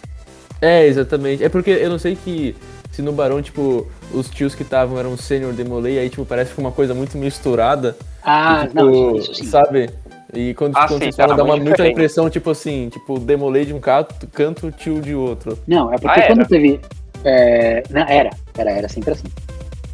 É, 0.62 0.86
exatamente. 0.86 1.44
É 1.44 1.50
porque 1.50 1.72
eu 1.72 1.90
não 1.90 1.98
sei 1.98 2.16
que 2.16 2.56
se 2.98 3.04
no 3.04 3.12
Barão, 3.12 3.44
tipo, 3.44 3.86
os 4.12 4.28
tios 4.28 4.56
que 4.56 4.64
estavam 4.64 4.98
eram 4.98 5.16
sênior 5.16 5.54
demolei, 5.54 6.00
aí, 6.00 6.10
tipo, 6.10 6.26
parece 6.26 6.52
que 6.52 6.60
uma 6.60 6.72
coisa 6.72 6.96
muito 6.96 7.16
misturada. 7.16 7.96
Ah, 8.24 8.64
tipo, 8.64 8.74
não, 8.76 9.16
isso, 9.18 9.32
isso 9.34 9.36
sim. 9.36 9.46
Sabe? 9.52 9.88
E 10.34 10.56
quando, 10.56 10.76
Ah, 10.76 10.88
quando 10.88 11.04
sim, 11.04 11.12
você 11.12 11.18
fala, 11.18 11.34
era 11.34 11.38
dá 11.38 11.44
uma 11.44 11.58
muita 11.58 11.88
impressão, 11.88 12.28
tipo 12.28 12.50
assim, 12.50 12.90
tipo, 12.90 13.20
demolei 13.20 13.66
de 13.66 13.74
um 13.74 13.80
canto, 13.80 14.26
canto 14.34 14.72
tio 14.72 15.00
de 15.00 15.14
outro. 15.14 15.60
Não, 15.68 15.94
é 15.94 15.98
porque 16.00 16.20
Ah, 16.22 16.26
quando 16.26 16.48
teve. 16.48 16.80
é, 17.24 17.84
não, 17.92 18.02
era, 18.02 18.32
era, 18.58 18.72
era 18.72 18.90
sempre 18.90 19.12
assim. 19.12 19.28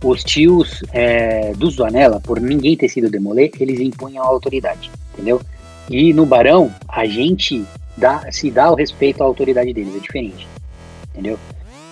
Os 0.01 0.23
tios 0.23 0.81
é, 0.93 1.51
do 1.55 1.69
por 2.23 2.39
ninguém 2.39 2.77
ter 2.77 2.87
sido 2.87 3.09
demolê, 3.09 3.51
eles 3.59 3.81
impunham 3.81 4.23
a 4.23 4.27
autoridade, 4.27 4.89
entendeu? 5.13 5.41
E 5.89 6.13
no 6.13 6.25
Barão, 6.25 6.73
a 6.87 7.05
gente 7.05 7.65
dá, 7.97 8.31
se 8.31 8.49
dá 8.49 8.71
o 8.71 8.75
respeito 8.75 9.21
à 9.21 9.25
autoridade 9.25 9.73
deles, 9.73 9.93
é 9.93 9.99
diferente. 9.99 10.47
Entendeu? 11.11 11.37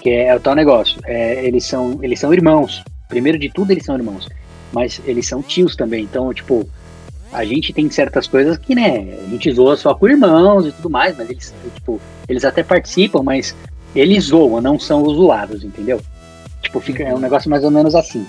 Que 0.02 0.10
é, 0.10 0.28
é 0.28 0.36
o 0.36 0.40
tal 0.40 0.56
negócio. 0.56 1.00
É, 1.06 1.46
eles, 1.46 1.66
são, 1.66 2.00
eles 2.02 2.20
são 2.20 2.34
irmãos. 2.34 2.84
Primeiro 3.08 3.38
de 3.38 3.50
tudo, 3.50 3.72
eles 3.72 3.86
são 3.86 3.96
irmãos. 3.96 4.28
Mas 4.72 5.02
eles 5.06 5.28
são 5.28 5.42
tios 5.42 5.76
também. 5.76 6.04
Então, 6.04 6.34
tipo, 6.34 6.68
a 7.32 7.44
gente 7.46 7.72
tem 7.74 7.90
certas 7.90 8.28
coisas 8.28 8.58
que, 8.58 8.74
né, 8.74 9.18
a 9.26 9.30
gente 9.30 9.52
zoa 9.52 9.76
só 9.78 9.94
com 9.94 10.08
irmãos 10.08 10.66
e 10.68 10.72
tudo 10.72 10.90
mais, 10.90 11.16
mas 11.18 11.30
eles, 11.30 11.54
tipo, 11.76 12.00
eles 12.28 12.44
até 12.46 12.64
participam, 12.64 13.22
mas 13.22 13.56
eles 13.96 14.26
zoam, 14.26 14.62
não 14.62 14.80
são 14.80 15.04
os 15.04 15.16
zoados, 15.18 15.64
entendeu? 15.64 16.00
Tipo, 16.62 16.80
fica, 16.80 17.04
é 17.04 17.14
um 17.14 17.20
negócio 17.20 17.50
mais 17.50 17.64
ou 17.64 17.72
menos 17.72 17.94
assim. 17.96 18.26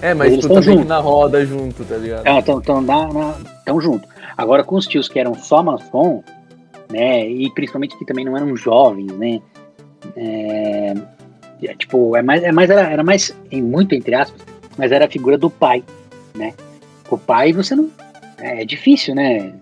É, 0.00 0.12
mas 0.14 0.32
Eles 0.32 0.44
tu 0.44 0.48
tão 0.48 0.60
também 0.60 0.78
junto. 0.78 0.88
na 0.88 0.98
roda 0.98 1.46
junto, 1.46 1.84
tá 1.84 1.96
ligado? 1.96 2.26
Estão 2.26 2.60
tão, 2.60 2.60
tão, 2.60 2.80
na- 2.82 3.12
na- 3.12 3.36
tão 3.64 3.80
junto. 3.80 4.08
Agora, 4.36 4.64
com 4.64 4.74
os 4.74 4.86
tios 4.86 5.08
que 5.08 5.18
eram 5.20 5.34
só 5.36 5.62
maçom, 5.62 6.24
né, 6.90 7.24
e 7.28 7.48
principalmente 7.54 7.96
que 7.96 8.04
também 8.04 8.24
não 8.24 8.36
eram 8.36 8.56
jovens, 8.56 9.12
né, 9.12 9.38
é, 10.16 10.94
é, 11.62 11.74
tipo, 11.74 12.16
é 12.16 12.22
mais, 12.22 12.42
é 12.42 12.52
mais 12.52 12.70
era, 12.70 12.82
era 12.82 13.04
mais, 13.04 13.34
em 13.50 13.62
muito 13.62 13.94
entre 13.94 14.14
aspas, 14.14 14.40
mas 14.76 14.92
era 14.92 15.04
a 15.04 15.10
figura 15.10 15.38
do 15.38 15.50
pai, 15.50 15.84
né? 16.34 16.54
O 17.10 17.18
pai, 17.18 17.52
você 17.52 17.74
não, 17.74 17.90
é, 18.38 18.64
difícil, 18.64 19.14
né, 19.14 19.52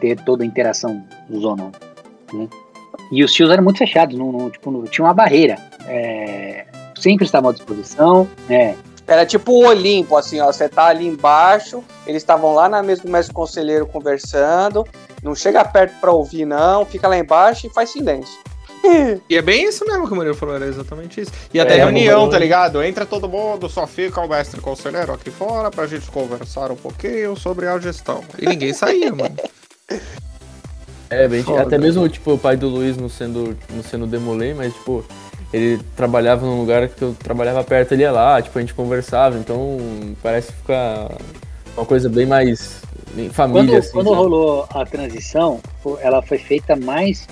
ter 0.00 0.18
toda 0.20 0.42
a 0.42 0.46
interação 0.46 1.02
zona, 1.32 1.70
né? 2.32 2.48
E 3.12 3.22
os 3.22 3.32
tios 3.32 3.50
eram 3.50 3.62
muito 3.62 3.78
fechados, 3.78 4.18
não, 4.18 4.50
tipo, 4.50 4.70
não, 4.70 4.84
tinha 4.84 5.04
uma 5.04 5.14
barreira, 5.14 5.56
é, 5.86 6.66
sempre 6.98 7.24
estavam 7.24 7.50
à 7.50 7.52
disposição, 7.52 8.28
né, 8.48 8.76
Era 9.06 9.24
tipo 9.24 9.52
o 9.52 9.66
Olimpo, 9.68 10.16
assim, 10.16 10.40
ó. 10.40 10.46
Você 10.46 10.68
tá 10.68 10.86
ali 10.86 11.06
embaixo, 11.06 11.84
eles 12.06 12.22
estavam 12.22 12.52
lá 12.52 12.68
na 12.68 12.82
mesa 12.82 13.02
do 13.02 13.08
mestre 13.08 13.32
conselheiro 13.32 13.86
conversando. 13.86 14.84
Não 15.22 15.32
chega 15.34 15.64
perto 15.64 16.00
pra 16.00 16.10
ouvir, 16.10 16.44
não. 16.44 16.84
Fica 16.84 17.06
lá 17.06 17.16
embaixo 17.16 17.68
e 17.68 17.70
faz 17.70 17.90
silêncio. 17.90 18.36
E 19.28 19.36
é 19.36 19.42
bem 19.42 19.64
isso 19.64 19.84
mesmo 19.86 20.06
que 20.06 20.12
o 20.12 20.16
Murilo 20.16 20.34
falou, 20.34 20.54
era 20.54 20.66
exatamente 20.66 21.20
isso. 21.20 21.32
E 21.52 21.58
até 21.58 21.74
É, 21.74 21.76
reunião, 21.78 22.28
tá 22.28 22.38
ligado? 22.38 22.82
Entra 22.82 23.04
todo 23.04 23.28
mundo, 23.28 23.68
só 23.68 23.86
fica 23.86 24.20
o 24.20 24.28
mestre 24.28 24.60
conselheiro 24.60 25.12
aqui 25.12 25.30
fora 25.30 25.70
pra 25.70 25.86
gente 25.86 26.08
conversar 26.10 26.70
um 26.70 26.76
pouquinho 26.76 27.34
sobre 27.36 27.66
a 27.66 27.78
gestão. 27.78 28.22
E 28.38 28.46
ninguém 28.46 28.72
saía, 28.72 29.12
mano. 29.14 29.34
É, 31.08 31.28
bem, 31.28 31.40
Foda. 31.40 31.62
até 31.62 31.78
mesmo 31.78 32.08
tipo, 32.08 32.32
o 32.32 32.38
pai 32.38 32.56
do 32.56 32.68
Luiz 32.68 32.96
não 32.96 33.08
sendo, 33.08 33.56
não 33.70 33.80
sendo 33.80 34.08
demolei, 34.08 34.52
mas 34.54 34.72
tipo, 34.74 35.04
ele 35.52 35.80
trabalhava 35.94 36.44
num 36.44 36.58
lugar 36.58 36.88
que 36.88 37.00
eu 37.00 37.14
trabalhava 37.16 37.62
perto, 37.62 37.92
ele 37.92 38.02
ia 38.02 38.10
lá, 38.10 38.42
tipo, 38.42 38.58
a 38.58 38.60
gente 38.60 38.74
conversava, 38.74 39.38
então 39.38 39.78
parece 40.20 40.50
ficar 40.50 41.12
uma 41.76 41.86
coisa 41.86 42.08
bem 42.08 42.26
mais 42.26 42.82
família, 43.30 43.62
Quando, 43.68 43.76
assim. 43.76 43.92
quando 43.92 44.06
sabe? 44.08 44.16
rolou 44.16 44.66
a 44.68 44.84
transição, 44.84 45.60
ela 46.00 46.20
foi 46.22 46.38
feita 46.38 46.74
mais 46.74 47.28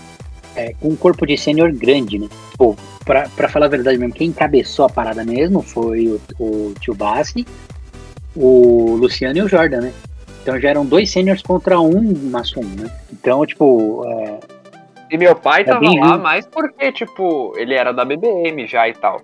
é, 0.56 0.72
com 0.80 0.88
um 0.88 0.96
corpo 0.96 1.26
de 1.26 1.36
sênior 1.36 1.72
grande, 1.72 2.18
né? 2.18 2.28
Pô, 2.56 2.76
pra, 3.04 3.28
pra 3.36 3.48
falar 3.48 3.66
a 3.66 3.68
verdade 3.70 3.98
mesmo, 3.98 4.14
quem 4.14 4.28
encabeçou 4.28 4.86
a 4.86 4.88
parada 4.90 5.24
mesmo 5.24 5.62
foi 5.62 6.06
o, 6.08 6.20
o 6.38 6.74
tio 6.80 6.94
Bassi, 6.94 7.46
o 8.36 8.96
Luciano 8.96 9.38
e 9.38 9.42
o 9.42 9.48
Jordan, 9.48 9.80
né? 9.82 9.92
Então 10.42 10.58
já 10.60 10.68
eram 10.70 10.84
dois 10.84 11.10
sêniors 11.10 11.42
contra 11.42 11.80
um 11.80 12.02
maçom, 12.30 12.62
né? 12.62 12.90
Então, 13.12 13.44
tipo, 13.46 14.04
é, 14.06 14.38
E 15.10 15.16
meu 15.16 15.34
pai 15.34 15.62
É 15.62 15.64
tava 15.64 15.80
lá 15.84 16.08
ruim. 16.08 16.22
mais 16.22 16.46
porque, 16.46 16.92
tipo, 16.92 17.52
ele 17.56 17.74
era 17.74 17.92
da 17.92 18.04
BBM 18.04 18.66
já 18.66 18.88
e 18.88 18.92
tal. 18.94 19.20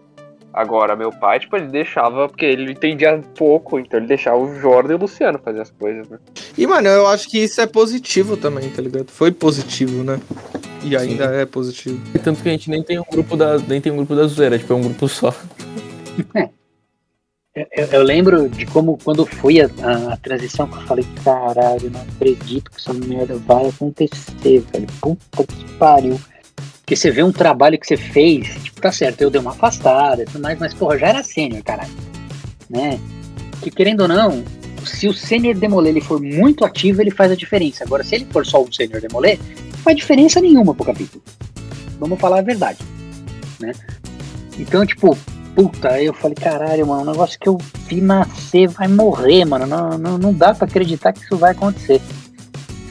Agora, 0.52 0.96
meu 0.96 1.12
pai, 1.12 1.38
tipo, 1.38 1.56
ele 1.56 1.68
deixava, 1.68 2.28
porque 2.28 2.44
ele 2.44 2.72
entendia 2.72 3.22
pouco, 3.38 3.78
então 3.78 3.98
ele 4.00 4.08
deixava 4.08 4.36
o 4.36 4.52
Jordan 4.58 4.92
e 4.92 4.96
o 4.96 4.98
Luciano 5.00 5.38
fazer 5.38 5.60
as 5.60 5.70
coisas, 5.70 6.08
né? 6.08 6.18
E, 6.58 6.66
mano, 6.66 6.88
eu 6.88 7.06
acho 7.06 7.28
que 7.28 7.38
isso 7.38 7.60
é 7.60 7.66
positivo 7.66 8.36
também, 8.36 8.68
tá 8.70 8.82
ligado? 8.82 9.08
Foi 9.10 9.30
positivo, 9.30 10.02
né? 10.02 10.20
E 10.82 10.96
ainda 10.96 11.26
é 11.26 11.46
positivo. 11.46 12.00
Tanto 12.24 12.42
que 12.42 12.48
a 12.48 12.52
gente 12.52 12.68
nem 12.68 12.82
tem 12.82 12.98
um 12.98 13.04
grupo 13.10 13.36
da, 13.36 13.58
nem 13.58 13.80
tem 13.80 13.92
um 13.92 13.96
grupo 13.96 14.16
da 14.16 14.26
zoeira, 14.26 14.58
tipo, 14.58 14.72
é 14.72 14.76
um 14.76 14.80
grupo 14.82 15.06
só. 15.08 15.32
eu, 17.54 17.66
eu- 17.76 17.86
eu 17.92 18.02
lembro 18.02 18.48
de 18.48 18.64
como 18.66 18.96
quando 19.02 19.26
foi 19.26 19.60
a, 19.60 19.66
a- 19.82 20.14
a 20.14 20.16
transição 20.16 20.66
que 20.68 20.76
eu 20.76 20.82
falei, 20.82 21.04
caralho, 21.24 21.90
não 21.90 22.00
acredito 22.00 22.70
que 22.70 22.76
essa 22.78 22.92
merda 22.92 23.36
vai 23.36 23.68
acontecer, 23.68 24.64
velho. 24.72 24.86
Puta 25.00 25.44
que 25.46 25.72
pariu. 25.78 26.18
Porque 26.90 26.96
você 26.96 27.12
vê 27.12 27.22
um 27.22 27.31
trabalho 27.31 27.79
que 27.79 27.87
você 27.87 27.96
fez, 27.96 28.48
tipo, 28.64 28.81
tá 28.81 28.90
certo, 28.90 29.22
eu 29.22 29.31
dei 29.31 29.40
uma 29.40 29.53
afastada 29.53 30.22
e 30.22 30.24
tudo 30.24 30.42
mais, 30.42 30.59
mas 30.59 30.74
porra, 30.74 30.98
já 30.98 31.07
era 31.07 31.22
sênior, 31.22 31.62
caralho. 31.62 31.92
Né? 32.68 32.98
Que 33.62 33.70
querendo 33.70 34.00
ou 34.00 34.09
não, 34.09 34.42
se 34.85 35.07
o 35.07 35.12
sênior 35.14 35.55
demoler 35.55 35.92
ele 35.92 36.00
for 36.00 36.20
muito 36.20 36.64
ativo, 36.64 37.00
ele 37.00 37.12
faz 37.12 37.31
a 37.31 37.37
diferença. 37.37 37.85
Agora, 37.85 38.03
se 38.03 38.16
ele 38.16 38.26
for 38.33 38.44
só 38.44 38.61
um 38.61 38.72
sênior 38.72 39.00
demoler, 39.00 39.38
não 39.38 39.79
faz 39.85 39.96
diferença 39.96 40.40
nenhuma 40.40 40.74
pro 40.74 40.85
capítulo. 40.85 41.22
Vamos 42.00 42.18
falar 42.18 42.40
a 42.40 42.42
verdade. 42.42 42.81
Né? 43.61 43.70
Então, 44.59 44.85
tipo, 44.85 45.16
puta, 45.55 46.03
eu 46.03 46.12
falei, 46.12 46.35
caralho, 46.35 46.88
mano, 46.88 47.03
o 47.03 47.12
negócio 47.12 47.38
que 47.38 47.48
eu 47.48 47.57
vi 47.87 48.00
nascer 48.00 48.66
vai 48.66 48.88
morrer, 48.88 49.44
mano. 49.44 49.64
Não, 49.64 49.96
não, 49.96 50.18
não 50.18 50.35
dá 50.35 50.53
pra 50.53 50.66
acreditar 50.66 51.12
que 51.12 51.20
isso 51.20 51.37
vai 51.37 51.53
acontecer. 51.53 52.03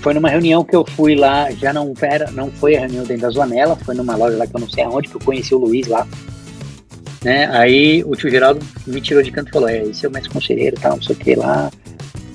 Foi 0.01 0.13
numa 0.13 0.29
reunião 0.29 0.63
que 0.63 0.75
eu 0.75 0.85
fui 0.85 1.15
lá, 1.15 1.51
já 1.51 1.73
não 1.73 1.93
era, 2.01 2.31
não 2.31 2.49
foi 2.51 2.75
a 2.75 2.81
reunião 2.81 3.03
dentro 3.03 3.23
da 3.23 3.29
Zoanela, 3.29 3.75
foi 3.75 3.95
numa 3.95 4.15
loja 4.15 4.37
lá 4.37 4.47
que 4.47 4.55
eu 4.55 4.61
não 4.61 4.69
sei 4.69 4.83
aonde, 4.83 5.09
que 5.09 5.15
eu 5.15 5.21
conheci 5.21 5.53
o 5.53 5.57
Luiz 5.57 5.87
lá. 5.87 6.07
Né? 7.23 7.49
Aí 7.51 8.01
o 8.05 8.15
tio 8.15 8.29
Geraldo 8.29 8.65
me 8.87 9.01
tirou 9.01 9.21
de 9.21 9.31
canto 9.31 9.49
e 9.49 9.51
falou, 9.51 9.67
é, 9.67 9.83
esse 9.83 10.05
é 10.05 10.09
o 10.09 10.11
mestre 10.11 10.31
conselheiro 10.31 10.77
tal, 10.79 10.95
não 10.95 11.01
sei 11.01 11.15
o 11.15 11.19
que 11.19 11.35
lá, 11.35 11.69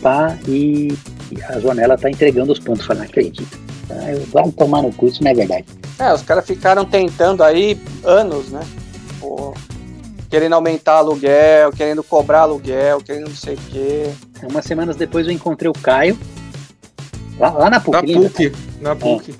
tá, 0.02 0.36
e, 0.46 0.92
e 1.32 1.42
a 1.42 1.58
Zoanela 1.58 1.96
tá 1.96 2.10
entregando 2.10 2.52
os 2.52 2.58
pontos. 2.58 2.84
Falei, 2.84 3.02
não 3.02 3.08
acredito. 3.08 3.58
Ah, 3.90 4.12
eu 4.12 4.20
vou 4.20 4.52
tomar 4.52 4.82
no 4.82 4.92
cu, 4.92 5.06
isso 5.06 5.22
não 5.22 5.30
é 5.30 5.34
verdade. 5.34 5.64
É, 5.98 6.12
os 6.12 6.22
caras 6.22 6.46
ficaram 6.46 6.84
tentando 6.84 7.42
aí 7.42 7.80
anos, 8.02 8.48
né? 8.48 8.60
Pô, 9.20 9.54
querendo 10.28 10.54
aumentar 10.54 10.96
aluguel, 10.96 11.70
querendo 11.72 12.02
cobrar 12.02 12.40
aluguel, 12.40 13.00
querendo 13.00 13.28
não 13.28 13.36
sei 13.36 13.54
o 13.54 13.58
quê. 13.70 14.10
Umas 14.50 14.64
semanas 14.64 14.96
depois 14.96 15.26
eu 15.26 15.32
encontrei 15.32 15.70
o 15.70 15.72
Caio, 15.72 16.18
lá, 17.38 17.50
lá 17.50 17.70
na 17.70 17.80
PUC, 17.80 17.92
Na 17.96 18.00
lembra? 18.02 18.30
PUC. 18.30 18.52
Na 18.80 18.96
PUC. 18.96 19.34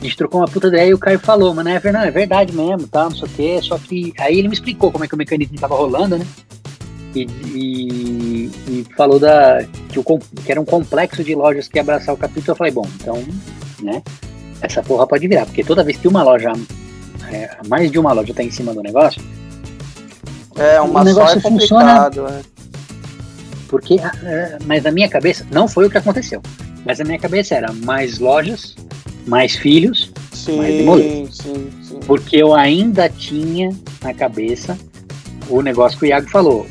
A 0.00 0.04
gente 0.04 0.16
trocou 0.16 0.40
uma 0.40 0.48
puta 0.48 0.66
ideia 0.66 0.88
e 0.88 0.94
o 0.94 0.98
Caio 0.98 1.18
falou, 1.20 1.54
mano, 1.54 1.68
é, 1.68 1.78
Fernando, 1.78 2.06
é 2.06 2.10
verdade 2.10 2.52
mesmo, 2.52 2.88
tá, 2.88 3.04
não 3.04 3.12
sei 3.14 3.24
o 3.24 3.28
quê, 3.28 3.60
só 3.62 3.78
que 3.78 4.12
aí 4.18 4.36
ele 4.38 4.48
me 4.48 4.54
explicou 4.54 4.90
como 4.90 5.04
é 5.04 5.08
que 5.08 5.14
o 5.14 5.18
mecanismo 5.18 5.56
tava 5.60 5.76
rolando, 5.76 6.18
né? 6.18 6.26
E, 7.14 7.22
e- 7.54 8.50
e 8.68 8.86
falou 8.96 9.20
da, 9.20 9.64
que, 9.90 9.98
o, 10.00 10.02
que 10.04 10.50
era 10.50 10.60
um 10.60 10.64
complexo 10.64 11.22
de 11.22 11.34
lojas 11.36 11.68
que 11.68 11.78
ia 11.78 11.82
abraçar 11.82 12.14
o 12.14 12.18
capítulo. 12.18 12.50
Eu 12.52 12.56
falei, 12.56 12.72
bom, 12.72 12.88
então, 12.96 13.22
né, 13.80 14.02
essa 14.60 14.82
porra 14.82 15.06
pode 15.06 15.28
virar, 15.28 15.46
porque 15.46 15.62
toda 15.62 15.84
vez 15.84 15.96
que 15.98 16.08
uma 16.08 16.22
loja, 16.24 16.52
é, 17.30 17.50
mais 17.68 17.88
de 17.90 17.98
uma 17.98 18.12
loja 18.12 18.34
tá 18.34 18.42
em 18.42 18.50
cima 18.50 18.74
do 18.74 18.82
negócio, 18.82 19.22
É, 20.56 20.80
uma 20.80 21.00
O 21.00 21.04
só 21.04 21.04
negócio 21.04 21.38
é 21.38 21.40
funciona. 21.40 21.94
complicado. 22.10 22.22
né? 22.30 22.42
porque, 23.68 23.94
é, 24.24 24.58
mas 24.66 24.82
na 24.82 24.90
minha 24.90 25.08
cabeça, 25.08 25.46
não 25.50 25.66
foi 25.68 25.86
o 25.86 25.90
que 25.90 25.96
aconteceu, 25.96 26.42
mas 26.84 26.98
na 26.98 27.04
minha 27.04 27.18
cabeça 27.18 27.54
era 27.54 27.72
mais 27.72 28.18
lojas, 28.18 28.74
mais 29.26 29.56
filhos, 29.56 30.12
Mas 30.56 30.74
demolou. 30.74 31.02
Sim, 31.02 31.28
sim, 31.30 31.70
sim. 31.82 32.00
porque 32.06 32.36
eu 32.36 32.54
ainda 32.54 33.08
tinha 33.08 33.70
na 34.02 34.12
cabeça 34.12 34.76
o 35.48 35.62
negócio 35.62 35.98
que 35.98 36.06
o 36.06 36.08
Iago 36.08 36.28
falou. 36.28 36.66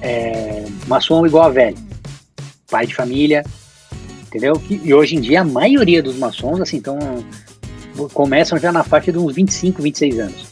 É, 0.00 0.64
maçom 0.86 1.26
igual 1.26 1.44
a 1.46 1.50
velho. 1.50 1.76
Pai 2.70 2.86
de 2.86 2.94
família, 2.94 3.44
entendeu? 4.26 4.60
E, 4.70 4.92
hoje 4.94 5.16
em 5.16 5.20
dia 5.20 5.40
a 5.40 5.44
maioria 5.44 6.02
dos 6.02 6.16
maçons, 6.16 6.60
assim, 6.60 6.76
então 6.76 6.98
começam 8.14 8.58
já 8.58 8.70
na 8.70 8.84
faixa 8.84 9.10
de 9.10 9.18
uns 9.18 9.34
25, 9.34 9.82
26 9.82 10.18
anos. 10.20 10.46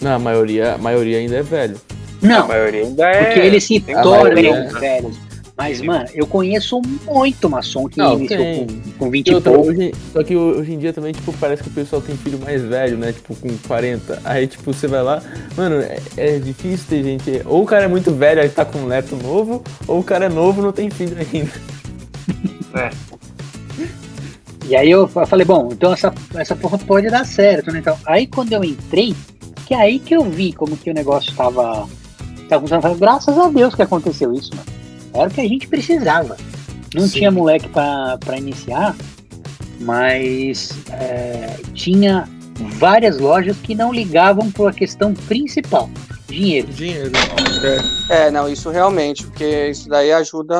Não, 0.00 0.12
a 0.14 0.18
maioria, 0.18 0.74
a 0.74 0.78
maioria 0.78 1.18
ainda 1.18 1.36
é 1.36 1.42
velho. 1.42 1.80
A 2.22 2.26
Não, 2.26 2.48
maioria 2.48 2.82
ainda 2.82 3.04
é. 3.04 3.24
porque 3.24 3.40
eles 3.40 3.64
se 3.64 3.80
tornam 3.80 4.10
maioria, 4.10 4.68
velhos. 4.78 5.16
Mas, 5.58 5.80
mano, 5.82 6.04
eu 6.14 6.24
conheço 6.24 6.80
muito 7.04 7.50
maçom 7.50 7.88
que 7.88 7.98
Não, 7.98 8.14
iniciou 8.16 8.38
tem. 8.44 8.66
com, 8.66 8.90
com 8.92 9.10
20 9.10 9.26
E 9.26 9.30
e 9.32 9.40
pouco. 9.40 9.60
hoje, 9.68 9.92
só 10.12 10.22
que 10.22 10.36
hoje 10.36 10.72
em 10.72 10.78
dia 10.78 10.92
também, 10.92 11.12
tipo, 11.12 11.32
parece 11.32 11.64
que 11.64 11.68
o 11.68 11.72
pessoal 11.72 12.00
tem 12.00 12.16
filho 12.16 12.38
mais 12.38 12.62
velho, 12.62 12.96
né? 12.96 13.12
Tipo, 13.12 13.34
com 13.34 13.48
40. 13.66 14.20
Aí, 14.24 14.46
tipo, 14.46 14.72
você 14.72 14.86
vai 14.86 15.02
lá, 15.02 15.20
mano, 15.56 15.80
é, 15.80 15.98
é 16.16 16.38
difícil 16.38 16.86
ter 16.88 17.02
gente. 17.02 17.42
Ou 17.44 17.64
o 17.64 17.66
cara 17.66 17.86
é 17.86 17.88
muito 17.88 18.12
velho, 18.14 18.40
aí 18.40 18.48
tá 18.48 18.64
com 18.64 18.78
um 18.78 18.86
neto 18.86 19.16
novo, 19.16 19.64
ou 19.88 19.98
o 19.98 20.04
cara 20.04 20.26
é 20.26 20.28
novo 20.28 20.62
não 20.62 20.70
tem 20.70 20.88
filho 20.90 21.16
ainda. 21.18 21.50
E 24.68 24.76
aí 24.76 24.90
eu 24.90 25.08
fa- 25.08 25.26
falei, 25.26 25.44
bom, 25.46 25.70
então 25.72 25.92
essa, 25.92 26.12
essa 26.34 26.54
porra 26.54 26.78
pode 26.78 27.08
dar 27.08 27.24
certo, 27.26 27.72
né? 27.72 27.78
Então, 27.80 27.96
aí 28.06 28.26
quando 28.26 28.52
eu 28.52 28.62
entrei, 28.62 29.14
que 29.66 29.74
é 29.74 29.78
aí 29.80 29.98
que 29.98 30.14
eu 30.14 30.22
vi 30.24 30.52
como 30.52 30.76
que 30.76 30.90
o 30.90 30.94
negócio 30.94 31.34
tava, 31.34 31.88
tava 32.48 32.60
funcionando. 32.60 32.86
Eu 32.92 32.96
graças 32.96 33.36
a 33.36 33.48
Deus 33.48 33.74
que 33.74 33.82
aconteceu 33.82 34.32
isso, 34.34 34.50
mano. 34.54 34.77
Era 35.14 35.28
o 35.28 35.30
que 35.30 35.40
a 35.40 35.48
gente 35.48 35.66
precisava. 35.68 36.36
Não 36.94 37.06
Sim. 37.06 37.18
tinha 37.18 37.30
moleque 37.30 37.68
pra, 37.68 38.18
pra 38.18 38.38
iniciar, 38.38 38.96
mas 39.80 40.70
é, 40.90 41.56
tinha 41.74 42.28
várias 42.78 43.18
lojas 43.18 43.56
que 43.58 43.74
não 43.74 43.92
ligavam 43.92 44.50
para 44.50 44.70
a 44.70 44.72
questão 44.72 45.14
principal, 45.14 45.90
dinheiro. 46.26 46.68
Dinheiro. 46.68 47.12
É. 48.10 48.26
É, 48.26 48.30
não, 48.30 48.48
isso 48.48 48.70
realmente, 48.70 49.24
porque 49.24 49.68
isso 49.68 49.88
daí 49.88 50.12
ajuda 50.12 50.56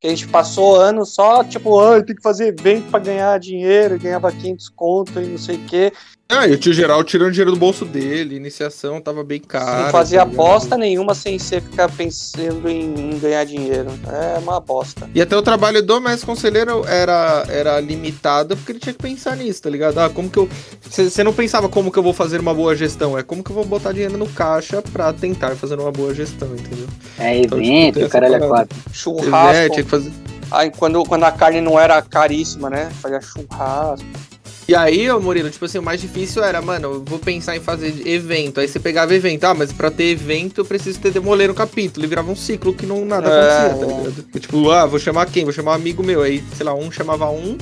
que 0.00 0.06
a 0.06 0.10
gente 0.10 0.28
passou 0.28 0.80
anos 0.80 1.14
só, 1.14 1.42
tipo, 1.42 1.80
ah, 1.80 2.00
tem 2.02 2.14
que 2.14 2.22
fazer 2.22 2.48
evento 2.48 2.88
pra 2.90 3.00
ganhar 3.00 3.38
dinheiro, 3.40 3.98
ganhava 3.98 4.30
500 4.30 4.68
conto 4.70 5.20
e 5.20 5.26
não 5.26 5.38
sei 5.38 5.56
o 5.56 5.66
quê. 5.66 5.92
Ah, 6.30 6.46
e 6.46 6.52
o 6.52 6.58
tio 6.58 6.74
Geraldo 6.74 7.04
tirando 7.04 7.30
dinheiro 7.30 7.52
do 7.52 7.56
bolso 7.56 7.86
dele, 7.86 8.36
iniciação 8.36 9.00
tava 9.00 9.24
bem 9.24 9.40
cara. 9.40 9.84
não 9.84 9.90
fazia 9.90 10.26
bosta 10.26 10.76
nenhuma 10.76 11.14
sem 11.14 11.38
ser 11.38 11.62
ficar 11.62 11.90
pensando 11.90 12.68
em, 12.68 13.14
em 13.14 13.18
ganhar 13.18 13.44
dinheiro. 13.44 13.88
É 14.06 14.38
uma 14.38 14.60
bosta. 14.60 15.08
E 15.14 15.22
até 15.22 15.34
o 15.34 15.40
trabalho 15.40 15.82
do 15.82 15.98
mestre 16.02 16.26
conselheiro 16.26 16.84
era, 16.86 17.46
era 17.48 17.80
limitado 17.80 18.54
porque 18.58 18.72
ele 18.72 18.78
tinha 18.78 18.92
que 18.92 19.00
pensar 19.00 19.38
nisso, 19.38 19.62
tá 19.62 19.70
ligado? 19.70 19.96
Ah, 19.96 20.10
como 20.10 20.28
que 20.28 20.36
eu. 20.36 20.46
Você 20.82 21.24
não 21.24 21.32
pensava 21.32 21.66
como 21.66 21.90
que 21.90 21.98
eu 21.98 22.02
vou 22.02 22.12
fazer 22.12 22.40
uma 22.40 22.52
boa 22.52 22.76
gestão, 22.76 23.16
é 23.16 23.22
como 23.22 23.42
que 23.42 23.50
eu 23.50 23.54
vou 23.54 23.64
botar 23.64 23.92
dinheiro 23.92 24.18
no 24.18 24.28
caixa 24.28 24.82
pra 24.82 25.14
tentar 25.14 25.56
fazer 25.56 25.80
uma 25.80 25.90
boa 25.90 26.14
gestão, 26.14 26.54
entendeu? 26.54 26.88
É 27.18 27.38
Então, 27.38 27.58
tipo, 27.58 27.72
evento, 27.72 27.94
tem 27.94 28.02
o 28.02 28.06
essa 28.06 28.12
caralho 28.12 28.34
é 28.34 28.46
quatro. 28.46 28.78
Churrasco. 28.92 29.56
É, 29.56 29.68
tinha 29.70 29.82
que 29.82 29.90
fazer. 29.90 30.12
Aí 30.50 30.70
quando, 30.70 31.02
quando 31.04 31.24
a 31.24 31.32
carne 31.32 31.62
não 31.62 31.80
era 31.80 32.02
caríssima, 32.02 32.68
né? 32.68 32.90
Fazia 33.00 33.18
churrasco. 33.22 34.06
E 34.68 34.74
aí, 34.74 35.10
ô 35.10 35.18
Murilo, 35.18 35.48
tipo 35.48 35.64
assim, 35.64 35.78
o 35.78 35.82
mais 35.82 35.98
difícil 35.98 36.44
era, 36.44 36.60
mano, 36.60 36.92
eu 36.92 37.02
vou 37.02 37.18
pensar 37.18 37.56
em 37.56 37.60
fazer 37.60 38.06
evento. 38.06 38.60
Aí 38.60 38.68
você 38.68 38.78
pegava 38.78 39.14
evento, 39.14 39.44
ah, 39.44 39.54
mas 39.54 39.72
pra 39.72 39.90
ter 39.90 40.10
evento 40.10 40.60
eu 40.60 40.64
preciso 40.66 41.00
ter 41.00 41.10
demoler 41.10 41.48
no 41.48 41.54
capítulo. 41.54 42.04
E 42.04 42.08
virava 42.08 42.30
um 42.30 42.36
ciclo 42.36 42.74
que 42.74 42.84
não 42.84 43.02
nada 43.06 43.30
É, 43.30 43.70
acontecia, 43.70 43.86
tá 43.86 43.96
ligado? 43.96 44.40
Tipo, 44.40 44.70
ah, 44.70 44.84
vou 44.84 44.98
chamar 44.98 45.24
quem? 45.24 45.44
Vou 45.44 45.54
chamar 45.54 45.70
um 45.70 45.74
amigo 45.76 46.02
meu. 46.02 46.20
Aí, 46.20 46.44
sei 46.54 46.66
lá, 46.66 46.74
um 46.74 46.92
chamava 46.92 47.30
um 47.30 47.56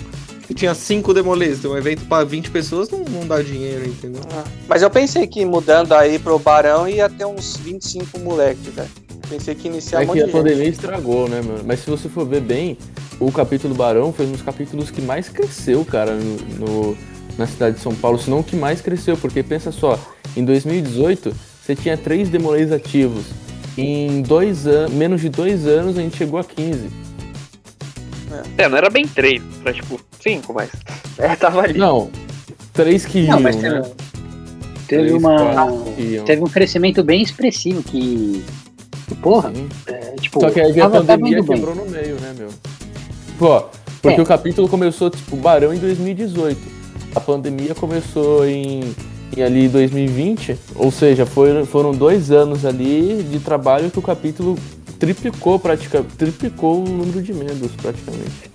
e 0.50 0.54
tinha 0.54 0.74
cinco 0.74 1.14
demolês. 1.14 1.60
Então, 1.60 1.70
um 1.74 1.78
evento 1.78 2.04
pra 2.06 2.24
20 2.24 2.50
pessoas 2.50 2.90
não, 2.90 3.04
não 3.04 3.24
dá 3.24 3.40
dinheiro, 3.40 3.86
entendeu? 3.86 4.22
Ah, 4.32 4.42
Mas 4.66 4.82
eu 4.82 4.90
pensei 4.90 5.28
que 5.28 5.44
mudando 5.44 5.92
aí 5.92 6.18
pro 6.18 6.40
Barão 6.40 6.88
ia 6.88 7.08
ter 7.08 7.24
uns 7.24 7.56
25 7.56 8.18
moleques, 8.18 8.66
velho. 8.74 8.90
Pensei 9.28 9.54
que 9.54 9.66
ia 9.66 9.72
iniciar 9.72 10.02
É 10.02 10.04
um 10.06 10.12
que 10.12 10.18
a 10.20 10.22
gente. 10.24 10.32
pandemia 10.32 10.68
estragou, 10.68 11.28
né, 11.28 11.40
mano? 11.42 11.62
Mas 11.64 11.80
se 11.80 11.90
você 11.90 12.08
for 12.08 12.26
ver 12.26 12.40
bem, 12.40 12.78
o 13.18 13.30
capítulo 13.32 13.74
Barão 13.74 14.12
foi 14.12 14.26
um 14.26 14.32
dos 14.32 14.42
capítulos 14.42 14.90
que 14.90 15.00
mais 15.02 15.28
cresceu, 15.28 15.84
cara, 15.84 16.14
no, 16.14 16.36
no- 16.92 16.96
na 17.36 17.46
cidade 17.46 17.76
de 17.76 17.82
São 17.82 17.94
Paulo, 17.94 18.18
se 18.18 18.30
não 18.30 18.38
o 18.40 18.44
que 18.44 18.56
mais 18.56 18.80
cresceu, 18.80 19.16
porque 19.16 19.42
pensa 19.42 19.70
só, 19.72 19.98
em 20.36 20.44
2018 20.44 21.34
você 21.62 21.74
tinha 21.74 21.96
três 21.96 22.28
demolês 22.28 22.70
ativos. 22.72 23.24
Em 23.76 24.22
dois 24.22 24.66
anos, 24.66 24.92
menos 24.94 25.20
de 25.20 25.28
dois 25.28 25.66
anos 25.66 25.98
a 25.98 26.00
gente 26.02 26.16
chegou 26.16 26.38
a 26.38 26.44
15. 26.44 26.88
É, 28.58 28.68
não 28.68 28.76
era 28.78 28.88
bem 28.90 29.06
três, 29.06 29.42
era 29.62 29.72
tipo 29.72 30.00
cinco, 30.20 30.52
mas. 30.54 30.70
É, 31.18 31.34
tava 31.34 31.62
ali. 31.62 31.78
Não, 31.78 32.10
três 32.74 33.06
que 33.06 33.22
Não, 33.22 33.36
iam, 33.36 33.40
mas 33.40 33.56
né? 33.56 33.70
teve, 33.70 33.82
teve 34.86 35.02
Três, 35.08 35.12
uma. 35.14 35.66
iam. 35.98 36.24
Teve 36.26 36.42
um 36.42 36.46
crescimento 36.46 37.02
bem 37.02 37.22
expressivo 37.22 37.82
que. 37.82 38.44
Porra, 39.14 39.52
é, 39.86 40.14
tipo. 40.20 40.40
Só 40.40 40.50
que 40.50 40.60
aí 40.60 40.80
a 40.80 40.88
pandemia 40.90 41.42
bem. 41.42 41.56
quebrou 41.56 41.74
no 41.74 41.86
meio, 41.86 42.16
né, 42.20 42.34
meu? 42.38 42.48
Pô, 43.38 43.62
porque 44.02 44.20
É. 44.20 44.22
o 44.22 44.26
capítulo 44.26 44.68
começou, 44.68 45.10
tipo, 45.10 45.36
Barão 45.36 45.72
em 45.72 45.78
2018. 45.78 46.58
A 47.14 47.20
pandemia 47.20 47.74
começou 47.74 48.46
em, 48.46 48.94
em 49.36 49.42
ali 49.42 49.68
2020, 49.68 50.56
ou 50.74 50.90
seja, 50.90 51.24
foi, 51.24 51.64
foram 51.64 51.92
dois 51.92 52.30
anos 52.30 52.64
ali 52.64 53.22
de 53.30 53.38
trabalho 53.38 53.90
que 53.90 53.98
o 53.98 54.02
capítulo 54.02 54.58
triplicou 54.98 55.58
praticamente, 55.58 56.14
triplicou 56.16 56.82
o 56.82 56.88
número 56.88 57.22
de 57.22 57.32
membros 57.32 57.70
praticamente. 57.80 58.50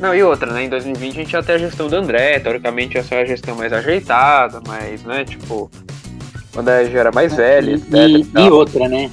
Não, 0.00 0.14
e 0.14 0.22
outra, 0.22 0.52
né? 0.52 0.64
Em 0.64 0.68
2020 0.68 1.12
a 1.12 1.22
gente 1.22 1.32
ia 1.32 1.42
ter 1.42 1.52
a 1.52 1.58
gestão 1.58 1.88
do 1.88 1.96
André, 1.96 2.38
teoricamente 2.40 2.96
ia 2.96 3.02
ser 3.04 3.14
uma 3.16 3.26
gestão 3.26 3.54
mais 3.56 3.72
ajeitada, 3.72 4.60
mas, 4.66 5.02
né, 5.04 5.24
tipo. 5.24 5.70
O 6.56 6.60
André 6.60 6.84
já 6.90 7.00
era 7.00 7.12
mais 7.12 7.34
velho, 7.34 7.70
E, 7.70 7.74
etc. 7.74 7.92
e- 7.94 8.40
e 8.40 8.44
e 8.46 8.50
outra, 8.50 8.88
né? 8.88 9.10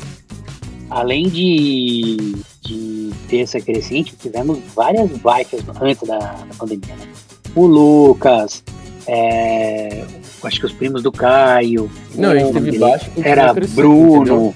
Além 0.92 1.30
de, 1.30 2.36
de 2.62 3.12
ter 3.30 3.40
essa 3.40 3.60
crescente, 3.62 4.14
tivemos 4.22 4.60
várias 4.76 5.10
baixas 5.18 5.62
antes 5.82 6.06
da, 6.08 6.18
da 6.20 6.54
pandemia, 6.58 6.96
né? 6.98 7.08
O 7.56 7.66
Lucas, 7.66 8.62
é, 9.08 10.04
acho 10.44 10.60
que 10.60 10.66
os 10.66 10.74
primos 10.74 11.02
do 11.02 11.12
Caio. 11.12 11.90
Não, 12.16 12.32
a 12.32 12.36
gente 12.38 12.54
teve 12.54 12.78
baixo 12.78 13.10
Era 13.24 13.54
Bruno, 13.54 14.18
entendeu? 14.22 14.56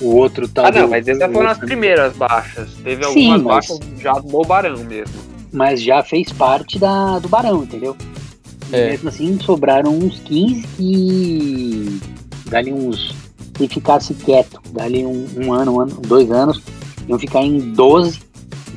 o 0.00 0.16
outro 0.16 0.48
tal. 0.48 0.66
Ah, 0.66 0.72
não, 0.72 0.88
mas 0.88 1.06
essas 1.06 1.32
foram 1.32 1.48
as 1.48 1.58
primeiras 1.58 2.16
baixas. 2.16 2.68
Teve 2.82 3.04
Sim, 3.12 3.32
algumas 3.32 3.42
mas- 3.42 3.68
baixas 3.68 3.80
já 4.00 4.12
do 4.14 4.42
Barão 4.42 4.76
mesmo. 4.84 5.14
Mas 5.52 5.80
já 5.80 6.02
fez 6.02 6.32
parte 6.32 6.80
da, 6.80 7.20
do 7.20 7.28
Barão, 7.28 7.62
entendeu? 7.62 7.96
E 8.72 8.74
É. 8.76 8.90
mesmo 8.90 9.08
assim, 9.08 9.38
sobraram 9.40 9.92
uns 9.96 10.18
15 10.20 10.66
que. 10.76 12.00
Dali 12.46 12.72
uns. 12.72 13.14
Se 13.56 13.68
ficasse 13.68 14.14
quieto, 14.14 14.60
dali 14.72 15.04
um, 15.04 15.26
um 15.36 15.52
ano, 15.52 15.72
um 15.74 15.80
ano, 15.80 15.94
dois 16.06 16.30
anos, 16.30 16.60
iam 17.08 17.18
ficar 17.18 17.42
em 17.42 17.58
12, 17.72 18.20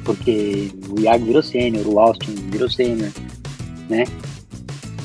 porque 0.06 0.72
o 0.90 1.00
Iago 1.00 1.26
virou 1.26 1.42
sênior, 1.44 1.88
o 1.88 2.00
Austin 2.00 2.36
virou 2.52 2.70
sênior. 2.70 3.10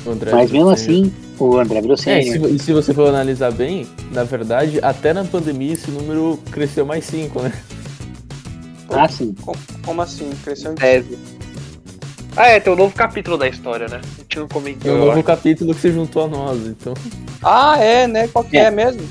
André 0.05 0.31
Mas 0.31 0.51
mesmo 0.51 0.75
Sênior. 0.77 1.07
assim, 1.07 1.13
o 1.39 1.57
André 1.57 1.81
virou 1.81 1.95
É, 2.05 2.19
e 2.19 2.23
se, 2.23 2.31
sênior. 2.31 2.51
e 2.51 2.59
se 2.59 2.73
você 2.73 2.93
for 2.93 3.07
analisar 3.07 3.51
bem, 3.51 3.87
na 4.11 4.23
verdade, 4.23 4.79
até 4.81 5.13
na 5.13 5.23
pandemia 5.23 5.73
esse 5.73 5.89
número 5.89 6.37
cresceu 6.51 6.85
mais 6.85 7.05
5, 7.05 7.41
né? 7.41 7.53
Ah, 8.89 9.07
sim. 9.07 9.33
Co- 9.41 9.55
Como 9.85 10.01
assim? 10.01 10.29
Cresceu 10.43 10.73
em 10.73 10.75
Tese. 10.75 11.17
Ah, 12.35 12.47
é, 12.47 12.59
tem 12.59 12.71
um 12.73 12.75
novo 12.75 12.93
capítulo 12.93 13.37
da 13.37 13.47
história, 13.47 13.87
né? 13.87 14.01
A 14.03 14.21
gente 14.21 14.39
não 14.39 14.47
comentou. 14.47 14.91
É 14.91 14.93
um 14.93 14.97
novo 14.99 15.11
acho. 15.13 15.23
capítulo 15.23 15.73
que 15.73 15.81
se 15.81 15.91
juntou 15.91 16.25
a 16.25 16.27
nós, 16.27 16.59
então. 16.67 16.93
Ah, 17.41 17.77
é, 17.79 18.07
né? 18.07 18.27
Qual 18.27 18.43
que 18.43 18.57
é, 18.57 18.69
mesmo? 18.69 19.01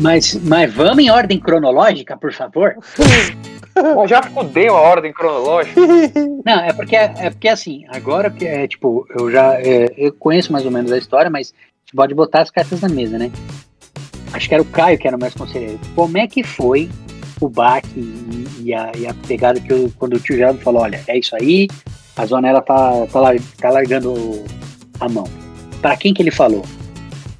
Mas, 0.00 0.34
mas 0.34 0.72
vamos 0.72 1.02
em 1.02 1.10
ordem 1.10 1.38
cronológica, 1.40 2.16
por 2.16 2.32
favor? 2.32 2.76
Já 4.08 4.22
fudeu 4.22 4.76
a 4.76 4.80
ordem 4.80 5.12
cronológica. 5.12 5.80
Não, 6.44 6.60
é 6.64 6.72
porque 6.72 6.96
é 6.96 7.30
porque 7.30 7.48
assim, 7.48 7.84
agora 7.88 8.28
que 8.30 8.44
é 8.46 8.66
tipo, 8.66 9.06
eu 9.16 9.30
já 9.30 9.54
é, 9.54 9.86
eu 9.96 10.12
conheço 10.12 10.52
mais 10.52 10.64
ou 10.64 10.70
menos 10.70 10.90
a 10.90 10.98
história, 10.98 11.30
mas 11.30 11.52
a 11.52 11.80
gente 11.84 11.94
pode 11.96 12.12
botar 12.14 12.40
as 12.42 12.50
cartas 12.50 12.80
na 12.80 12.88
mesa, 12.88 13.18
né? 13.18 13.30
Acho 14.32 14.48
que 14.48 14.54
era 14.54 14.62
o 14.62 14.66
Caio 14.66 14.98
que 14.98 15.06
era 15.06 15.16
o 15.16 15.20
mais 15.20 15.32
conselheiro. 15.34 15.78
Como 15.94 16.18
é 16.18 16.26
que 16.26 16.42
foi 16.42 16.90
o 17.40 17.48
baque 17.48 17.88
e, 17.96 18.46
e 18.64 18.74
a, 18.74 18.90
e 18.96 19.06
a 19.06 19.14
pegada 19.28 19.60
que 19.60 19.72
eu, 19.72 19.92
quando 19.96 20.14
o 20.14 20.20
tio 20.20 20.36
Geraldo 20.36 20.58
falou, 20.60 20.82
olha, 20.82 21.00
é 21.06 21.16
isso 21.18 21.36
aí, 21.36 21.68
a 22.16 22.26
Zonela 22.26 22.60
tá, 22.60 23.06
tá, 23.12 23.20
lar- 23.20 23.36
tá 23.60 23.70
largando 23.70 24.44
a 24.98 25.08
mão. 25.08 25.24
Pra 25.80 25.96
quem 25.96 26.12
que 26.12 26.20
ele 26.20 26.32
falou? 26.32 26.64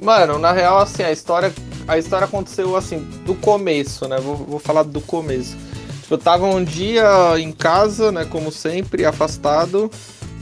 Mano, 0.00 0.38
na 0.38 0.52
real, 0.52 0.78
assim, 0.78 1.02
a 1.02 1.10
história, 1.10 1.52
a 1.88 1.98
história 1.98 2.26
aconteceu 2.26 2.76
assim, 2.76 2.98
do 3.24 3.34
começo, 3.34 4.06
né? 4.06 4.18
Vou, 4.18 4.36
vou 4.36 4.58
falar 4.58 4.82
do 4.82 5.00
começo. 5.00 5.56
Tipo, 6.02 6.14
eu 6.14 6.18
tava 6.18 6.46
um 6.46 6.62
dia 6.62 7.04
em 7.38 7.50
casa, 7.50 8.12
né, 8.12 8.26
como 8.26 8.52
sempre, 8.52 9.06
afastado. 9.06 9.90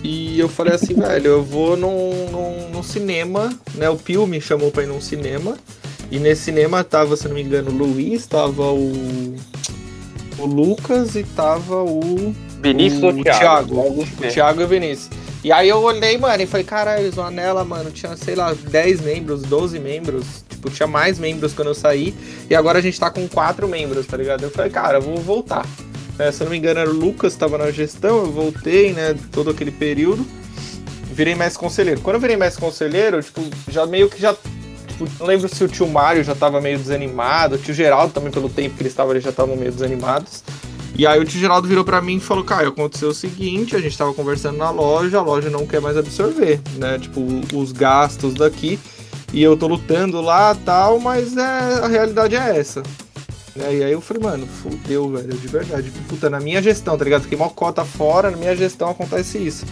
E 0.03 0.39
eu 0.39 0.49
falei 0.49 0.75
assim, 0.75 0.95
velho, 1.01 1.27
eu 1.27 1.43
vou 1.45 1.77
num, 1.77 2.31
num, 2.31 2.71
num 2.71 2.83
cinema, 2.83 3.57
né? 3.75 3.89
O 3.89 3.97
Pio 3.97 4.27
me 4.27 4.41
chamou 4.41 4.71
pra 4.71 4.83
ir 4.83 4.87
num 4.87 5.01
cinema. 5.01 5.57
E 6.11 6.19
nesse 6.19 6.43
cinema 6.43 6.85
tava, 6.85 7.17
se 7.17 7.27
não 7.27 7.35
me 7.35 7.43
engano, 7.43 7.71
o 7.71 7.75
Luiz, 7.75 8.27
tava 8.27 8.71
o. 8.73 9.35
O 10.39 10.45
Lucas 10.45 11.17
e 11.17 11.23
tava 11.23 11.83
o. 11.83 12.35
Vinícius 12.61 13.03
O 13.03 13.07
ou 13.07 13.23
Thiago? 13.23 13.75
Thiago. 13.75 14.03
O. 14.03 14.29
Thiago 14.29 14.61
e 14.61 14.65
o 14.65 14.69
Vinícius. 14.69 15.11
E 15.47 15.53
aí 15.53 15.69
eu 15.69 15.81
olhei, 15.81 16.19
mano, 16.19 16.43
e 16.43 16.45
falei, 16.45 16.67
caralho, 16.67 17.09
Zonela, 17.13 17.65
mano, 17.65 17.93
tinha, 17.93 18.17
sei 18.17 18.35
lá, 18.35 18.53
10 18.53 19.01
membros, 19.01 19.43
12 19.43 19.79
membros. 19.79 20.43
Tipo, 20.49 20.69
tinha 20.69 20.89
mais 20.89 21.21
membros 21.21 21.55
quando 21.55 21.69
eu 21.69 21.75
saí. 21.75 22.13
E 22.51 22.55
agora 22.57 22.81
a 22.81 22.83
gente 22.83 22.99
tá 22.99 23.13
com 23.13 23.29
4 23.29 23.69
membros, 23.69 24.05
tá 24.09 24.17
ligado? 24.17 24.43
Eu 24.43 24.51
falei, 24.51 24.73
cara, 24.73 24.99
eu 24.99 25.03
vou 25.03 25.19
voltar. 25.19 25.65
É, 26.19 26.33
se 26.33 26.43
eu 26.43 26.47
não 26.47 26.51
me 26.51 26.59
engano, 26.59 26.81
o 26.91 26.93
Lucas 26.93 27.37
tava 27.37 27.57
na 27.59 27.71
gestão, 27.71 28.25
eu 28.25 28.33
voltei, 28.33 28.93
né, 28.93 29.15
todo 29.31 29.51
aquele 29.51 29.71
período. 29.71 30.27
Virei 31.13 31.37
mestre 31.37 31.61
conselheiro. 31.61 32.01
Quando 32.01 32.17
eu 32.17 32.21
virei 32.21 32.37
mestre 32.37 32.61
conselheiro, 32.61 33.23
tipo, 33.23 33.41
já 33.69 33.87
meio 33.87 34.11
que 34.11 34.21
já. 34.21 34.35
Tipo, 34.35 35.09
não 35.21 35.27
lembro 35.29 35.49
se 35.49 35.63
o 35.63 35.69
tio 35.69 35.87
Mário 35.87 36.25
já 36.25 36.35
tava 36.35 36.61
meio 36.61 36.77
desanimado, 36.77 37.55
o 37.55 37.59
tio 37.59 37.73
Geraldo 37.73 38.13
também, 38.13 38.33
pelo 38.33 38.49
tempo 38.49 38.75
que 38.75 38.83
eles 38.83 38.93
estavam, 38.93 39.13
eles 39.13 39.23
já 39.23 39.31
estavam 39.31 39.55
meio 39.55 39.71
desanimados. 39.71 40.43
E 40.99 41.07
aí 41.07 41.21
o 41.21 41.25
tio 41.25 41.39
Geraldo 41.39 41.69
virou 41.69 41.85
pra 41.85 42.01
mim 42.01 42.17
e 42.17 42.21
falou, 42.21 42.43
Caio, 42.43 42.71
aconteceu 42.71 43.11
o 43.11 43.15
seguinte, 43.15 43.77
a 43.77 43.81
gente 43.81 43.97
tava 43.97 44.15
conversando 44.15 44.57
na 44.57 44.71
loja, 44.71 45.19
a 45.19 45.23
loja 45.23 45.51
não 45.51 45.67
quer 45.67 45.81
mais 45.81 45.97
absorver, 45.97 46.59
né? 46.79 46.99
Tipo, 46.99 47.21
os 47.55 47.71
gastos 47.71 48.33
daqui. 48.35 48.79
E 49.33 49.43
eu 49.43 49.57
tô 49.57 49.67
lutando 49.67 50.21
lá 50.23 50.55
tal, 50.55 50.99
mas 50.99 51.37
é, 51.37 51.43
a 51.43 51.87
realidade 51.87 52.35
é 52.35 52.59
essa. 52.59 52.83
Né? 53.55 53.77
E 53.77 53.85
aí 53.85 53.93
eu 53.93 54.01
falei, 54.01 54.23
mano, 54.23 54.47
fudeu, 54.47 55.11
velho, 55.11 55.35
de 55.35 55.49
verdade. 55.49 55.91
Puta, 56.09 56.31
na 56.31 56.41
minha 56.41 56.63
gestão, 56.63 56.97
tá 56.97 57.05
ligado? 57.05 57.23
Fiquei 57.23 57.37
mó 57.37 57.49
cota 57.51 57.85
fora, 57.85 58.31
na 58.31 58.37
minha 58.39 58.57
gestão 58.57 58.89
acontece 58.89 59.37
isso. 59.37 59.67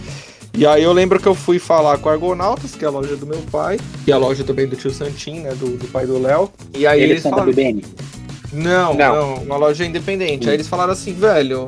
E 0.53 0.65
aí 0.65 0.83
eu 0.83 0.93
lembro 0.93 1.19
que 1.19 1.27
eu 1.27 1.35
fui 1.35 1.57
falar 1.57 1.97
com 1.97 2.07
a 2.07 2.13
Argonautas, 2.13 2.75
que 2.75 2.85
é 2.85 2.87
a 2.87 2.91
loja 2.91 3.15
do 3.15 3.25
meu 3.25 3.41
pai, 3.51 3.79
e 4.07 4.11
a 4.11 4.17
loja 4.17 4.43
também 4.43 4.67
do 4.67 4.75
tio 4.75 4.91
Santin, 4.91 5.39
né? 5.39 5.53
Do, 5.55 5.75
do 5.75 5.87
pai 5.87 6.05
do 6.05 6.21
Léo. 6.21 6.51
E 6.73 6.85
aí 6.85 7.01
Eles 7.01 7.11
eles 7.11 7.23
falaram. 7.23 7.45
BBN. 7.45 7.83
Não, 8.55 8.93
Não. 8.93 9.15
não, 9.15 9.43
uma 9.43 9.57
loja 9.57 9.85
independente. 9.85 10.47
Aí 10.47 10.55
eles 10.55 10.67
falaram 10.67 10.93
assim, 10.93 11.13
velho, 11.13 11.65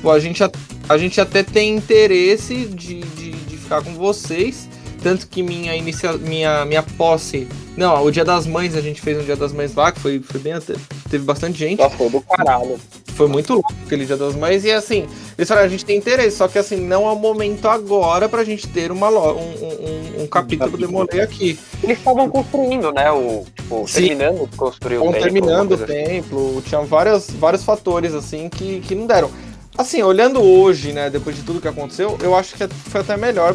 pô, 0.00 0.10
a 0.10 0.18
gente, 0.18 0.42
a, 0.42 0.50
a 0.88 0.96
gente 0.96 1.20
até 1.20 1.42
tem 1.42 1.76
interesse 1.76 2.66
de, 2.66 3.00
de, 3.00 3.32
de 3.32 3.56
ficar 3.56 3.82
com 3.82 3.92
vocês. 3.92 4.68
Tanto 5.06 5.28
que 5.28 5.40
minha, 5.40 5.72
inicia, 5.76 6.14
minha, 6.14 6.64
minha 6.64 6.82
posse. 6.82 7.46
Não, 7.76 8.04
o 8.04 8.10
dia 8.10 8.24
das 8.24 8.44
mães 8.44 8.74
a 8.74 8.80
gente 8.80 9.00
fez 9.00 9.16
um 9.16 9.22
dia 9.22 9.36
das 9.36 9.52
mães 9.52 9.72
lá, 9.72 9.92
que 9.92 10.00
foi, 10.00 10.18
foi 10.18 10.40
bem. 10.40 10.54
até- 10.54 10.74
Teve 11.08 11.22
bastante 11.24 11.56
gente. 11.56 11.78
Nossa, 11.78 11.96
foi 11.96 12.10
do 12.10 12.20
caralho. 12.22 12.76
foi 13.14 13.28
muito 13.28 13.52
louco 13.52 13.72
aquele 13.84 14.04
Dia 14.04 14.16
das 14.16 14.34
Mães. 14.34 14.64
E 14.64 14.72
assim, 14.72 15.06
eles 15.38 15.46
falaram, 15.46 15.68
a 15.68 15.70
gente 15.70 15.84
tem 15.84 15.96
interesse, 15.96 16.36
só 16.36 16.48
que 16.48 16.58
assim, 16.58 16.74
não 16.74 17.06
é 17.06 17.12
o 17.12 17.14
momento 17.14 17.68
agora 17.68 18.28
pra 18.28 18.42
gente 18.42 18.66
ter 18.66 18.90
uma 18.90 19.08
um, 19.08 19.38
um, 19.38 20.22
um, 20.22 20.26
capítulo 20.26 20.76
de 20.76 20.88
Molay 20.88 21.20
aqui. 21.20 21.56
Eles 21.84 21.98
estavam 21.98 22.28
construindo, 22.28 22.90
né? 22.90 23.08
O, 23.12 23.46
tipo, 23.54 23.86
Sim. 23.86 24.08
terminando 24.08 24.50
de 24.50 24.56
construir 24.56 24.98
o 24.98 25.02
templo. 25.02 25.20
terminando 25.20 25.70
o 25.70 25.74
assim. 25.74 25.86
templo. 25.86 26.62
Tinha 26.66 26.80
várias, 26.80 27.30
vários 27.30 27.62
fatores, 27.62 28.12
assim, 28.12 28.48
que, 28.48 28.80
que 28.80 28.96
não 28.96 29.06
deram. 29.06 29.30
Assim, 29.78 30.02
olhando 30.02 30.42
hoje, 30.42 30.92
né, 30.92 31.08
depois 31.10 31.36
de 31.36 31.42
tudo 31.42 31.60
que 31.60 31.68
aconteceu, 31.68 32.18
eu 32.22 32.34
acho 32.34 32.56
que 32.56 32.66
foi 32.66 33.02
até 33.02 33.16
melhor 33.16 33.54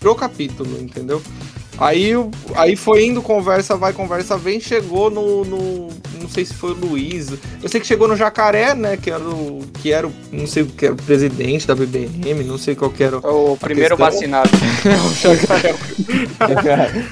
pro 0.00 0.14
capítulo, 0.14 0.80
entendeu? 0.80 1.22
Aí, 1.78 2.10
aí 2.56 2.74
foi 2.74 3.06
indo, 3.06 3.22
conversa 3.22 3.76
vai, 3.76 3.92
conversa 3.92 4.36
vem, 4.36 4.60
chegou 4.60 5.08
no, 5.08 5.44
no, 5.44 5.88
Não 6.20 6.28
sei 6.28 6.44
se 6.44 6.52
foi 6.52 6.72
o 6.72 6.74
Luiz. 6.74 7.30
Eu 7.62 7.68
sei 7.68 7.80
que 7.80 7.86
chegou 7.86 8.08
no 8.08 8.16
Jacaré, 8.16 8.74
né? 8.74 8.96
Que 8.96 9.12
era 9.12 9.22
o. 9.22 9.64
Que 9.80 9.92
era 9.92 10.08
o. 10.08 10.12
Não 10.32 10.44
sei 10.44 10.64
o 10.64 10.66
que 10.66 10.86
era 10.86 10.94
o 10.94 10.96
presidente 10.96 11.68
da 11.68 11.76
BBM, 11.76 12.42
não 12.42 12.58
sei 12.58 12.74
qual 12.74 12.90
que 12.90 13.04
era. 13.04 13.18
O 13.18 13.56
primeiro 13.56 13.96
questão. 13.96 14.12
vacinado. 14.12 14.50
o 14.84 15.14
Jacaré. 15.14 15.74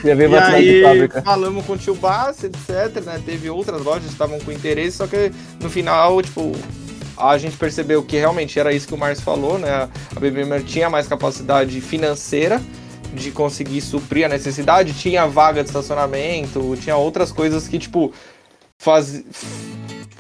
e 0.04 0.10
aí 0.10 1.22
falamos 1.22 1.64
com 1.64 1.74
o 1.74 1.78
tio 1.78 1.94
Bassi, 1.94 2.46
etc. 2.46 3.04
Né? 3.04 3.22
Teve 3.24 3.48
outras 3.48 3.80
lojas 3.84 4.06
que 4.06 4.12
estavam 4.12 4.40
com 4.40 4.50
interesse, 4.50 4.96
só 4.96 5.06
que 5.06 5.30
no 5.60 5.70
final, 5.70 6.20
tipo, 6.20 6.52
a 7.16 7.38
gente 7.38 7.56
percebeu 7.56 8.02
que 8.02 8.16
realmente 8.16 8.58
era 8.58 8.72
isso 8.72 8.86
que 8.86 8.94
o 8.94 8.98
Márcio 8.98 9.24
falou, 9.24 9.58
né? 9.58 9.88
A 10.14 10.20
BBM 10.20 10.62
tinha 10.64 10.90
mais 10.90 11.08
capacidade 11.08 11.80
financeira 11.80 12.60
de 13.12 13.30
conseguir 13.30 13.80
suprir 13.80 14.26
a 14.26 14.28
necessidade, 14.28 14.92
tinha 14.92 15.26
vaga 15.26 15.62
de 15.62 15.68
estacionamento, 15.68 16.76
tinha 16.80 16.96
outras 16.96 17.32
coisas 17.32 17.66
que, 17.66 17.78
tipo, 17.78 18.12
faz... 18.78 19.24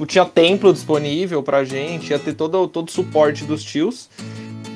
Tinha 0.06 0.26
templo 0.26 0.72
disponível 0.72 1.42
pra 1.42 1.64
gente, 1.64 2.10
ia 2.10 2.18
ter 2.18 2.34
todo, 2.34 2.68
todo 2.68 2.88
o 2.88 2.92
suporte 2.92 3.44
dos 3.44 3.62
tios. 3.62 4.10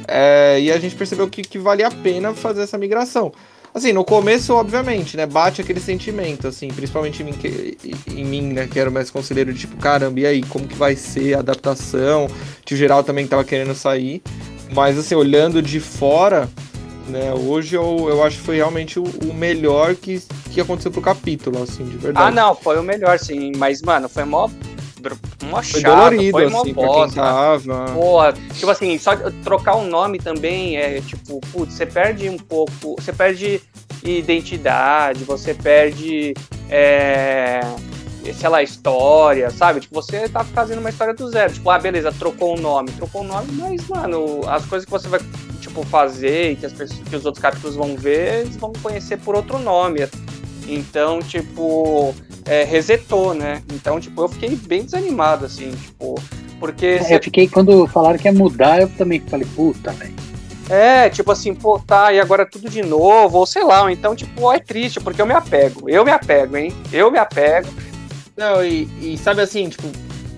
É, 0.09 0.59
e 0.61 0.73
a 0.73 0.79
gente 0.79 0.97
percebeu 0.97 1.29
que, 1.29 1.43
que 1.43 1.59
valia 1.59 1.89
a 1.89 1.91
pena 1.91 2.35
fazer 2.35 2.63
essa 2.63 2.79
migração. 2.79 3.33
Assim, 3.73 3.93
no 3.93 4.05
começo, 4.05 4.53
obviamente, 4.55 5.17
né? 5.17 5.27
Bate 5.27 5.61
aquele 5.61 5.81
sentimento, 5.81 6.49
assim, 6.49 6.69
principalmente 6.69 7.23
em 7.23 7.27
mim, 7.27 7.33
que, 7.33 7.79
em 8.09 8.25
mim 8.25 8.53
né? 8.53 8.67
Que 8.67 8.81
era 8.81 8.91
mais 8.91 9.11
conselheiro 9.11 9.53
de 9.53 9.61
tipo, 9.61 9.77
caramba, 9.77 10.19
e 10.19 10.27
aí, 10.27 10.43
como 10.43 10.67
que 10.67 10.75
vai 10.75 10.97
ser 10.97 11.35
a 11.35 11.39
adaptação? 11.39 12.29
Tio 12.65 12.77
Geral 12.77 13.05
também 13.05 13.27
tava 13.27 13.45
querendo 13.45 13.75
sair. 13.75 14.23
Mas, 14.73 14.99
assim, 14.99 15.15
olhando 15.15 15.63
de 15.63 15.79
fora, 15.79 16.49
né? 17.09 17.33
Hoje 17.33 17.77
eu, 17.77 18.07
eu 18.09 18.23
acho 18.25 18.39
que 18.39 18.45
foi 18.45 18.57
realmente 18.57 18.99
o, 18.99 19.05
o, 19.05 19.35
melhor 19.35 19.95
que, 19.95 20.21
que 20.51 20.61
aconteceu 20.61 20.91
pro 20.91 21.03
capítulo, 21.03 21.63
assim, 21.63 21.85
de 21.85 21.97
verdade. 21.97 22.29
Ah, 22.29 22.31
não, 22.31 22.55
foi 22.55 22.79
o 22.79 22.83
melhor, 22.83 23.19
sim. 23.19 23.53
Mas, 23.57 23.83
mano, 23.83 24.09
foi 24.09 24.25
mó 24.25 24.49
uma 25.43 25.63
foi 25.63 25.81
chato, 25.81 25.97
dolorido, 25.97 26.31
foi 26.33 26.47
uma 26.47 26.61
assim, 26.61 26.73
bosta. 26.73 27.23
Porra, 27.95 28.33
tipo 28.33 28.71
assim, 28.71 28.99
só 28.99 29.13
trocar 29.43 29.77
o 29.77 29.81
um 29.81 29.89
nome 29.89 30.19
também 30.19 30.77
é 30.77 31.01
tipo, 31.01 31.41
putz, 31.53 31.75
você 31.75 31.87
perde 31.87 32.29
um 32.29 32.39
pouco, 32.39 32.97
você 32.99 33.13
perde 33.13 33.61
identidade, 34.05 35.25
você 35.25 35.55
perde, 35.55 36.35
é, 36.69 37.61
sei 38.35 38.49
lá, 38.49 38.63
história, 38.63 39.51
sabe? 39.51 39.81
Tipo, 39.81 39.95
você 39.95 40.29
tá 40.29 40.45
fazendo 40.45 40.79
uma 40.79 40.91
história 40.91 41.15
do 41.15 41.29
zero. 41.29 41.53
Tipo, 41.53 41.71
ah, 41.71 41.79
beleza, 41.79 42.13
trocou 42.13 42.57
o 42.57 42.61
nome, 42.61 42.91
trocou 42.93 43.23
o 43.23 43.25
nome, 43.25 43.49
mas, 43.53 43.87
mano, 43.89 44.41
as 44.49 44.65
coisas 44.65 44.85
que 44.85 44.91
você 44.91 45.09
vai 45.09 45.21
tipo, 45.61 45.85
fazer 45.85 46.53
e 46.53 46.57
que, 46.57 46.67
as 46.67 46.73
pessoas, 46.73 47.01
que 47.01 47.17
os 47.17 47.25
outros 47.25 47.43
capítulos 47.43 47.77
vão 47.77 47.97
ver, 47.97 48.41
eles 48.41 48.57
vão 48.57 48.73
conhecer 48.83 49.19
por 49.19 49.35
outro 49.35 49.59
nome. 49.59 50.01
Então, 50.75 51.21
tipo, 51.21 52.15
é, 52.45 52.65
resetou, 52.65 53.35
né? 53.35 53.63
Então, 53.73 53.99
tipo, 53.99 54.23
eu 54.23 54.29
fiquei 54.29 54.51
bem 54.55 54.85
desanimado, 54.85 55.47
assim, 55.47 55.71
tipo, 55.73 56.15
porque... 56.59 56.87
É, 56.87 57.17
Eu 57.17 57.23
fiquei, 57.23 57.49
quando 57.49 57.87
falaram 57.89 58.19
que 58.19 58.29
ia 58.29 58.33
mudar, 58.33 58.81
eu 58.81 58.89
também 58.91 59.21
falei, 59.21 59.47
puta, 59.55 59.91
velho. 59.93 60.15
É, 60.69 61.11
tipo 61.11 61.33
assim, 61.33 61.53
pô, 61.53 61.81
tá, 61.81 62.13
e 62.13 62.21
agora 62.21 62.47
tudo 62.47 62.71
de 62.71 62.81
novo, 62.81 63.39
ou 63.39 63.47
sei 63.47 63.65
lá, 63.65 63.83
ou 63.83 63.91
então, 63.91 64.15
tipo, 64.15 64.53
é 64.53 64.61
triste, 64.61 65.01
porque 65.01 65.21
eu 65.21 65.27
me 65.27 65.35
apego, 65.35 65.91
eu 65.91 66.05
me 66.05 66.13
apego, 66.13 66.57
hein? 66.57 66.73
Eu 66.93 67.11
me 67.11 67.19
apego. 67.19 67.69
Não, 68.37 68.65
e, 68.65 68.89
e 69.01 69.19
sabe 69.19 69.43
assim, 69.43 69.69
tipo, 69.69 69.89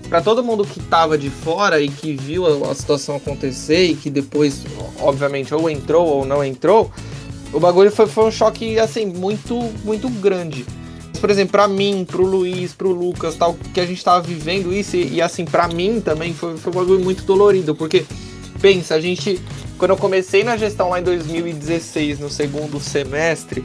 para 0.09 0.23
todo 0.23 0.43
mundo 0.43 0.65
que 0.65 0.81
tava 0.81 1.19
de 1.19 1.29
fora 1.29 1.81
e 1.81 1.89
que 1.89 2.15
viu 2.17 2.47
a, 2.47 2.71
a, 2.71 2.75
situação 2.75 3.17
acontecer 3.17 3.85
e 3.85 3.95
que 3.95 4.09
depois, 4.09 4.65
obviamente, 5.01 5.55
ou 5.55 5.69
entrou 5.69 6.07
ou 6.07 6.25
não 6.25 6.43
entrou, 6.43 6.91
o 7.53 7.61
bagulho 7.61 7.91
foi, 7.91 8.07
foi 8.07 8.25
um 8.25 8.31
choque, 8.31 8.79
assim, 8.79 9.07
muito, 9.07 9.55
muito 9.85 10.09
grande. 10.09 10.65
Por 11.21 11.31
exemplo, 11.31 11.53
para 11.53 11.69
mim, 11.69 12.05
pro 12.09 12.25
Luiz, 12.25 12.73
pro 12.73 12.91
Lucas, 12.91 13.37
tal, 13.37 13.55
que 13.73 13.81
a 13.81 13.87
gente 13.87 14.03
tava 14.03 14.21
vivendo 14.21 14.73
isso, 14.73 14.97
e, 14.97 15.15
e 15.15 15.23
assim, 15.23 15.45
para 15.45 15.69
mim 15.69 16.01
também 16.01 16.33
foi, 16.33 16.57
foi 16.57 16.73
um 16.73 16.77
bagulho 16.77 17.01
muito 17.01 17.25
dolorido, 17.25 17.75
porque, 17.75 18.05
pensa, 18.61 18.95
a 18.95 19.01
gente, 19.01 19.41
quando 19.79 19.93
eu 19.93 19.97
comecei 19.97 20.43
na 20.43 20.57
gestão 20.57 20.89
lá 20.89 20.99
em 20.99 21.05
2016, 21.05 22.19
no 22.19 22.29
segundo 22.29 22.81
semestre, 22.81 23.65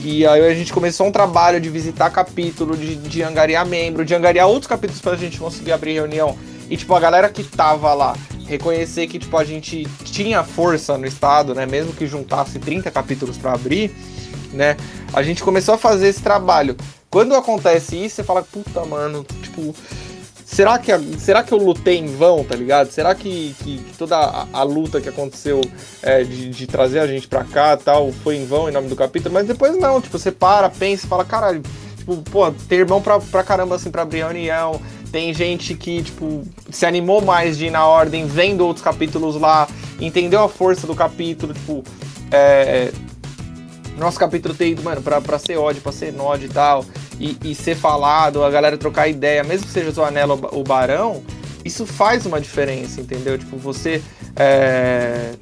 e 0.00 0.26
aí 0.26 0.46
a 0.46 0.54
gente 0.54 0.72
começou 0.72 1.06
um 1.06 1.12
trabalho 1.12 1.60
de 1.60 1.68
visitar 1.68 2.10
capítulo, 2.10 2.76
de, 2.76 2.96
de 2.96 3.22
angariar 3.22 3.66
membro, 3.66 4.04
de 4.04 4.14
angariar 4.14 4.46
outros 4.46 4.66
capítulos 4.66 5.00
pra 5.00 5.16
gente 5.16 5.38
conseguir 5.38 5.72
abrir 5.72 5.94
reunião. 5.94 6.36
E, 6.72 6.76
tipo, 6.78 6.94
a 6.94 7.00
galera 7.00 7.28
que 7.28 7.44
tava 7.44 7.92
lá, 7.92 8.16
reconhecer 8.46 9.06
que, 9.06 9.18
tipo, 9.18 9.36
a 9.36 9.44
gente 9.44 9.86
tinha 10.04 10.42
força 10.42 10.96
no 10.96 11.04
estado, 11.04 11.54
né? 11.54 11.66
Mesmo 11.66 11.92
que 11.92 12.06
juntasse 12.06 12.58
30 12.58 12.90
capítulos 12.90 13.36
para 13.36 13.52
abrir, 13.52 13.94
né? 14.54 14.78
A 15.12 15.22
gente 15.22 15.42
começou 15.42 15.74
a 15.74 15.78
fazer 15.78 16.08
esse 16.08 16.22
trabalho. 16.22 16.74
Quando 17.10 17.34
acontece 17.34 18.02
isso, 18.02 18.14
você 18.14 18.24
fala, 18.24 18.42
puta, 18.42 18.86
mano, 18.86 19.22
tipo, 19.42 19.74
será 20.46 20.78
que, 20.78 20.90
será 21.18 21.42
que 21.42 21.52
eu 21.52 21.58
lutei 21.58 21.98
em 21.98 22.06
vão, 22.06 22.42
tá 22.42 22.56
ligado? 22.56 22.90
Será 22.90 23.14
que, 23.14 23.54
que, 23.62 23.76
que 23.76 23.98
toda 23.98 24.16
a, 24.16 24.46
a, 24.50 24.62
luta 24.62 24.98
que 24.98 25.10
aconteceu 25.10 25.60
é, 26.00 26.24
de, 26.24 26.48
de, 26.48 26.66
trazer 26.66 27.00
a 27.00 27.06
gente 27.06 27.28
pra 27.28 27.44
cá 27.44 27.76
tal 27.76 28.10
foi 28.24 28.36
em 28.36 28.46
vão 28.46 28.66
em 28.66 28.72
nome 28.72 28.88
do 28.88 28.96
capítulo? 28.96 29.34
Mas 29.34 29.46
depois 29.46 29.76
não, 29.78 30.00
tipo, 30.00 30.18
você 30.18 30.32
para, 30.32 30.70
pensa 30.70 31.06
fala, 31.06 31.22
caralho, 31.22 31.60
tipo, 31.98 32.16
pô, 32.22 32.50
ter 32.66 32.76
irmão 32.76 33.02
pra, 33.02 33.20
pra 33.20 33.44
caramba 33.44 33.76
assim 33.76 33.90
pra 33.90 34.00
abrir 34.00 34.22
a 34.22 34.28
união. 34.28 34.80
Tem 35.12 35.32
gente 35.34 35.74
que, 35.74 36.02
tipo, 36.02 36.42
se 36.70 36.86
animou 36.86 37.20
mais 37.20 37.58
de 37.58 37.66
ir 37.66 37.70
na 37.70 37.86
ordem, 37.86 38.26
vendo 38.26 38.66
outros 38.66 38.82
capítulos 38.82 39.36
lá, 39.36 39.68
entendeu 40.00 40.42
a 40.42 40.48
força 40.48 40.86
do 40.86 40.94
capítulo, 40.94 41.52
tipo, 41.52 41.84
é, 42.30 42.90
nosso 43.98 44.18
capítulo 44.18 44.54
ter 44.54 44.68
ido, 44.68 44.82
mano, 44.82 45.02
pra, 45.02 45.20
pra 45.20 45.38
ser 45.38 45.58
ódio, 45.58 45.82
pra 45.82 45.92
ser 45.92 46.12
nod 46.12 46.44
e 46.44 46.48
tal 46.48 46.84
e, 47.22 47.36
e, 47.44 47.54
ser 47.54 47.76
falado, 47.76 48.42
a 48.42 48.50
galera 48.50 48.76
trocar 48.76 49.08
ideia, 49.08 49.44
mesmo 49.44 49.66
que 49.66 49.72
seja 49.72 49.90
o 49.90 49.92
Zoanella 49.92 50.38
ou 50.50 50.60
o 50.60 50.64
Barão, 50.64 51.22
isso 51.64 51.86
faz 51.86 52.26
uma 52.26 52.40
diferença, 52.40 53.00
entendeu? 53.00 53.38
Tipo, 53.38 53.56
você 53.56 54.02
é, 54.34 55.32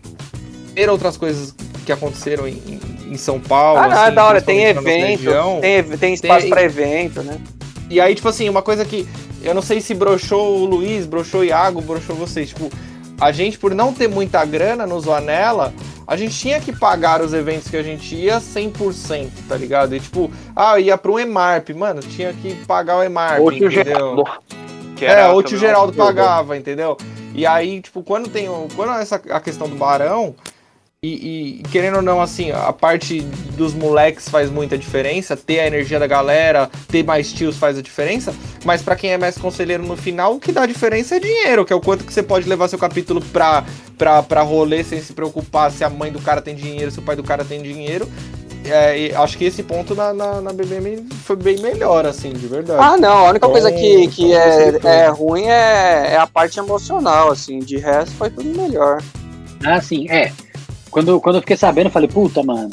ver 0.74 0.90
outras 0.90 1.16
coisas 1.16 1.54
que 1.86 1.90
aconteceram 1.90 2.46
em, 2.46 2.80
em 3.06 3.16
São 3.16 3.40
Paulo. 3.40 3.80
Ah, 3.80 3.88
não, 3.88 3.96
é 3.96 4.04
assim, 4.06 4.14
da 4.14 4.24
hora, 4.26 4.42
tem 4.42 4.64
evento, 4.64 4.82
tem, 5.60 5.84
tem 5.96 6.14
espaço 6.14 6.48
para 6.48 6.62
evento, 6.62 7.22
né? 7.22 7.40
E 7.90 8.00
aí, 8.00 8.14
tipo 8.14 8.28
assim, 8.28 8.48
uma 8.48 8.62
coisa 8.62 8.84
que 8.84 9.06
eu 9.42 9.52
não 9.52 9.60
sei 9.60 9.80
se 9.80 9.92
broxou 9.92 10.60
o 10.60 10.64
Luiz, 10.64 11.04
broxou 11.06 11.40
o 11.40 11.44
Iago, 11.44 11.80
broxou 11.80 12.14
vocês, 12.14 12.50
tipo, 12.50 12.70
a 13.20 13.32
gente, 13.32 13.58
por 13.58 13.74
não 13.74 13.92
ter 13.92 14.08
muita 14.08 14.44
grana 14.44 14.86
no 14.86 14.98
Zoanella, 15.00 15.74
a 16.06 16.16
gente 16.16 16.34
tinha 16.38 16.60
que 16.60 16.72
pagar 16.72 17.20
os 17.20 17.34
eventos 17.34 17.68
que 17.68 17.76
a 17.76 17.82
gente 17.82 18.14
ia 18.14 18.38
100%, 18.38 19.28
tá 19.48 19.56
ligado? 19.56 19.94
E 19.94 20.00
tipo, 20.00 20.30
ah, 20.56 20.78
ia 20.78 20.96
para 20.96 21.10
um 21.10 21.18
EMARP, 21.18 21.70
mano, 21.70 22.00
tinha 22.00 22.32
que 22.32 22.54
pagar 22.64 22.98
o 22.98 23.02
EMARP, 23.02 23.42
ou 23.42 23.52
entendeu? 23.52 23.70
Geraldo, 23.70 24.24
é, 25.00 25.28
ou 25.28 25.38
o 25.38 25.42
tio 25.42 25.58
Geraldo 25.58 25.92
pagava, 25.92 26.56
entendeu? 26.56 26.96
E 27.34 27.46
aí, 27.46 27.80
tipo, 27.80 28.02
quando 28.02 28.28
tem 28.28 28.48
quando 28.74 28.92
essa 28.92 29.20
a 29.30 29.40
questão 29.40 29.68
do 29.68 29.76
Barão, 29.76 30.34
e, 31.02 31.60
e, 31.60 31.62
querendo 31.70 31.96
ou 31.96 32.02
não, 32.02 32.20
assim, 32.20 32.50
a 32.50 32.74
parte 32.74 33.22
dos 33.56 33.72
moleques 33.72 34.28
faz 34.28 34.50
muita 34.50 34.76
diferença, 34.76 35.34
ter 35.34 35.60
a 35.60 35.66
energia 35.66 35.98
da 35.98 36.06
galera, 36.06 36.70
ter 36.88 37.02
mais 37.02 37.32
tios 37.32 37.56
faz 37.56 37.78
a 37.78 37.80
diferença, 37.80 38.34
mas 38.66 38.82
para 38.82 38.94
quem 38.94 39.10
é 39.10 39.16
mais 39.16 39.38
conselheiro 39.38 39.82
no 39.82 39.96
final, 39.96 40.34
o 40.34 40.38
que 40.38 40.52
dá 40.52 40.66
diferença 40.66 41.16
é 41.16 41.18
dinheiro, 41.18 41.64
que 41.64 41.72
é 41.72 41.76
o 41.76 41.80
quanto 41.80 42.04
que 42.04 42.12
você 42.12 42.22
pode 42.22 42.46
levar 42.46 42.68
seu 42.68 42.78
capítulo 42.78 43.22
pra, 43.32 43.64
pra, 43.96 44.22
pra 44.22 44.42
rolê 44.42 44.84
sem 44.84 45.00
se 45.00 45.14
preocupar 45.14 45.72
se 45.72 45.82
a 45.82 45.88
mãe 45.88 46.12
do 46.12 46.20
cara 46.20 46.42
tem 46.42 46.54
dinheiro, 46.54 46.90
se 46.90 46.98
o 46.98 47.02
pai 47.02 47.16
do 47.16 47.24
cara 47.24 47.46
tem 47.46 47.62
dinheiro. 47.62 48.06
É, 48.66 49.14
acho 49.16 49.38
que 49.38 49.46
esse 49.46 49.62
ponto 49.62 49.94
na, 49.94 50.12
na, 50.12 50.42
na, 50.42 50.52
BBM 50.52 51.06
foi 51.24 51.34
bem 51.34 51.60
melhor, 51.60 52.04
assim, 52.04 52.30
de 52.30 52.46
verdade. 52.46 52.78
Ah, 52.78 52.98
não, 52.98 53.16
a 53.16 53.30
única 53.30 53.46
então, 53.46 53.50
coisa 53.52 53.72
que, 53.72 54.06
que 54.08 54.34
é, 54.34 54.78
é 54.84 55.08
ruim 55.08 55.46
é, 55.46 56.12
é 56.12 56.16
a 56.18 56.26
parte 56.26 56.58
emocional, 56.58 57.30
assim, 57.30 57.58
de 57.58 57.78
resto 57.78 58.14
foi 58.16 58.28
tudo 58.28 58.54
melhor. 58.54 59.02
Ah, 59.64 59.80
sim, 59.80 60.06
é. 60.10 60.30
Quando, 60.90 61.20
quando 61.20 61.36
eu 61.36 61.40
fiquei 61.40 61.56
sabendo, 61.56 61.86
eu 61.86 61.92
falei, 61.92 62.08
puta, 62.08 62.42
mano. 62.42 62.70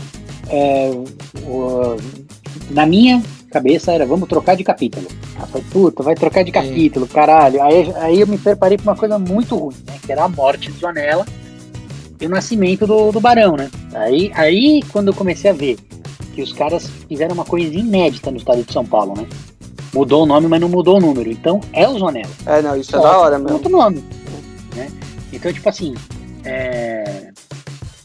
É, 0.49 0.89
o, 1.45 1.97
na 2.71 2.85
minha 2.85 3.21
cabeça 3.51 3.91
era, 3.91 4.05
vamos 4.05 4.27
trocar 4.27 4.55
de 4.55 4.63
capítulo. 4.63 5.07
Eu 5.39 5.47
falei, 5.47 5.67
puta, 5.71 6.03
vai 6.03 6.15
trocar 6.15 6.43
de 6.43 6.51
capítulo, 6.51 7.05
Sim. 7.05 7.13
caralho. 7.13 7.61
Aí, 7.61 7.93
aí 7.95 8.21
eu 8.21 8.27
me 8.27 8.37
preparei 8.37 8.77
pra 8.77 8.91
uma 8.91 8.97
coisa 8.97 9.19
muito 9.19 9.55
ruim, 9.55 9.75
né? 9.85 9.95
Que 10.05 10.11
era 10.11 10.23
a 10.23 10.29
morte 10.29 10.71
de 10.71 10.79
Zonella 10.79 11.25
e 12.19 12.25
o 12.25 12.29
nascimento 12.29 12.87
do, 12.87 13.11
do 13.11 13.19
Barão, 13.19 13.55
né? 13.55 13.69
Aí, 13.93 14.31
aí, 14.33 14.81
quando 14.91 15.09
eu 15.09 15.13
comecei 15.13 15.51
a 15.51 15.53
ver 15.53 15.77
que 16.33 16.41
os 16.41 16.53
caras 16.53 16.89
fizeram 17.07 17.33
uma 17.33 17.45
coisa 17.45 17.73
inédita 17.73 18.31
no 18.31 18.37
estado 18.37 18.63
de 18.63 18.71
São 18.71 18.85
Paulo, 18.85 19.13
né? 19.15 19.27
Mudou 19.93 20.23
o 20.23 20.25
nome, 20.25 20.47
mas 20.47 20.59
não 20.59 20.69
mudou 20.69 20.97
o 20.97 20.99
número. 20.99 21.31
Então 21.31 21.61
é 21.73 21.87
o 21.87 21.97
Zonella. 21.97 22.29
É, 22.45 22.61
não, 22.61 22.75
isso 22.75 22.95
é 22.95 22.99
da 22.99 23.17
hora 23.17 23.39
mesmo. 23.39 23.53
Outro 23.53 23.71
nome. 23.71 24.03
Né? 24.75 24.91
Então, 25.31 25.51
tipo 25.51 25.67
assim, 25.67 25.95
é, 26.43 27.06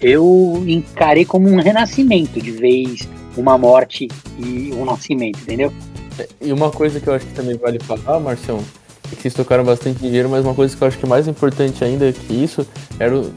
eu 0.03 0.63
encarei 0.67 1.25
como 1.25 1.49
um 1.49 1.57
renascimento, 1.61 2.41
de 2.41 2.51
vez 2.51 3.09
uma 3.37 3.57
morte 3.57 4.09
e 4.39 4.71
um 4.75 4.85
nascimento, 4.85 5.39
entendeu? 5.41 5.73
E 6.41 6.53
uma 6.53 6.71
coisa 6.71 7.01
que 7.01 7.09
eu 7.09 7.15
acho 7.15 7.27
que 7.27 7.33
também 7.33 7.57
vale 7.57 7.79
falar, 7.81 8.21
Marcião, 8.21 8.63
é 9.11 9.15
que 9.17 9.23
vocês 9.23 9.35
tocaram 9.35 9.65
bastante 9.65 10.01
dinheiro, 10.01 10.29
mas 10.29 10.45
uma 10.45 10.55
coisa 10.55 10.77
que 10.77 10.83
eu 10.83 10.89
acho 10.89 10.99
que 10.99 11.07
é 11.07 11.09
mais 11.09 11.27
importante 11.27 11.83
ainda 11.85 12.13
que 12.13 12.33
isso 12.35 12.67
era 12.99 13.17
o, 13.17 13.33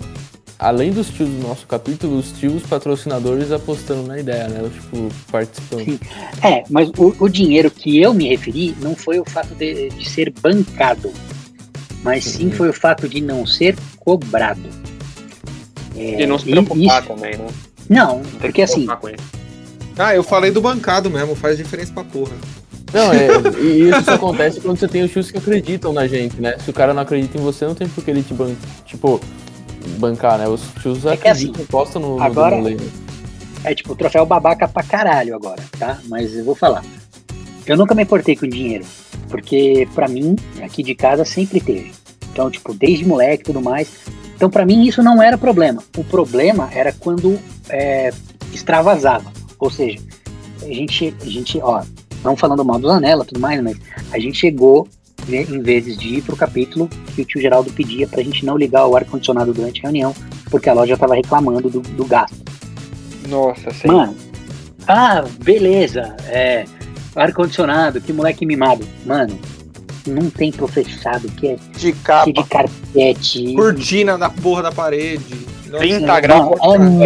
além 0.59 0.91
dos 0.91 1.09
tios 1.09 1.29
do 1.29 1.47
nosso 1.47 1.65
capítulo, 1.67 2.17
os 2.17 2.31
tios 2.33 2.63
patrocinadores 2.63 3.51
apostando 3.51 4.03
na 4.07 4.19
ideia, 4.19 4.47
né? 4.47 4.69
Tipo, 4.73 5.09
participando. 5.31 5.85
Sim. 5.85 5.99
É, 6.43 6.63
mas 6.69 6.89
o, 6.97 7.15
o 7.19 7.29
dinheiro 7.29 7.69
que 7.71 8.01
eu 8.01 8.13
me 8.13 8.27
referi 8.27 8.75
não 8.81 8.95
foi 8.95 9.19
o 9.19 9.25
fato 9.25 9.53
de, 9.55 9.89
de 9.89 10.09
ser 10.09 10.33
bancado, 10.41 11.11
mas 12.03 12.23
sim 12.25 12.45
Uhum. 12.45 12.51
foi 12.51 12.69
o 12.69 12.73
fato 12.73 13.07
de 13.07 13.21
não 13.21 13.45
ser 13.45 13.75
cobrado. 13.99 14.69
E 15.95 16.25
não 16.27 16.37
se 16.37 16.45
preocupar 16.49 16.99
isso- 17.03 17.07
também, 17.13 17.37
né? 17.37 17.47
Não, 17.89 18.21
que 18.21 18.37
porque 18.37 18.61
assim. 18.63 18.87
Ah, 19.97 20.13
eu 20.15 20.23
falei 20.23 20.51
do 20.51 20.59
bancado 20.61 21.09
mesmo, 21.09 21.35
faz 21.35 21.57
diferença 21.57 21.93
pra 21.93 22.03
porra. 22.03 22.33
Não, 22.93 23.13
é, 23.13 23.27
e 23.61 23.89
isso 23.89 24.03
só 24.03 24.13
acontece 24.15 24.59
quando 24.59 24.77
você 24.77 24.87
tem 24.87 25.03
os 25.03 25.11
tios 25.11 25.31
que 25.31 25.37
acreditam 25.37 25.93
na 25.93 26.07
gente, 26.07 26.39
né? 26.41 26.57
Se 26.63 26.69
o 26.69 26.73
cara 26.73 26.93
não 26.93 27.01
acredita 27.01 27.37
em 27.37 27.41
você, 27.41 27.65
não 27.65 27.75
tem 27.75 27.87
por 27.87 28.03
que 28.03 28.11
ele 28.11 28.23
te 28.23 28.33
ban 28.33 28.53
tipo, 28.85 29.19
bancar, 29.97 30.37
né? 30.37 30.47
Os 30.47 30.61
tios 30.81 31.05
É 31.05 31.15
que 31.15 31.27
assim, 31.27 31.45
acreditam, 31.49 31.65
postam 31.67 32.01
no, 32.01 32.15
no 32.17 32.23
agora- 32.23 32.55
rolê, 32.55 32.75
né? 32.75 32.83
é 33.63 33.73
tipo 33.73 33.93
o 33.93 33.95
troféu 33.95 34.25
babaca 34.25 34.67
pra 34.67 34.83
caralho 34.83 35.35
agora, 35.35 35.61
tá? 35.79 35.99
Mas 36.07 36.35
eu 36.35 36.43
vou 36.43 36.55
falar. 36.55 36.83
Eu 37.65 37.75
nunca 37.77 37.95
me 37.95 38.03
importei 38.03 38.35
com 38.35 38.47
dinheiro, 38.47 38.85
porque 39.29 39.87
pra 39.95 40.07
mim, 40.07 40.35
aqui 40.61 40.83
de 40.83 40.93
casa 40.93 41.25
sempre 41.25 41.59
teve. 41.59 41.91
Então, 42.31 42.51
tipo, 42.51 42.73
desde 42.73 43.05
moleque 43.05 43.41
e 43.43 43.45
tudo 43.45 43.61
mais. 43.61 43.87
Então, 44.35 44.49
pra 44.49 44.65
mim, 44.65 44.83
isso 44.83 45.01
não 45.01 45.21
era 45.21 45.37
problema. 45.37 45.81
O 45.97 46.03
problema 46.03 46.69
era 46.73 46.91
quando 46.91 47.39
é, 47.69 48.11
extravasava. 48.53 49.31
Ou 49.59 49.69
seja, 49.69 49.99
a 50.61 50.65
gente, 50.65 51.15
a 51.21 51.25
gente, 51.25 51.59
ó, 51.61 51.83
não 52.23 52.35
falando 52.35 52.65
mal 52.65 52.79
do 52.79 52.87
Zanella 52.87 53.23
e 53.23 53.27
tudo 53.27 53.39
mais, 53.39 53.61
mas 53.61 53.77
a 54.11 54.19
gente 54.19 54.37
chegou, 54.37 54.87
né, 55.27 55.43
em 55.43 55.61
vezes 55.61 55.97
de 55.97 56.15
ir 56.15 56.21
pro 56.21 56.35
capítulo 56.35 56.89
que 57.13 57.21
o 57.21 57.25
tio 57.25 57.41
Geraldo 57.41 57.71
pedia 57.71 58.07
pra 58.07 58.23
gente 58.23 58.45
não 58.45 58.57
ligar 58.57 58.85
o 58.87 58.95
ar-condicionado 58.95 59.53
durante 59.53 59.79
a 59.79 59.83
reunião, 59.83 60.13
porque 60.49 60.69
a 60.69 60.73
loja 60.73 60.97
tava 60.97 61.15
reclamando 61.15 61.69
do, 61.69 61.79
do 61.79 62.05
gasto. 62.05 62.35
Nossa, 63.29 63.71
sim. 63.71 63.87
Mano, 63.87 64.15
ah, 64.87 65.23
beleza, 65.43 66.15
é, 66.27 66.65
ar-condicionado, 67.15 68.01
que 68.01 68.11
moleque 68.11 68.45
mimado. 68.45 68.85
Mano, 69.05 69.37
num 70.07 70.29
templo 70.29 70.67
fechado, 70.67 71.27
que 71.31 71.47
é 71.47 71.55
De 71.73 71.79
cheio 71.79 71.93
de 71.93 71.99
capa. 72.01 72.43
carpete. 72.49 73.53
Cortina 73.53 74.17
da 74.17 74.29
porra 74.29 74.63
da 74.63 74.71
parede. 74.71 75.35
Nossa, 75.67 75.79
30 75.79 76.05
Não, 76.05 76.21
graus. 76.21 76.59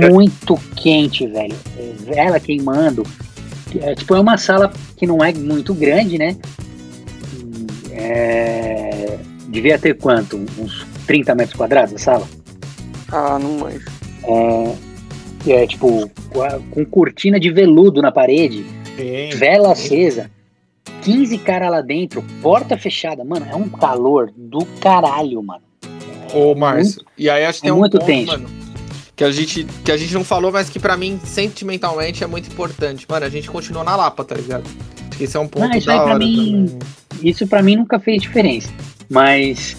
é 0.03 0.09
muito 0.09 0.57
quente, 0.75 1.25
velho. 1.27 1.55
É 1.77 1.93
Vela 2.13 2.39
queimando. 2.39 3.03
É, 3.81 3.93
tipo, 3.95 4.15
é 4.15 4.19
uma 4.19 4.37
sala 4.37 4.71
que 4.97 5.05
não 5.05 5.23
é 5.23 5.31
muito 5.33 5.73
grande, 5.73 6.17
né? 6.17 6.35
É, 7.91 9.17
devia 9.47 9.77
ter 9.77 9.95
quanto? 9.97 10.37
Uns 10.57 10.85
30 11.07 11.35
metros 11.35 11.55
quadrados 11.57 11.93
a 11.95 11.97
sala? 11.97 12.27
Ah, 13.11 13.37
não 13.39 13.59
manjo. 13.59 13.85
É, 15.47 15.51
é 15.51 15.67
tipo, 15.67 16.09
com 16.71 16.85
cortina 16.85 17.39
de 17.39 17.49
veludo 17.51 18.01
na 18.01 18.11
parede, 18.11 18.65
Sim. 18.95 19.29
vela 19.37 19.71
acesa, 19.71 20.29
15 21.11 21.37
caras 21.39 21.71
lá 21.71 21.81
dentro, 21.81 22.23
porta 22.41 22.77
fechada. 22.77 23.23
Mano, 23.23 23.45
é 23.49 23.55
um 23.55 23.67
calor 23.69 24.31
do 24.35 24.65
caralho, 24.79 25.41
mano. 25.41 25.61
Ô, 26.33 26.53
Márcio, 26.55 27.01
e 27.17 27.29
aí 27.29 27.45
acho 27.45 27.59
que 27.61 27.67
é 27.67 27.69
tem 27.69 27.75
um 27.75 27.79
muito 27.79 27.97
ponto, 27.97 28.05
tenso. 28.05 28.31
mano, 28.31 28.47
que 29.15 29.23
a, 29.23 29.31
gente, 29.31 29.65
que 29.83 29.91
a 29.91 29.97
gente 29.97 30.13
não 30.13 30.23
falou, 30.23 30.51
mas 30.51 30.69
que 30.69 30.79
pra 30.79 30.95
mim, 30.95 31.19
sentimentalmente, 31.23 32.23
é 32.23 32.27
muito 32.27 32.47
importante. 32.51 33.05
Mano, 33.09 33.25
a 33.25 33.29
gente 33.29 33.49
continua 33.49 33.83
na 33.83 33.95
Lapa, 33.95 34.23
tá 34.23 34.35
ligado? 34.35 34.63
Acho 35.09 35.17
que 35.17 35.23
esse 35.23 35.35
é 35.35 35.39
um 35.39 35.47
ponto 35.47 35.67
Não, 35.67 35.75
isso 35.77 35.87
da 35.87 36.03
hora 36.03 36.19
mim- 36.19 36.65
também. 36.67 36.79
Isso 37.23 37.47
pra 37.47 37.61
mim 37.63 37.75
nunca 37.75 37.99
fez 37.99 38.21
diferença. 38.21 38.69
Mas 39.09 39.75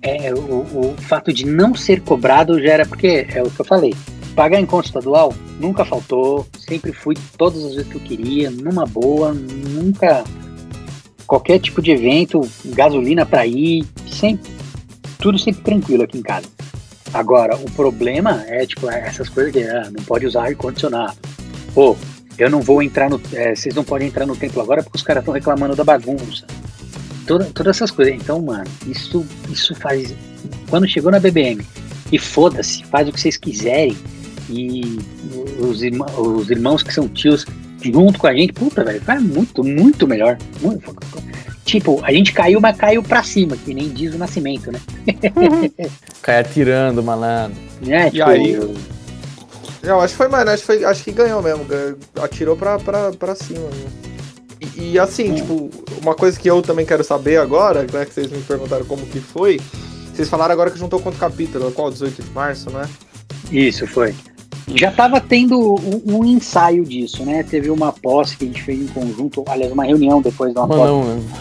é, 0.00 0.32
o, 0.32 0.38
o 0.38 0.94
fato 0.98 1.32
de 1.32 1.44
não 1.44 1.74
ser 1.74 2.00
cobrado 2.02 2.62
já 2.62 2.72
era 2.74 2.86
porque 2.86 3.26
é 3.28 3.42
o 3.42 3.50
que 3.50 3.60
eu 3.60 3.64
falei. 3.64 3.94
Pagar 4.36 4.60
encontro 4.60 4.86
estadual 4.86 5.34
nunca 5.58 5.84
faltou, 5.84 6.46
sempre 6.56 6.92
fui 6.92 7.16
todas 7.36 7.64
as 7.64 7.74
vezes 7.74 7.88
que 7.88 7.96
eu 7.96 8.00
queria, 8.00 8.50
numa 8.52 8.86
boa, 8.86 9.34
nunca 9.34 10.22
qualquer 11.28 11.60
tipo 11.60 11.82
de 11.82 11.92
evento, 11.92 12.40
gasolina 12.64 13.24
pra 13.26 13.46
ir, 13.46 13.86
sempre 14.10 14.50
tudo 15.18 15.38
sempre 15.38 15.62
tranquilo 15.62 16.04
aqui 16.04 16.18
em 16.18 16.22
casa. 16.22 16.46
Agora, 17.12 17.56
o 17.56 17.70
problema 17.72 18.44
é 18.46 18.66
tipo 18.66 18.88
essas 18.90 19.28
coisas 19.28 19.52
que 19.52 19.62
ah, 19.62 19.90
não 19.90 20.02
pode 20.04 20.26
usar 20.26 20.44
ar 20.46 20.54
condicionado. 20.54 21.16
Pô, 21.74 21.96
eu 22.38 22.50
não 22.50 22.60
vou 22.60 22.82
entrar 22.82 23.10
no, 23.10 23.20
é, 23.32 23.54
vocês 23.54 23.74
não 23.74 23.84
podem 23.84 24.08
entrar 24.08 24.26
no 24.26 24.36
templo 24.36 24.62
agora 24.62 24.82
porque 24.82 24.96
os 24.96 25.02
caras 25.02 25.22
estão 25.22 25.34
reclamando 25.34 25.76
da 25.76 25.84
bagunça. 25.84 26.46
Toda, 27.26 27.44
todas 27.46 27.76
essas 27.76 27.90
coisas. 27.90 28.14
Então, 28.14 28.40
mano, 28.40 28.64
isso, 28.86 29.26
isso 29.50 29.74
faz. 29.74 30.14
Quando 30.70 30.88
chegou 30.88 31.10
na 31.10 31.20
BBM, 31.20 31.64
e 32.10 32.18
foda-se, 32.18 32.84
faz 32.84 33.08
o 33.08 33.12
que 33.12 33.20
vocês 33.20 33.36
quiserem, 33.36 33.96
e 34.48 34.98
os, 35.60 35.82
os 36.16 36.50
irmãos 36.50 36.82
que 36.82 36.92
são 36.92 37.06
tios 37.06 37.44
junto 37.82 38.18
com 38.18 38.26
a 38.26 38.34
gente, 38.34 38.52
puta, 38.52 38.84
velho, 38.84 39.00
faz 39.00 39.22
muito, 39.22 39.62
muito 39.64 40.06
melhor. 40.06 40.36
Muito- 40.60 40.96
tipo, 41.64 42.00
a 42.04 42.12
gente 42.12 42.32
caiu, 42.32 42.60
mas 42.60 42.76
caiu 42.76 43.02
pra 43.02 43.22
cima, 43.22 43.56
que 43.56 43.74
nem 43.74 43.88
diz 43.90 44.14
o 44.14 44.18
nascimento, 44.18 44.70
né? 44.72 44.80
Cai 46.22 46.38
atirando, 46.40 47.02
malandro. 47.02 47.56
É, 47.86 48.10
E 48.12 48.22
aí? 48.22 48.58
Eu 49.82 50.00
acho 50.00 50.12
que 50.14 50.18
foi, 50.18 50.28
mano, 50.28 50.50
acho 50.50 50.60
que, 50.62 50.66
foi, 50.66 50.84
acho 50.84 51.04
que 51.04 51.12
ganhou 51.12 51.40
mesmo. 51.42 51.64
ganhou- 51.64 51.96
atirou 52.20 52.56
pra, 52.56 52.78
pra, 52.78 53.12
pra 53.12 53.34
cima. 53.34 53.60
né? 53.60 53.86
E, 54.76 54.92
e 54.92 54.98
assim, 54.98 55.30
Hum. 55.30 55.34
tipo, 55.36 55.70
uma 56.02 56.14
coisa 56.16 56.38
que 56.38 56.50
eu 56.50 56.60
também 56.62 56.84
quero 56.84 57.04
saber 57.04 57.36
agora, 57.36 57.82
né, 57.92 58.04
que 58.04 58.12
vocês 58.12 58.28
me 58.30 58.40
perguntaram 58.42 58.84
como 58.86 59.06
que 59.06 59.20
foi. 59.20 59.60
Vocês 60.12 60.28
falaram 60.28 60.52
agora 60.52 60.70
que 60.70 60.78
juntou 60.78 60.98
quanto 61.00 61.16
capítulo? 61.16 61.70
Qual? 61.70 61.90
18 61.92 62.22
de 62.24 62.30
março, 62.30 62.70
né? 62.70 62.88
Isso 63.52 63.86
foi. 63.86 64.12
Já 64.74 64.90
estava 64.90 65.20
tendo 65.20 65.58
um, 65.76 66.16
um 66.18 66.24
ensaio 66.24 66.84
disso, 66.84 67.24
né? 67.24 67.42
Teve 67.42 67.70
uma 67.70 67.92
posse 67.92 68.36
que 68.36 68.44
a 68.44 68.46
gente 68.48 68.62
fez 68.62 68.80
em 68.80 68.86
conjunto, 68.86 69.44
aliás, 69.48 69.72
uma 69.72 69.84
reunião 69.84 70.20
depois 70.20 70.52
de 70.52 70.58
uma 70.58 70.68
posse. 70.68 70.92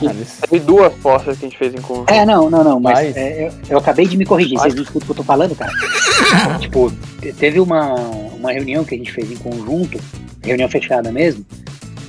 não, 0.01 0.15
Teve 0.49 0.65
duas 0.65 0.93
postas 0.95 1.37
que 1.37 1.45
a 1.45 1.49
gente 1.49 1.57
fez 1.57 1.73
em 1.73 1.81
conjunto. 1.81 2.09
É, 2.09 2.25
não, 2.25 2.49
não, 2.49 2.63
não, 2.63 2.79
mas 2.79 2.99
Mas- 2.99 3.17
é, 3.17 3.47
eu, 3.47 3.51
eu 3.69 3.77
acabei 3.77 4.07
de 4.07 4.17
me 4.17 4.25
corrigir, 4.25 4.57
vocês 4.57 4.73
não 4.75 4.83
escutam 4.83 5.03
o 5.03 5.05
que 5.05 5.11
eu 5.11 5.15
tô 5.15 5.23
falando, 5.23 5.55
cara? 5.55 5.71
tipo, 6.59 6.91
te- 7.21 7.33
teve 7.33 7.59
uma, 7.59 7.93
uma 7.95 8.51
reunião 8.51 8.83
que 8.83 8.95
a 8.95 8.97
gente 8.97 9.11
fez 9.11 9.31
em 9.31 9.35
conjunto, 9.37 9.99
reunião 10.43 10.69
fechada 10.69 11.11
mesmo, 11.11 11.45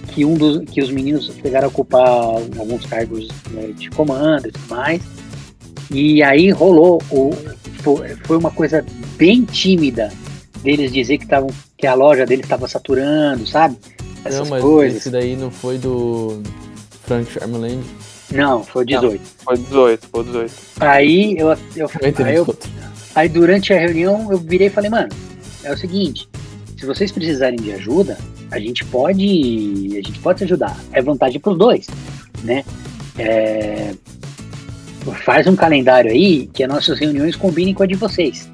que 0.09 0.25
um 0.25 0.35
dos 0.35 0.65
que 0.71 0.81
os 0.81 0.91
meninos 0.91 1.31
chegaram 1.43 1.67
a 1.67 1.69
ocupar 1.69 2.09
alguns 2.09 2.87
cargos 2.87 3.29
né, 3.51 3.71
de 3.77 3.91
comando 3.91 4.49
e 4.49 4.53
tudo 4.53 4.69
mais. 4.69 5.03
E 5.91 6.23
aí 6.23 6.51
rolou 6.51 7.03
o 7.11 7.31
foi, 7.83 8.09
foi 8.25 8.37
uma 8.37 8.51
coisa 8.51 8.85
bem 9.17 9.43
tímida 9.45 10.13
deles 10.63 10.93
dizer 10.93 11.19
que 11.19 11.25
estavam 11.25 11.51
que 11.77 11.87
a 11.87 11.95
loja 11.95 12.27
deles 12.27 12.45
estava 12.45 12.67
saturando, 12.67 13.47
sabe? 13.47 13.77
Essas 14.25 14.41
Não, 14.41 14.47
mas 14.51 14.63
coisas. 14.63 14.99
esse 14.99 15.11
daí 15.11 15.37
não 15.37 15.51
foi 15.51 15.79
do 15.79 16.43
Frank 17.05 17.31
Sherman 17.31 17.81
Não, 18.33 18.63
foi 18.65 18.85
18. 18.85 19.21
Foi 19.45 19.57
18, 19.57 20.09
foi 20.09 20.25
18. 20.25 20.53
Aí 20.81 21.37
eu, 21.39 21.57
eu, 21.77 21.89
ter 21.89 22.25
aí 22.25 22.35
eu. 22.35 22.59
Aí 23.15 23.29
durante 23.29 23.73
a 23.73 23.79
reunião 23.79 24.31
eu 24.31 24.39
virei 24.39 24.67
e 24.67 24.71
falei, 24.71 24.91
mano, 24.91 25.09
é 25.63 25.73
o 25.73 25.79
seguinte, 25.79 26.29
se 26.77 26.87
vocês 26.87 27.11
precisarem 27.11 27.59
de 27.59 27.73
ajuda, 27.73 28.19
a 28.51 28.59
gente 28.59 28.85
pode. 28.85 29.89
A 29.93 30.03
gente 30.03 30.19
pode 30.21 30.39
se 30.41 30.45
ajudar. 30.45 30.77
É 30.93 31.03
vantagem 31.03 31.41
pros 31.41 31.59
dois, 31.59 31.87
né? 32.45 32.65
É, 33.19 33.95
faz 35.25 35.47
um 35.47 35.57
calendário 35.57 36.11
aí 36.11 36.47
que 36.47 36.63
as 36.63 36.69
nossas 36.69 36.99
reuniões 36.99 37.35
combinem 37.35 37.75
com 37.75 37.83
a 37.83 37.87
de 37.87 37.95
vocês. 37.95 38.49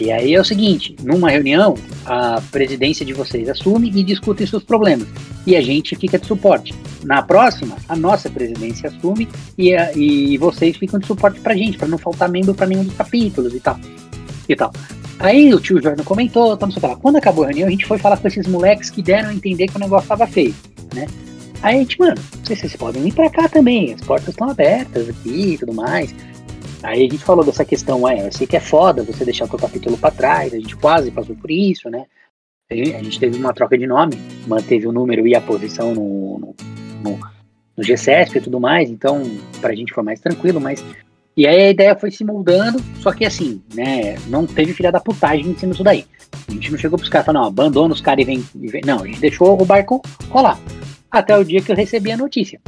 E 0.00 0.10
aí 0.10 0.34
é 0.34 0.40
o 0.40 0.44
seguinte, 0.44 0.96
numa 1.02 1.28
reunião, 1.30 1.74
a 2.06 2.40
presidência 2.50 3.04
de 3.04 3.12
vocês 3.12 3.48
assume 3.50 3.90
e 3.94 4.02
discutem 4.02 4.46
seus 4.46 4.62
problemas. 4.64 5.06
E 5.46 5.54
a 5.54 5.60
gente 5.60 5.94
fica 5.94 6.18
de 6.18 6.26
suporte. 6.26 6.74
Na 7.04 7.20
próxima, 7.22 7.76
a 7.86 7.94
nossa 7.94 8.30
presidência 8.30 8.88
assume 8.88 9.28
e, 9.58 9.74
a- 9.74 9.92
e 9.94 10.38
vocês 10.38 10.76
ficam 10.78 10.98
de 10.98 11.06
suporte 11.06 11.38
pra 11.40 11.54
gente, 11.54 11.76
pra 11.76 11.86
não 11.86 11.98
faltar 11.98 12.30
membro 12.30 12.54
pra 12.54 12.66
nenhum 12.66 12.84
dos 12.84 12.94
capítulos 12.94 13.54
e 13.54 13.60
tal. 13.60 13.78
E 14.48 14.56
tal. 14.56 14.72
Aí 15.18 15.52
o 15.52 15.60
tio 15.60 15.82
Jordan 15.82 16.02
comentou, 16.02 16.56
não 16.58 16.70
sei 16.70 16.78
o 16.78 16.80
que 16.80 16.86
lá. 16.86 16.96
Quando 16.96 17.16
acabou 17.16 17.44
a 17.44 17.48
reunião, 17.48 17.68
a 17.68 17.70
gente 17.70 17.84
foi 17.84 17.98
falar 17.98 18.16
com 18.16 18.26
esses 18.26 18.46
moleques 18.46 18.88
que 18.88 19.02
deram 19.02 19.28
a 19.28 19.34
entender 19.34 19.68
que 19.68 19.76
o 19.76 19.80
negócio 19.80 20.08
tava 20.08 20.26
feio, 20.26 20.54
né? 20.94 21.06
Aí 21.62 21.76
a 21.76 21.78
gente, 21.78 21.98
mano, 22.00 22.14
vocês, 22.42 22.58
vocês 22.58 22.74
podem 22.74 23.02
vir 23.02 23.12
pra 23.12 23.28
cá 23.28 23.46
também, 23.46 23.92
as 23.92 24.00
portas 24.00 24.30
estão 24.30 24.48
abertas 24.48 25.10
aqui 25.10 25.52
e 25.52 25.58
tudo 25.58 25.74
mais. 25.74 26.14
Aí 26.82 27.06
a 27.06 27.10
gente 27.10 27.18
falou 27.24 27.44
dessa 27.44 27.64
questão, 27.64 28.08
é, 28.08 28.26
eu 28.26 28.32
sei 28.32 28.46
que 28.46 28.56
é 28.56 28.60
foda 28.60 29.02
você 29.02 29.24
deixar 29.24 29.44
o 29.44 29.48
teu 29.48 29.58
capítulo 29.58 29.98
pra 29.98 30.10
trás, 30.10 30.52
a 30.54 30.56
gente 30.56 30.74
quase 30.76 31.10
passou 31.10 31.36
por 31.36 31.50
isso, 31.50 31.90
né? 31.90 32.06
A 32.70 32.74
gente 33.02 33.18
teve 33.18 33.36
uma 33.36 33.52
troca 33.52 33.76
de 33.76 33.86
nome, 33.86 34.14
manteve 34.46 34.86
o 34.86 34.92
número 34.92 35.26
e 35.26 35.34
a 35.34 35.40
posição 35.40 35.92
no, 35.94 36.38
no, 36.38 36.54
no- 37.02 37.18
no 37.76 37.82
GCSP 37.84 38.38
e 38.38 38.42
tudo 38.42 38.60
mais, 38.60 38.88
então 38.90 39.22
pra 39.60 39.74
gente 39.74 39.92
foi 39.92 40.02
mais 40.04 40.20
tranquilo, 40.20 40.60
mas. 40.60 40.84
E 41.36 41.46
aí 41.46 41.62
a 41.62 41.70
ideia 41.70 41.96
foi 41.96 42.10
se 42.10 42.24
moldando, 42.24 42.80
só 43.00 43.12
que 43.12 43.24
assim, 43.24 43.62
né, 43.74 44.16
não 44.28 44.46
teve 44.46 44.72
filha 44.72 44.92
da 44.92 45.00
putagem 45.00 45.46
em 45.48 45.56
cima 45.56 45.72
disso 45.72 45.84
daí. 45.84 46.04
A 46.48 46.52
gente 46.52 46.70
não 46.70 46.78
chegou 46.78 46.98
pros 46.98 47.08
caras 47.08 47.24
e 47.24 47.26
falou, 47.26 47.40
não, 47.42 47.48
abandona 47.48 47.94
os 47.94 48.00
caras 48.00 48.22
e 48.22 48.26
vem, 48.26 48.44
e 48.60 48.68
vem. 48.68 48.82
Não, 48.84 49.02
a 49.02 49.06
gente 49.06 49.20
deixou 49.20 49.60
o 49.60 49.64
barco 49.64 50.00
rolar. 50.28 50.58
Até 51.10 51.36
o 51.36 51.44
dia 51.44 51.60
que 51.62 51.72
eu 51.72 51.76
recebi 51.76 52.10
a 52.12 52.16
notícia. 52.16 52.60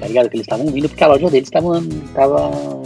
Tá 0.00 0.06
ligado? 0.08 0.28
Que 0.28 0.36
eles 0.36 0.44
estavam 0.46 0.66
vindo 0.66 0.88
porque 0.88 1.04
a 1.04 1.08
loja 1.08 1.30
deles 1.30 1.48
estava. 1.48 1.80
Tava, 2.14 2.82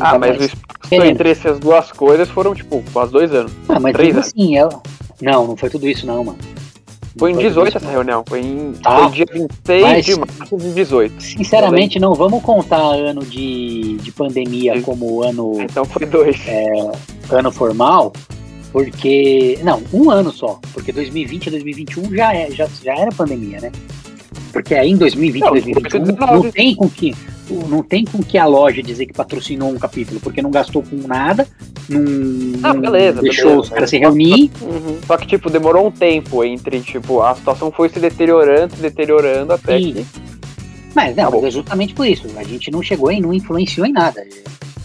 Ah, 0.00 0.04
tava 0.12 0.18
mas 0.20 0.36
o 0.36 0.38
mais 0.38 0.52
espaço 0.52 0.90
querendo. 0.90 1.10
entre 1.10 1.30
essas 1.30 1.58
duas 1.58 1.92
coisas 1.92 2.28
foram, 2.28 2.54
tipo, 2.54 2.82
quase 2.92 3.12
dois 3.12 3.32
anos. 3.32 3.52
Ah, 3.68 3.78
mas 3.80 3.92
três 3.92 4.14
anos. 4.14 4.26
assim, 4.28 4.56
ela. 4.56 4.80
Não, 5.20 5.46
não 5.48 5.56
foi 5.56 5.68
tudo 5.70 5.88
isso, 5.88 6.06
não, 6.06 6.24
mano. 6.24 6.38
Não 6.40 7.18
Foi 7.18 7.30
em 7.30 7.34
tudo 7.34 7.48
18 7.48 7.68
isso, 7.68 7.76
essa 7.78 7.90
reunião. 7.90 8.22
Foi 8.28 8.40
em 8.40 8.72
Tá. 8.80 8.98
foi 9.00 9.10
dia 9.10 9.26
26 9.32 9.82
Mas- 9.82 10.04
de 10.06 10.16
março 10.20 10.56
de 10.56 10.72
18. 10.72 11.20
Sinceramente, 11.22 11.98
não 11.98 12.14
vamos 12.14 12.40
contar 12.42 12.78
ano 12.94 13.24
de, 13.24 13.96
de 13.96 14.12
pandemia 14.12 14.74
Sim. 14.74 14.82
como 14.82 15.22
ano, 15.24 15.56
Então 15.60 15.84
foi 15.84 16.06
dois. 16.06 16.36
ano 17.30 17.50
formal, 17.50 18.12
porque. 18.72 19.58
Não, 19.64 19.82
um 19.92 20.10
ano 20.10 20.30
só. 20.32 20.60
Porque 20.72 20.92
2020 20.92 21.46
e 21.46 21.50
2021 21.50 22.14
já, 22.14 22.32
é, 22.34 22.50
já, 22.52 22.68
já 22.84 22.94
era 22.96 23.10
pandemia, 23.10 23.60
né? 23.60 23.72
Porque 24.52 24.74
aí 24.74 24.90
em 24.90 24.96
2020 24.96 25.42
e 25.42 25.44
Não, 25.44 25.52
2021 25.52 25.98
2019. 26.04 26.44
não 26.46 26.52
tem 26.52 26.74
com 26.76 26.88
que. 26.88 27.14
Não 27.68 27.82
tem 27.82 28.04
com 28.04 28.22
que 28.22 28.36
a 28.36 28.46
loja 28.46 28.82
dizer 28.82 29.06
que 29.06 29.12
patrocinou 29.12 29.70
um 29.70 29.78
capítulo, 29.78 30.20
porque 30.20 30.42
não 30.42 30.50
gastou 30.50 30.82
com 30.82 30.96
nada, 31.06 31.46
não, 31.88 32.60
Ah, 32.62 32.74
beleza, 32.74 33.22
deixou 33.22 33.44
beleza, 33.44 33.60
os 33.62 33.68
caras 33.70 33.90
se 33.90 33.98
reunir. 33.98 34.50
Uhum. 34.60 34.98
Só 35.06 35.16
que, 35.16 35.26
tipo, 35.26 35.48
demorou 35.48 35.86
um 35.86 35.90
tempo 35.90 36.44
entre, 36.44 36.80
tipo, 36.80 37.22
a 37.22 37.34
situação 37.34 37.72
foi 37.72 37.88
se 37.88 37.98
deteriorando, 37.98 38.76
se 38.76 38.82
deteriorando 38.82 39.52
até 39.52 39.78
Sim. 39.78 39.92
que. 39.94 40.06
Mas 40.94 41.16
não, 41.16 41.30
mas 41.30 41.44
é 41.44 41.50
justamente 41.50 41.94
por 41.94 42.06
isso. 42.06 42.26
A 42.36 42.44
gente 42.44 42.70
não 42.70 42.82
chegou 42.82 43.10
e 43.10 43.20
não 43.20 43.32
influenciou 43.32 43.86
em 43.86 43.92
nada. 43.92 44.26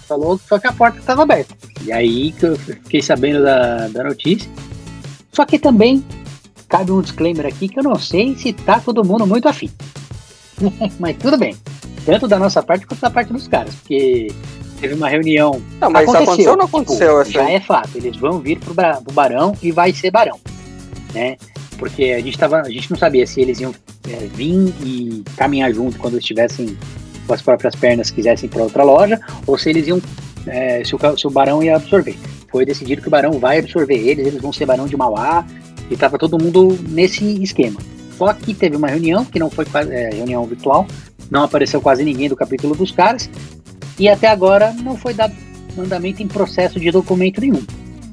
Falou 0.08 0.40
só 0.48 0.60
que 0.60 0.68
a 0.68 0.72
porta 0.72 1.00
estava 1.00 1.24
aberta. 1.24 1.56
E 1.86 1.92
aí 1.92 2.32
que 2.32 2.46
eu 2.46 2.56
fiquei 2.56 3.02
sabendo 3.02 3.44
da, 3.44 3.88
da 3.88 4.04
notícia. 4.04 4.50
Só 5.32 5.46
que 5.46 5.58
também 5.58 6.04
cabe 6.70 6.92
um 6.92 7.02
disclaimer 7.02 7.46
aqui 7.46 7.68
que 7.68 7.80
eu 7.80 7.84
não 7.84 7.96
sei 7.96 8.36
se 8.36 8.54
tá 8.54 8.80
todo 8.80 9.04
mundo 9.04 9.26
muito 9.26 9.48
afim. 9.48 9.72
mas 11.00 11.18
tudo 11.18 11.38
bem. 11.38 11.56
Tanto 12.06 12.28
da 12.28 12.38
nossa 12.38 12.62
parte 12.62 12.86
quanto 12.86 13.00
da 13.00 13.10
parte 13.10 13.32
dos 13.32 13.48
caras. 13.48 13.74
Porque 13.76 14.28
teve 14.80 14.94
uma 14.94 15.08
reunião. 15.08 15.62
Não, 15.80 15.90
mas 15.90 16.08
isso 16.08 16.18
aconteceu 16.18 16.52
ou 16.52 16.58
não 16.58 16.66
tipo, 16.66 16.78
aconteceu? 16.78 17.22
essa 17.22 17.32
já 17.32 17.50
é 17.50 17.60
fato. 17.60 17.96
Eles 17.96 18.18
vão 18.18 18.40
vir 18.40 18.60
pro, 18.60 18.74
pro 18.74 19.14
Barão 19.14 19.56
e 19.62 19.72
vai 19.72 19.94
ser 19.94 20.12
Barão. 20.12 20.40
Né? 21.14 21.38
Porque 21.78 22.06
a 22.06 22.20
gente, 22.20 22.38
tava, 22.38 22.62
a 22.62 22.70
gente 22.70 22.90
não 22.92 22.98
sabia 22.98 23.26
se 23.26 23.42
eles 23.42 23.60
iam 23.60 23.74
é, 24.10 24.28
vir 24.28 24.74
e 24.84 25.24
caminhar 25.38 25.74
junto 25.74 25.98
quando 25.98 26.18
estivessem 26.18 26.78
com 27.26 27.34
as 27.34 27.42
próprias 27.42 27.76
pernas 27.76 28.12
quisessem 28.12 28.50
para 28.50 28.64
outra 28.64 28.84
loja, 28.84 29.20
ou 29.48 29.58
se 29.58 29.70
eles 29.70 29.88
iam, 29.88 30.02
é, 30.46 30.84
se, 30.84 30.96
o, 30.96 31.18
se 31.18 31.28
o 31.28 31.30
Barão 31.30 31.64
ia 31.64 31.76
absorver. 31.76 32.18
Foi 32.50 32.66
decidido 32.66 33.02
que 33.02 33.08
o 33.08 33.12
Barão 33.12 33.40
vai 33.40 33.60
absorver 33.60 33.96
eles, 33.96 34.28
eles 34.28 34.42
vão 34.42 34.52
ser 34.52 34.66
Barão 34.66 34.88
de 34.88 34.98
Mauá, 34.98 35.46
e 35.90 35.98
tava 35.98 36.18
todo 36.18 36.42
mundo 36.42 36.78
nesse 36.90 37.42
esquema. 37.42 37.80
Só 38.18 38.32
que 38.34 38.54
teve 38.54 38.76
uma 38.76 38.88
reunião, 38.88 39.26
que 39.26 39.40
não 39.40 39.50
foi 39.50 39.66
é, 39.90 40.10
reunião 40.14 40.46
virtual, 40.46 40.88
não 41.30 41.44
apareceu 41.44 41.82
quase 41.82 42.04
ninguém 42.04 42.30
do 42.30 42.36
capítulo 42.36 42.76
dos 42.76 42.92
caras, 42.92 43.30
e 44.00 44.08
até 44.10 44.28
agora 44.28 44.74
não 44.84 44.98
foi 44.98 45.14
dado 45.14 45.34
mandamento 45.76 46.22
em 46.22 46.28
processo 46.28 46.80
de 46.80 46.92
documento 46.92 47.42
nenhum. 47.42 47.64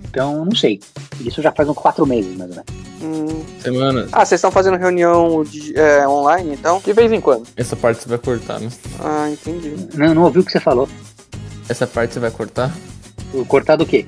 Então, 0.08 0.44
não 0.44 0.54
sei. 0.54 0.80
Isso 1.20 1.40
já 1.42 1.52
faz 1.52 1.68
uns 1.68 1.76
quatro 1.76 2.04
meses, 2.06 2.36
mais 2.36 2.50
ou 2.50 2.56
menos. 2.56 2.80
Hum. 3.02 3.44
Semana. 3.60 4.08
Ah, 4.12 4.24
vocês 4.24 4.38
estão 4.38 4.50
fazendo 4.50 4.76
reunião 4.76 5.42
de- 5.44 5.72
é, 5.78 6.06
online, 6.06 6.52
então? 6.54 6.80
De 6.84 6.92
vez 6.92 7.10
em 7.12 7.20
quando. 7.20 7.46
Essa 7.56 7.76
parte 7.76 8.02
você 8.02 8.08
vai 8.08 8.18
cortar, 8.18 8.58
né? 8.60 8.68
Ah, 8.98 9.30
entendi. 9.30 9.74
Não, 9.94 10.14
não 10.14 10.22
ouvi 10.24 10.40
o 10.40 10.44
que 10.44 10.50
você 10.52 10.60
falou. 10.60 10.88
Essa 11.68 11.86
parte 11.86 12.14
você 12.14 12.20
vai 12.20 12.30
cortar 12.30 12.74
Cortar 13.46 13.76
do 13.76 13.86
quê? 13.86 14.04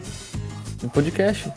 no 0.83 0.91
podcast. 0.91 1.53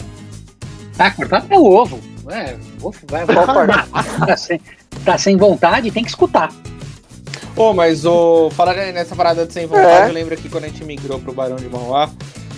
Tá, 0.96 1.10
cortar 1.12 1.46
é 1.50 1.58
o 1.58 1.66
ovo. 1.66 2.00
É, 2.30 2.56
o 2.82 2.88
ovo 2.88 3.00
vai, 3.10 3.26
falar. 3.26 3.88
tá, 4.26 4.38
sem, 4.38 4.62
tá 5.04 5.18
sem 5.18 5.36
vontade, 5.36 5.90
tem 5.92 6.04
que 6.04 6.10
escutar. 6.10 6.54
Ô, 7.56 7.74
mas 7.74 8.06
o. 8.06 8.50
Falar 8.52 8.76
nessa 8.92 9.16
parada 9.16 9.46
de 9.46 9.54
sem 9.54 9.66
vontade, 9.66 10.08
É. 10.08 10.10
eu 10.10 10.14
lembro 10.14 10.36
que 10.36 10.50
quando 10.50 10.66
a 10.66 10.68
gente 10.68 10.84
migrou 10.84 11.20
pro 11.20 11.32
Barão 11.34 11.56
de 11.56 11.68
Mauá, 11.70 12.10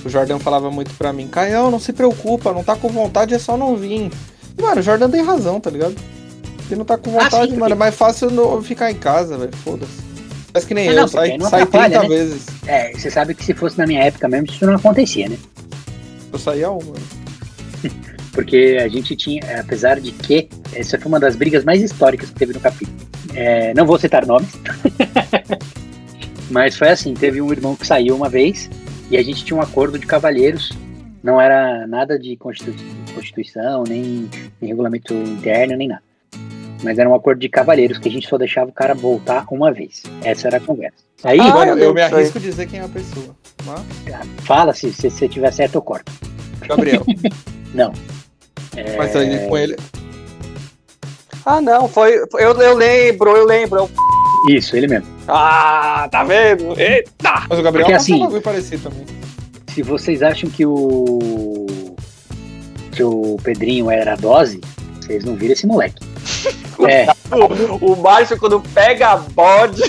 o 0.04 0.10
Jordão 0.10 0.40
falava 0.40 0.72
muito 0.72 0.94
pra 0.96 1.14
mim, 1.14 1.28
Caião, 1.28 1.70
não 1.70 1.80
se 1.80 1.94
preocupa, 1.94 2.52
não 2.54 2.64
tá 2.64 2.76
com 2.76 2.90
vontade, 2.90 3.34
é 3.34 3.40
só 3.40 3.56
não 3.56 3.76
vir. 3.76 4.12
E, 4.58 4.62
mano, 4.62 4.80
o 4.80 4.84
Jordão 4.84 5.10
tem 5.10 5.22
razão, 5.24 5.60
tá 5.60 5.70
ligado? 5.70 5.96
Ele 6.68 6.76
não 6.78 6.86
tá 6.86 6.98
com 6.98 7.12
Ah, 7.20 7.24
vontade, 7.24 7.52
sim, 7.52 7.58
mano. 7.58 7.74
É 7.74 7.78
mais 7.78 7.94
fácil 7.96 8.32
no- 8.32 8.62
ficar 8.64 8.90
em 8.92 8.96
casa, 8.96 9.38
velho. 9.38 9.56
Foda-se. 9.64 9.92
Mas 10.54 10.66
que 10.66 10.74
nem 10.74 10.90
Ah, 10.90 10.94
eu, 10.94 11.02
não, 11.02 11.08
sai, 11.08 11.38
não 11.38 11.50
sai 11.50 11.62
atrapalha, 11.62 12.00
30 12.00 12.10
né? 12.14 12.18
vezes. 12.24 12.46
É, 12.66 12.92
você 12.94 13.12
sabe 13.12 13.36
que 13.36 13.46
se 13.46 13.54
fosse 13.54 13.78
na 13.78 13.86
minha 13.86 14.02
época 14.04 14.28
mesmo, 14.28 14.48
isso 14.48 14.66
não 14.66 14.76
acontecia, 14.76 15.30
né? 15.30 15.38
Eu 16.34 16.40
saía 16.40 16.72
uma. 16.72 16.96
Porque 18.34 18.78
a 18.84 18.88
gente 18.88 19.16
tinha, 19.16 19.42
apesar 19.60 20.00
de 20.00 20.12
que, 20.12 20.50
essa 20.74 20.98
foi 20.98 21.08
uma 21.08 21.20
das 21.20 21.36
brigas 21.36 21.64
mais 21.64 21.82
históricas 21.82 22.30
que 22.30 22.36
teve 22.36 22.54
no 22.54 22.60
capítulo. 22.60 22.98
É, 23.34 23.74
não 23.74 23.86
vou 23.86 23.98
citar 24.00 24.26
nomes. 24.26 24.50
Mas 26.50 26.78
foi 26.78 26.90
assim, 26.90 27.14
teve 27.14 27.42
um 27.42 27.52
irmão 27.52 27.76
que 27.76 27.86
saiu 27.86 28.16
uma 28.16 28.30
vez 28.30 28.70
e 29.12 29.18
a 29.18 29.24
gente 29.24 29.44
tinha 29.44 29.58
um 29.58 29.62
acordo 29.62 30.00
de 30.00 30.06
cavalheiros. 30.06 30.72
Não 31.22 31.42
era 31.42 31.86
nada 31.88 32.18
de 32.18 32.38
constitu- 32.38 32.74
constituição, 33.14 33.84
nem, 33.88 34.30
nem 34.62 34.70
regulamento 34.70 35.14
interno, 35.14 35.76
nem 35.76 35.88
nada. 35.90 36.02
Mas 36.84 37.00
era 37.00 37.10
um 37.10 37.16
acordo 37.16 37.40
de 37.40 37.50
cavalheiros 37.50 37.98
que 37.98 38.08
a 38.08 38.12
gente 38.12 38.28
só 38.30 38.38
deixava 38.38 38.70
o 38.70 38.74
cara 38.74 38.94
voltar 38.94 39.46
uma 39.52 39.72
vez. 39.74 40.04
Essa 40.24 40.48
era 40.48 40.58
a 40.58 40.60
conversa. 40.60 40.98
Aí, 41.24 41.40
Ah, 41.42 41.66
eu 41.68 41.78
eu 41.80 41.94
me 41.94 42.02
arrisco 42.02 42.38
a 42.38 42.42
dizer 42.42 42.68
quem 42.68 42.80
é 42.80 42.84
a 42.84 42.88
pessoa. 42.88 43.36
Mas, 43.66 43.82
fala 44.46 44.74
se 44.74 44.94
se 44.94 45.10
você 45.10 45.28
tiver 45.28 45.52
certo, 45.52 45.76
eu 45.76 45.82
corto. 45.82 46.12
Gabriel. 46.68 47.04
Não. 47.74 47.92
Mas 48.98 49.16
aí 49.16 49.48
com 49.48 49.58
ele. 49.58 49.76
Ah, 51.50 51.62
não, 51.62 51.88
foi. 51.88 52.28
foi- 52.30 52.44
Eu, 52.44 52.52
eu 52.62 52.76
lembro, 52.76 53.30
eu 53.36 53.46
lembro. 53.46 53.80
eu- 53.80 53.90
Isso, 54.50 54.76
ele 54.76 54.86
mesmo. 54.88 55.08
Ah, 55.28 56.08
tá 56.12 56.24
vendo? 56.26 56.78
Eita! 56.80 57.46
Mas 57.50 57.58
o 57.60 57.62
Gabriel 57.64 57.86
Porque 57.86 57.94
é 57.94 57.96
assim- 57.96 58.16
um 58.16 58.20
bagulho 58.20 58.42
parecido 58.42 58.90
também. 58.90 59.06
Se 59.74 59.82
vocês 59.82 60.22
acham 60.22 60.50
que 60.50 60.66
o 60.66 61.68
que 62.92 63.04
o 63.04 63.38
Pedrinho 63.44 63.90
era 63.92 64.14
a 64.14 64.16
dose, 64.16 64.60
vocês 65.00 65.24
não 65.24 65.36
viram 65.36 65.54
esse 65.54 65.66
moleque. 65.66 66.04
É, 66.88 67.08
O, 67.36 67.94
o 67.94 68.02
Márcio, 68.04 68.38
quando 68.38 68.62
pega 68.62 69.16
bode. 69.18 69.82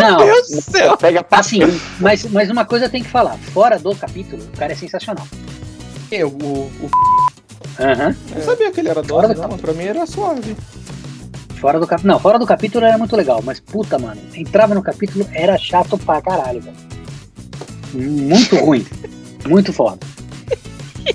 não, 0.00 0.16
Meu 0.18 0.26
Deus 0.34 0.48
do 0.48 0.60
céu! 0.62 0.96
Pega 0.96 1.24
assim, 1.30 1.60
mas, 2.00 2.24
mas 2.24 2.50
uma 2.50 2.64
coisa 2.64 2.88
tem 2.88 3.04
que 3.04 3.08
falar. 3.08 3.38
Fora 3.54 3.78
do 3.78 3.94
capítulo, 3.94 4.42
o 4.42 4.58
cara 4.58 4.72
é 4.72 4.74
sensacional. 4.74 5.24
Quem? 6.08 6.24
O, 6.24 6.28
o, 6.30 6.70
Aham. 7.78 8.16
Eu 8.30 8.36
não 8.38 8.44
sabia 8.44 8.70
que 8.72 8.80
ele 8.80 8.88
era 8.88 9.02
Fora 9.04 9.28
dose, 9.28 9.40
do 9.40 9.48
não. 9.48 9.58
Pra 9.58 9.72
mim 9.72 9.84
era 9.84 10.06
suave. 10.06 10.56
Fora 11.60 11.78
do 11.80 11.86
capítulo. 11.86 12.12
Não, 12.12 12.20
fora 12.20 12.38
do 12.38 12.46
capítulo 12.46 12.84
era 12.84 12.98
muito 12.98 13.16
legal, 13.16 13.42
mas 13.44 13.58
puta, 13.60 13.98
mano, 13.98 14.20
entrava 14.34 14.74
no 14.74 14.82
capítulo, 14.82 15.26
era 15.32 15.56
chato 15.58 15.98
pra 15.98 16.22
caralho, 16.22 16.60
velho. 16.60 16.76
Muito 17.94 18.56
ruim. 18.64 18.86
Muito 19.48 19.72
foda. 19.72 19.98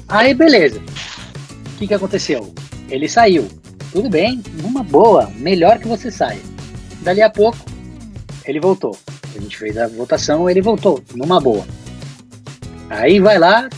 Aí, 0.07 0.33
beleza. 0.33 0.79
O 0.79 1.77
que 1.77 1.87
que 1.87 1.93
aconteceu? 1.93 2.53
Ele 2.89 3.07
saiu. 3.07 3.47
Tudo 3.91 4.09
bem, 4.09 4.41
numa 4.61 4.83
boa, 4.83 5.31
melhor 5.37 5.77
que 5.79 5.87
você 5.87 6.09
saia. 6.09 6.39
Dali 7.01 7.21
a 7.21 7.29
pouco, 7.29 7.57
ele 8.45 8.59
voltou. 8.59 8.97
A 9.35 9.39
gente 9.39 9.57
fez 9.57 9.77
a 9.77 9.87
votação, 9.87 10.49
ele 10.49 10.61
voltou, 10.61 11.01
numa 11.15 11.39
boa. 11.39 11.65
Aí 12.89 13.19
vai 13.19 13.37
lá, 13.37 13.69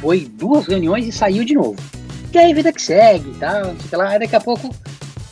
foi 0.00 0.28
duas 0.38 0.66
reuniões 0.66 1.06
e 1.06 1.12
saiu 1.12 1.44
de 1.44 1.54
novo. 1.54 1.76
E 2.32 2.38
aí, 2.38 2.54
vida 2.54 2.72
que 2.72 2.80
segue 2.80 3.30
e 3.30 3.34
tal, 3.34 3.66
não 3.66 3.76
sei 3.76 3.86
o 3.86 3.88
que 3.88 3.96
lá. 3.96 4.08
Aí 4.08 4.18
daqui 4.18 4.36
a 4.36 4.40
pouco 4.40 4.74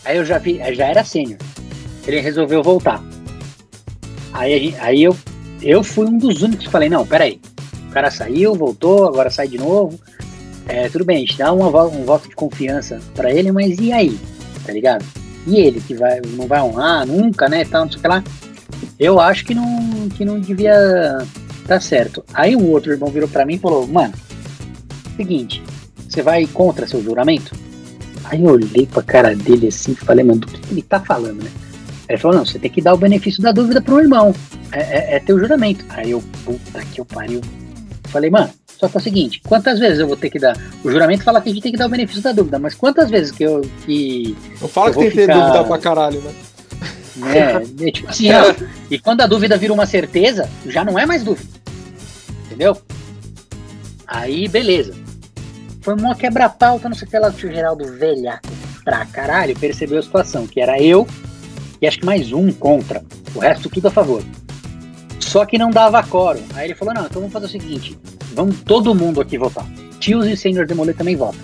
Aí 0.05 0.17
eu 0.17 0.25
já 0.25 0.39
vi, 0.39 0.61
já 0.75 0.87
era 0.87 1.05
sênior. 1.05 1.39
Ele 2.07 2.21
resolveu 2.21 2.63
voltar. 2.63 3.03
Aí, 4.33 4.75
aí 4.79 5.03
eu, 5.03 5.17
eu 5.63 5.85
fui 5.85 6.07
um 6.07 6.19
dos 6.19 6.43
únicos 6.43 6.67
que 6.67 6.73
falei, 6.73 6.89
não, 6.89 7.07
peraí. 7.07 7.41
O 7.89 7.93
cara 7.93 8.11
saiu, 8.11 8.55
voltou, 8.55 9.07
agora 9.07 9.31
sai 9.31 9.49
de 9.49 9.59
novo. 9.59 9.99
É, 10.67 10.89
tudo 10.89 11.05
bem, 11.05 11.19
a 11.19 11.21
gente 11.21 11.37
dá 11.37 11.53
uma, 11.53 11.67
um 11.85 12.05
voto 12.05 12.29
de 12.29 12.35
confiança 12.35 13.01
pra 13.15 13.33
ele, 13.33 13.51
mas 13.51 13.79
e 13.79 13.93
aí? 13.93 14.19
Tá 14.65 14.73
ligado? 14.73 15.05
E 15.47 15.57
ele 15.57 15.81
que 15.81 15.95
vai, 15.95 16.21
não 16.21 16.47
vai 16.47 16.61
honrar 16.63 17.07
nunca, 17.07 17.49
né? 17.49 17.65
Tal, 17.65 17.85
não 17.85 17.91
sei 17.91 17.99
o 17.99 18.03
que 18.03 18.09
lá. 18.09 18.25
Eu 18.99 19.21
acho 19.21 19.45
que 19.45 19.55
não, 19.55 20.09
que 20.11 20.25
não 20.25 20.39
devia 20.39 21.19
tá 21.67 21.79
certo. 21.79 22.25
Aí 22.33 22.57
o 22.57 22.67
outro 22.67 22.93
irmão 22.93 23.11
virou 23.11 23.29
pra 23.29 23.45
mim 23.45 23.55
e 23.55 23.59
falou, 23.59 23.87
mano, 23.87 24.15
seguinte, 25.17 25.63
você 26.11 26.23
vai 26.23 26.47
contra 26.47 26.87
seu 26.87 27.03
juramento? 27.03 27.55
Aí 28.25 28.43
eu 28.43 28.51
olhei 28.51 28.87
pra 28.87 29.03
cara 29.03 29.35
dele 29.35 29.69
assim 29.69 29.93
e 29.93 29.97
falei, 29.97 30.25
mano, 30.25 30.41
do 30.41 30.47
que, 30.49 30.59
que 30.61 30.73
ele 30.75 30.83
tá 30.83 31.01
falando, 31.01 31.43
né? 31.43 31.51
Aí 32.09 32.15
ele 32.15 32.19
falou, 32.19 32.37
não, 32.39 32.45
você 32.45 32.59
tem 32.59 32.71
que 32.71 32.83
dar 32.83 32.95
o 32.95 32.99
benefício 32.99 33.43
da 33.43 33.53
dúvida 33.53 33.81
pro 33.81 34.01
irmão. 34.01 34.35
É, 34.73 34.81
é, 34.81 35.17
é 35.17 35.21
teu 35.21 35.39
juramento. 35.39 35.85
Aí 35.89 36.11
eu, 36.11 36.23
puta 36.45 36.81
que 36.93 37.01
eu 37.01 37.05
pariu. 37.05 37.41
Falei, 38.09 38.29
mano, 38.31 38.51
só 38.79 38.89
que 38.89 38.97
é 38.97 39.01
o 39.01 39.03
seguinte, 39.03 39.41
quantas 39.47 39.79
vezes 39.79 40.01
eu 40.01 40.07
vou 40.09 40.17
ter 40.17 40.31
que 40.31 40.39
dar? 40.39 40.57
O 40.83 40.91
juramento 40.91 41.23
fala 41.23 41.41
que 41.41 41.49
a 41.49 41.53
gente 41.53 41.63
tem 41.63 41.73
que 41.73 41.79
dar 41.79 41.87
o 41.87 41.91
benefício 41.91 42.23
da 42.23 42.33
dúvida, 42.33 42.59
mas 42.59 42.75
quantas 42.75 43.09
vezes 43.11 43.31
que 43.31 43.45
eu 43.45 43.61
que. 43.87 44.37
Não 44.61 44.69
fala 44.69 44.89
Eu 44.89 44.93
que 44.93 44.95
vou 44.97 45.03
tem 45.05 45.11
que 45.11 45.17
ter 45.17 45.23
ficar- 45.33 45.39
dúvida 45.47 45.65
pra 45.65 45.79
caralho, 45.79 46.21
né? 46.21 46.33
É, 47.23 47.87
é 47.89 47.91
tipo 47.93 48.09
assim, 48.09 48.33
ó, 48.33 48.55
e 48.91 48.99
quando 48.99 49.21
a 49.21 49.27
dúvida 49.27 49.57
vira 49.57 49.73
uma 49.73 49.85
certeza, 49.87 50.49
já 50.67 50.85
não 50.85 50.99
é 50.99 51.05
mais 51.05 51.23
dúvida. 51.23 51.49
Entendeu? 52.47 52.77
Aí, 54.07 54.49
beleza. 54.49 54.95
Foi 55.81 55.95
uma 55.95 56.15
quebra-pauta, 56.15 56.89
não 56.89 56.97
sei 56.97 57.09
o 57.09 57.11
que 57.11 57.19
lá, 57.19 57.29
o 57.29 57.33
tio 57.33 57.53
Geraldo 57.53 57.87
velhaco 57.97 58.49
pra 58.85 59.07
caralho, 59.07 59.59
percebeu 59.59 59.99
a 59.99 60.03
situação, 60.03 60.47
que 60.47 60.61
era 60.61 60.81
eu 60.81 61.07
e 61.81 61.87
acho 61.87 61.99
que 61.99 62.07
mais 62.07 62.33
um 62.33 62.53
contra. 62.53 63.03
O 63.35 63.39
resto 63.39 63.71
tudo 63.71 63.89
a 63.89 63.91
favor. 63.91 64.23
Só 65.19 65.47
que 65.47 65.57
não 65.57 65.71
dava 65.71 66.03
coro. 66.03 66.41
Aí 66.55 66.67
ele 66.67 66.75
falou, 66.75 66.93
não, 66.93 67.07
então 67.07 67.21
vamos 67.21 67.33
fazer 67.33 67.47
o 67.47 67.49
seguinte, 67.49 67.99
vamos 68.35 68.61
todo 68.63 68.95
mundo 68.95 69.21
aqui 69.21 69.39
votar. 69.39 69.67
Tios 69.99 70.27
e 70.27 70.37
Senhor 70.37 70.67
Demolê 70.67 70.93
também 70.93 71.17
votam. 71.17 71.41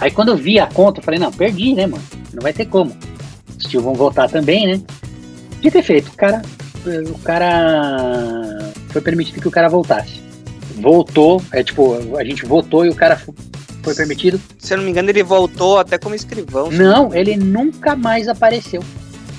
Aí 0.00 0.10
quando 0.10 0.28
eu 0.28 0.36
vi 0.36 0.58
a 0.58 0.66
conta, 0.66 1.00
eu 1.00 1.04
falei, 1.04 1.18
não, 1.18 1.32
perdi, 1.32 1.74
né, 1.74 1.86
mano? 1.86 2.02
Não 2.32 2.42
vai 2.42 2.52
ter 2.52 2.66
como. 2.66 2.96
Os 3.58 3.64
tios 3.64 3.82
vão 3.82 3.94
votar 3.94 4.28
também, 4.28 4.66
né? 4.66 4.82
De 5.60 5.70
ter 5.70 5.82
feito, 5.82 6.08
o 6.08 6.16
cara. 6.16 6.42
O 7.08 7.18
cara. 7.20 8.72
Foi 8.88 9.00
permitido 9.00 9.40
que 9.40 9.48
o 9.48 9.52
cara 9.52 9.68
voltasse. 9.68 10.20
Voltou, 10.80 11.40
é 11.52 11.62
tipo, 11.62 12.16
a 12.16 12.24
gente 12.24 12.44
votou 12.44 12.84
e 12.84 12.88
o 12.88 12.94
cara 12.94 13.16
foi 13.82 13.94
permitido. 13.94 14.40
Se 14.58 14.72
eu 14.72 14.78
não 14.78 14.84
me 14.84 14.90
engano, 14.90 15.10
ele 15.10 15.22
voltou 15.22 15.78
até 15.78 15.98
como 15.98 16.14
escrivão. 16.14 16.70
Não, 16.70 17.14
ele 17.14 17.36
nunca 17.36 17.96
mais 17.96 18.28
apareceu. 18.28 18.82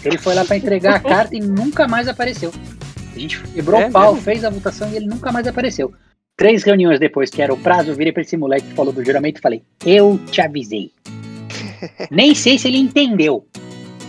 Ele 0.04 0.18
foi 0.18 0.36
lá 0.36 0.44
para 0.44 0.58
entregar 0.58 0.96
a 0.96 1.00
carta 1.02 1.36
e 1.36 1.40
nunca 1.40 1.88
mais 1.88 2.08
apareceu. 2.08 2.52
A 3.16 3.20
gente 3.20 3.40
quebrou 3.42 3.80
é 3.80 3.88
o 3.88 3.92
pau, 3.92 4.14
mesmo? 4.14 4.26
fez 4.26 4.44
a 4.44 4.50
votação 4.50 4.90
e 4.92 4.96
ele 4.96 5.06
nunca 5.06 5.32
mais 5.32 5.48
apareceu. 5.48 5.94
Três 6.36 6.64
reuniões 6.64 7.00
depois, 7.00 7.30
que 7.30 7.42
era 7.42 7.54
o 7.54 7.58
prazo, 7.58 7.92
eu 7.92 7.96
virei 7.96 8.12
pra 8.12 8.24
esse 8.24 8.36
moleque 8.36 8.68
que 8.68 8.74
falou 8.74 8.92
do 8.92 9.06
juramento 9.06 9.38
e 9.38 9.42
falei: 9.42 9.64
Eu 9.86 10.20
te 10.32 10.42
avisei. 10.42 10.92
Nem 12.10 12.34
sei 12.34 12.58
se 12.58 12.68
ele 12.68 12.78
entendeu 12.78 13.48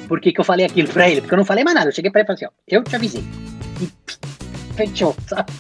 por 0.09 0.21
que, 0.21 0.33
que 0.33 0.41
eu 0.41 0.45
falei 0.45 0.65
aquilo 0.65 0.89
pra 0.89 1.09
ele, 1.09 1.21
porque 1.21 1.35
eu 1.35 1.39
não 1.39 1.45
falei 1.45 1.65
mais 1.65 1.75
nada. 1.75 1.89
Eu 1.89 1.93
cheguei 1.93 2.11
pra 2.11 2.23
ele 2.23 2.27
e 2.27 2.35
falei 2.35 2.45
assim: 2.45 2.57
ó, 2.57 2.77
Eu 2.77 2.83
te 2.83 2.97
avisei. 2.97 3.23
E 3.81 3.89
fechou, 4.75 5.15
sabe? 5.29 5.53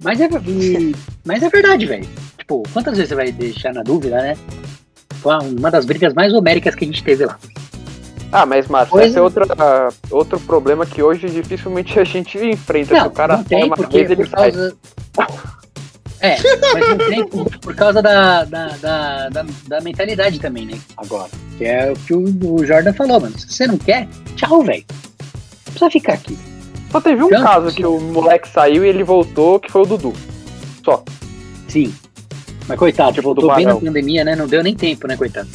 Mas 0.00 0.20
é, 0.20 0.28
e, 0.46 0.94
mas 1.24 1.42
é 1.42 1.48
verdade, 1.48 1.84
velho. 1.84 2.08
Tipo, 2.48 2.62
quantas 2.72 2.96
vezes 2.96 3.10
você 3.10 3.14
vai 3.14 3.30
deixar 3.30 3.74
na 3.74 3.82
dúvida, 3.82 4.22
né? 4.22 4.34
Foi 5.16 5.34
uma 5.34 5.70
das 5.70 5.84
brigas 5.84 6.14
mais 6.14 6.32
homéricas 6.32 6.74
que 6.74 6.82
a 6.82 6.86
gente 6.86 7.04
teve 7.04 7.26
lá. 7.26 7.38
Ah, 8.32 8.46
mas 8.46 8.66
Márcio, 8.68 8.98
esse 9.00 9.18
é 9.18 9.20
outra, 9.20 9.44
uh, 9.44 9.94
outro 10.10 10.40
problema 10.40 10.86
que 10.86 11.02
hoje 11.02 11.28
dificilmente 11.28 12.00
a 12.00 12.04
gente 12.04 12.38
enfrenta. 12.38 12.94
Não, 12.94 13.02
Se 13.02 13.08
o 13.08 13.10
cara 13.10 13.36
não 13.36 13.44
tem, 13.44 13.68
porque 13.68 14.02
vez, 14.02 14.18
por 14.18 14.30
causa... 14.30 14.76
É, 16.20 16.36
mas 16.72 16.88
não 16.88 16.98
tem 16.98 17.26
por, 17.60 17.74
causa 17.74 18.02
da, 18.02 18.44
da, 18.44 18.68
da, 18.68 19.28
da, 19.28 19.46
da 19.68 19.80
mentalidade 19.82 20.40
também, 20.40 20.64
né? 20.64 20.78
Agora. 20.96 21.28
Que 21.58 21.66
é 21.66 21.92
o 21.92 21.94
que 21.94 22.14
o, 22.14 22.54
o 22.54 22.64
Jordan 22.64 22.94
falou, 22.94 23.20
mano. 23.20 23.38
Se 23.38 23.52
você 23.52 23.66
não 23.66 23.76
quer, 23.76 24.08
tchau, 24.36 24.62
velho. 24.62 24.84
Não 24.88 25.72
precisa 25.72 25.90
ficar 25.90 26.14
aqui. 26.14 26.38
Só 26.90 26.98
teve 26.98 27.22
um 27.22 27.26
então, 27.26 27.42
caso 27.42 27.74
que 27.74 27.84
o 27.84 28.00
moleque 28.00 28.48
saiu 28.48 28.86
e 28.86 28.88
ele 28.88 29.04
voltou, 29.04 29.60
que 29.60 29.70
foi 29.70 29.82
o 29.82 29.86
Dudu. 29.86 30.14
Só. 30.82 31.04
Sim. 31.68 31.92
Mas 32.68 32.78
coitado, 32.78 33.12
tipo, 33.12 33.34
voltou 33.34 33.54
bem 33.56 33.64
na 33.64 33.74
pandemia, 33.74 34.24
né? 34.24 34.36
Não 34.36 34.46
deu 34.46 34.62
nem 34.62 34.74
tempo, 34.74 35.08
né, 35.08 35.16
coitado? 35.16 35.48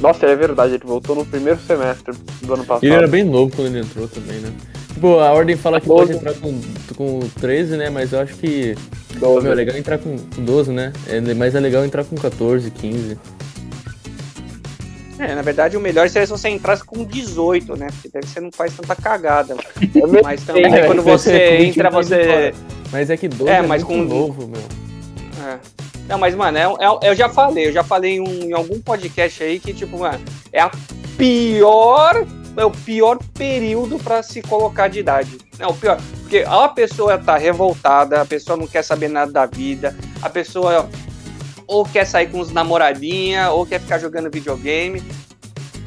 Nossa, 0.00 0.26
é 0.26 0.36
verdade, 0.36 0.74
ele 0.74 0.84
voltou 0.84 1.16
no 1.16 1.24
primeiro 1.24 1.58
semestre 1.60 2.14
do 2.42 2.54
ano 2.54 2.64
passado. 2.64 2.84
Ele 2.84 2.94
era 2.94 3.08
bem 3.08 3.24
novo 3.24 3.54
quando 3.54 3.68
ele 3.68 3.80
entrou 3.80 4.06
também, 4.06 4.38
né? 4.38 4.52
Tipo, 4.92 5.18
a 5.18 5.32
ordem 5.32 5.56
fala 5.56 5.80
que 5.80 5.88
12. 5.88 6.06
pode 6.06 6.18
entrar 6.18 6.34
com, 6.34 6.60
com 6.94 7.20
13, 7.40 7.76
né? 7.76 7.90
Mas 7.90 8.12
eu 8.12 8.20
acho 8.20 8.34
que. 8.36 8.74
12. 9.18 9.42
Meu, 9.42 9.52
é 9.52 9.54
legal 9.54 9.76
entrar 9.76 9.98
com 9.98 10.16
12, 10.38 10.72
né? 10.72 10.92
É, 11.08 11.20
mas 11.34 11.54
é 11.54 11.60
legal 11.60 11.84
entrar 11.84 12.04
com 12.04 12.16
14, 12.16 12.70
15. 12.70 13.18
É, 15.18 15.34
na 15.34 15.40
verdade 15.40 15.78
o 15.78 15.80
melhor 15.80 16.10
seria 16.10 16.26
se 16.26 16.32
você 16.32 16.50
entrasse 16.50 16.84
com 16.84 17.02
18, 17.02 17.74
né? 17.76 17.88
Porque 17.90 18.10
daí 18.12 18.22
você 18.22 18.38
não 18.38 18.50
faz 18.52 18.74
tanta 18.76 18.94
cagada. 18.94 19.56
mas 20.22 20.44
também 20.44 20.64
é, 20.64 20.86
quando 20.86 21.00
você 21.04 21.56
entra, 21.58 21.90
você. 21.90 22.54
Mas 22.92 23.10
é 23.10 23.16
que 23.16 23.28
12 23.28 23.50
é, 23.50 23.56
é 23.56 23.62
mas 23.62 23.82
muito 23.82 24.08
com... 24.08 24.14
novo, 24.14 24.46
meu. 24.46 24.62
É. 25.46 25.58
Não, 26.08 26.18
mas, 26.18 26.34
mano, 26.34 26.56
é, 26.56 26.62
é, 26.62 27.10
eu 27.10 27.14
já 27.14 27.28
falei, 27.28 27.68
eu 27.68 27.72
já 27.72 27.82
falei 27.82 28.16
em, 28.16 28.20
um, 28.20 28.42
em 28.44 28.52
algum 28.52 28.80
podcast 28.80 29.42
aí 29.42 29.58
que, 29.58 29.72
tipo, 29.74 29.98
mano, 29.98 30.24
é 30.52 30.60
a 30.60 30.70
pior 31.16 32.24
é 32.56 32.64
o 32.64 32.70
pior 32.70 33.18
período 33.34 33.98
para 33.98 34.22
se 34.22 34.40
colocar 34.40 34.88
de 34.88 35.00
idade. 35.00 35.38
É 35.58 35.66
o 35.66 35.74
pior, 35.74 35.98
porque 36.22 36.44
a 36.46 36.68
pessoa 36.68 37.18
tá 37.18 37.36
revoltada, 37.36 38.22
a 38.22 38.24
pessoa 38.24 38.56
não 38.56 38.66
quer 38.66 38.82
saber 38.82 39.08
nada 39.08 39.30
da 39.30 39.46
vida, 39.46 39.94
a 40.22 40.30
pessoa 40.30 40.88
ou 41.66 41.84
quer 41.84 42.06
sair 42.06 42.28
com 42.28 42.40
os 42.40 42.52
namoradinha, 42.52 43.50
ou 43.50 43.66
quer 43.66 43.80
ficar 43.80 43.98
jogando 43.98 44.30
videogame. 44.30 45.02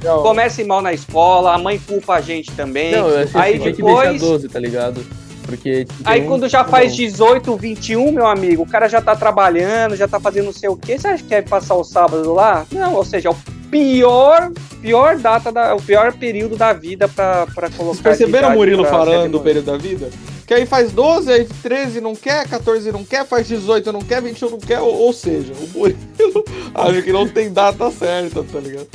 Não. 0.03 0.21
Começa 0.21 0.63
mal 0.65 0.81
na 0.81 0.93
escola, 0.93 1.53
a 1.53 1.57
mãe 1.57 1.79
culpa 1.79 2.15
a 2.15 2.21
gente 2.21 2.51
também. 2.51 2.91
Não, 2.91 3.09
eu 3.09 3.27
aí 3.33 3.57
depois. 3.57 4.11
Que 4.11 4.19
12, 4.19 4.49
tá 4.49 4.59
ligado? 4.59 5.05
Porque. 5.49 5.87
Aí 6.05 6.21
um... 6.21 6.27
quando 6.27 6.47
já 6.47 6.63
faz 6.63 6.95
18, 6.95 7.55
21, 7.55 8.11
meu 8.11 8.27
amigo, 8.27 8.63
o 8.63 8.67
cara 8.67 8.87
já 8.87 9.01
tá 9.01 9.15
trabalhando, 9.15 9.95
já 9.95 10.07
tá 10.07 10.19
fazendo 10.19 10.45
não 10.45 10.53
sei 10.53 10.69
o 10.69 10.77
quê. 10.77 10.97
Você 10.97 11.07
acha 11.07 11.23
que 11.23 11.29
quer 11.29 11.43
passar 11.43 11.75
o 11.75 11.83
sábado 11.83 12.33
lá? 12.33 12.65
Não, 12.71 12.95
ou 12.95 13.03
seja, 13.03 13.29
é 13.29 13.31
o 13.31 13.35
pior, 13.69 14.51
pior 14.81 15.17
data, 15.17 15.51
da, 15.51 15.75
o 15.75 15.81
pior 15.81 16.13
período 16.13 16.55
da 16.55 16.73
vida 16.73 17.07
pra, 17.07 17.47
pra 17.47 17.69
colocar. 17.69 18.01
Vocês 18.01 18.17
perceberam 18.17 18.49
o 18.49 18.53
Murilo 18.53 18.85
falando 18.85 19.31
do 19.31 19.39
período 19.39 19.65
da 19.65 19.77
vida? 19.77 20.09
Que 20.45 20.53
aí 20.55 20.65
faz 20.65 20.91
12, 20.91 21.31
aí 21.31 21.45
13 21.61 22.01
não 22.01 22.15
quer, 22.15 22.47
14 22.47 22.91
não 22.91 23.03
quer, 23.03 23.25
faz 23.25 23.47
18 23.47 23.91
não 23.91 24.01
quer, 24.01 24.19
21 24.19 24.49
não 24.49 24.57
quer, 24.57 24.79
ou, 24.79 24.95
ou 24.95 25.13
seja, 25.13 25.53
o 25.53 25.77
Murilo 25.77 26.45
acha 26.73 27.01
que 27.03 27.11
não 27.11 27.27
tem 27.27 27.51
data 27.53 27.91
certa, 27.91 28.43
tá 28.43 28.59
ligado? 28.59 28.87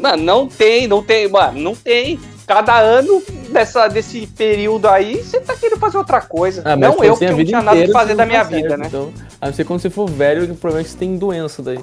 Não, 0.00 0.16
não 0.16 0.48
tem, 0.48 0.86
não 0.86 1.02
tem, 1.02 1.28
mano, 1.28 1.60
não 1.60 1.74
tem. 1.74 2.18
Cada 2.50 2.80
ano 2.80 3.22
dessa, 3.50 3.86
desse 3.86 4.26
período 4.26 4.88
aí, 4.88 5.22
você 5.22 5.38
tá 5.38 5.54
querendo 5.54 5.78
fazer 5.78 5.96
outra 5.98 6.20
coisa. 6.20 6.62
Ah, 6.64 6.74
não 6.74 6.96
eu, 7.04 7.16
que 7.16 7.30
não 7.30 7.44
tinha 7.44 7.62
nada 7.62 7.80
que 7.80 7.92
fazer 7.92 8.16
da 8.16 8.26
minha 8.26 8.42
vida, 8.42 8.76
né? 8.76 8.86
Então, 8.88 9.12
a 9.40 9.46
não 9.46 9.54
ser 9.54 9.62
quando 9.62 9.78
você 9.78 9.88
for 9.88 10.10
velho, 10.10 10.52
provavelmente 10.56 10.90
você 10.90 10.98
tem 10.98 11.16
doença 11.16 11.62
daí. 11.62 11.78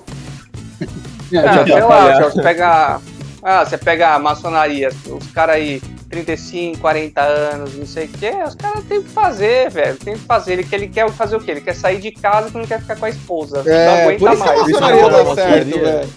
Ah, 1.35 1.65
sei 1.65 1.81
lá, 1.81 2.21
você 2.21 2.41
pega. 2.41 3.01
Ah, 3.43 3.65
você 3.65 3.77
pega 3.77 4.15
a 4.15 4.19
maçonaria, 4.19 4.89
os 5.09 5.27
caras 5.31 5.57
aí, 5.57 5.81
35, 6.09 6.79
40 6.79 7.21
anos, 7.21 7.75
não 7.75 7.85
sei 7.85 8.05
o 8.05 8.07
que, 8.07 8.29
os 8.29 8.55
caras 8.55 8.81
têm 8.85 9.01
que 9.01 9.09
fazer, 9.09 9.69
velho. 9.69 9.97
Tem 9.97 10.13
que 10.13 10.21
fazer. 10.21 10.53
Ele, 10.53 10.67
ele 10.71 10.87
quer 10.87 11.09
fazer 11.11 11.35
o 11.35 11.41
quê? 11.41 11.51
Ele 11.51 11.61
quer 11.61 11.75
sair 11.75 11.99
de 11.99 12.11
casa 12.11 12.43
porque 12.43 12.59
não 12.59 12.65
quer 12.65 12.79
ficar 12.79 12.95
com 12.95 13.05
a 13.05 13.09
esposa. 13.09 13.61
É, 13.65 13.85
não 13.85 13.93
aguenta 14.03 14.19
por 14.19 14.31
isso 14.31 14.39
mais. 14.39 14.59
A 14.59 14.67
maçonaria 14.67 15.09
dá 15.09 15.35
certo, 15.35 15.79
velho. 15.79 16.09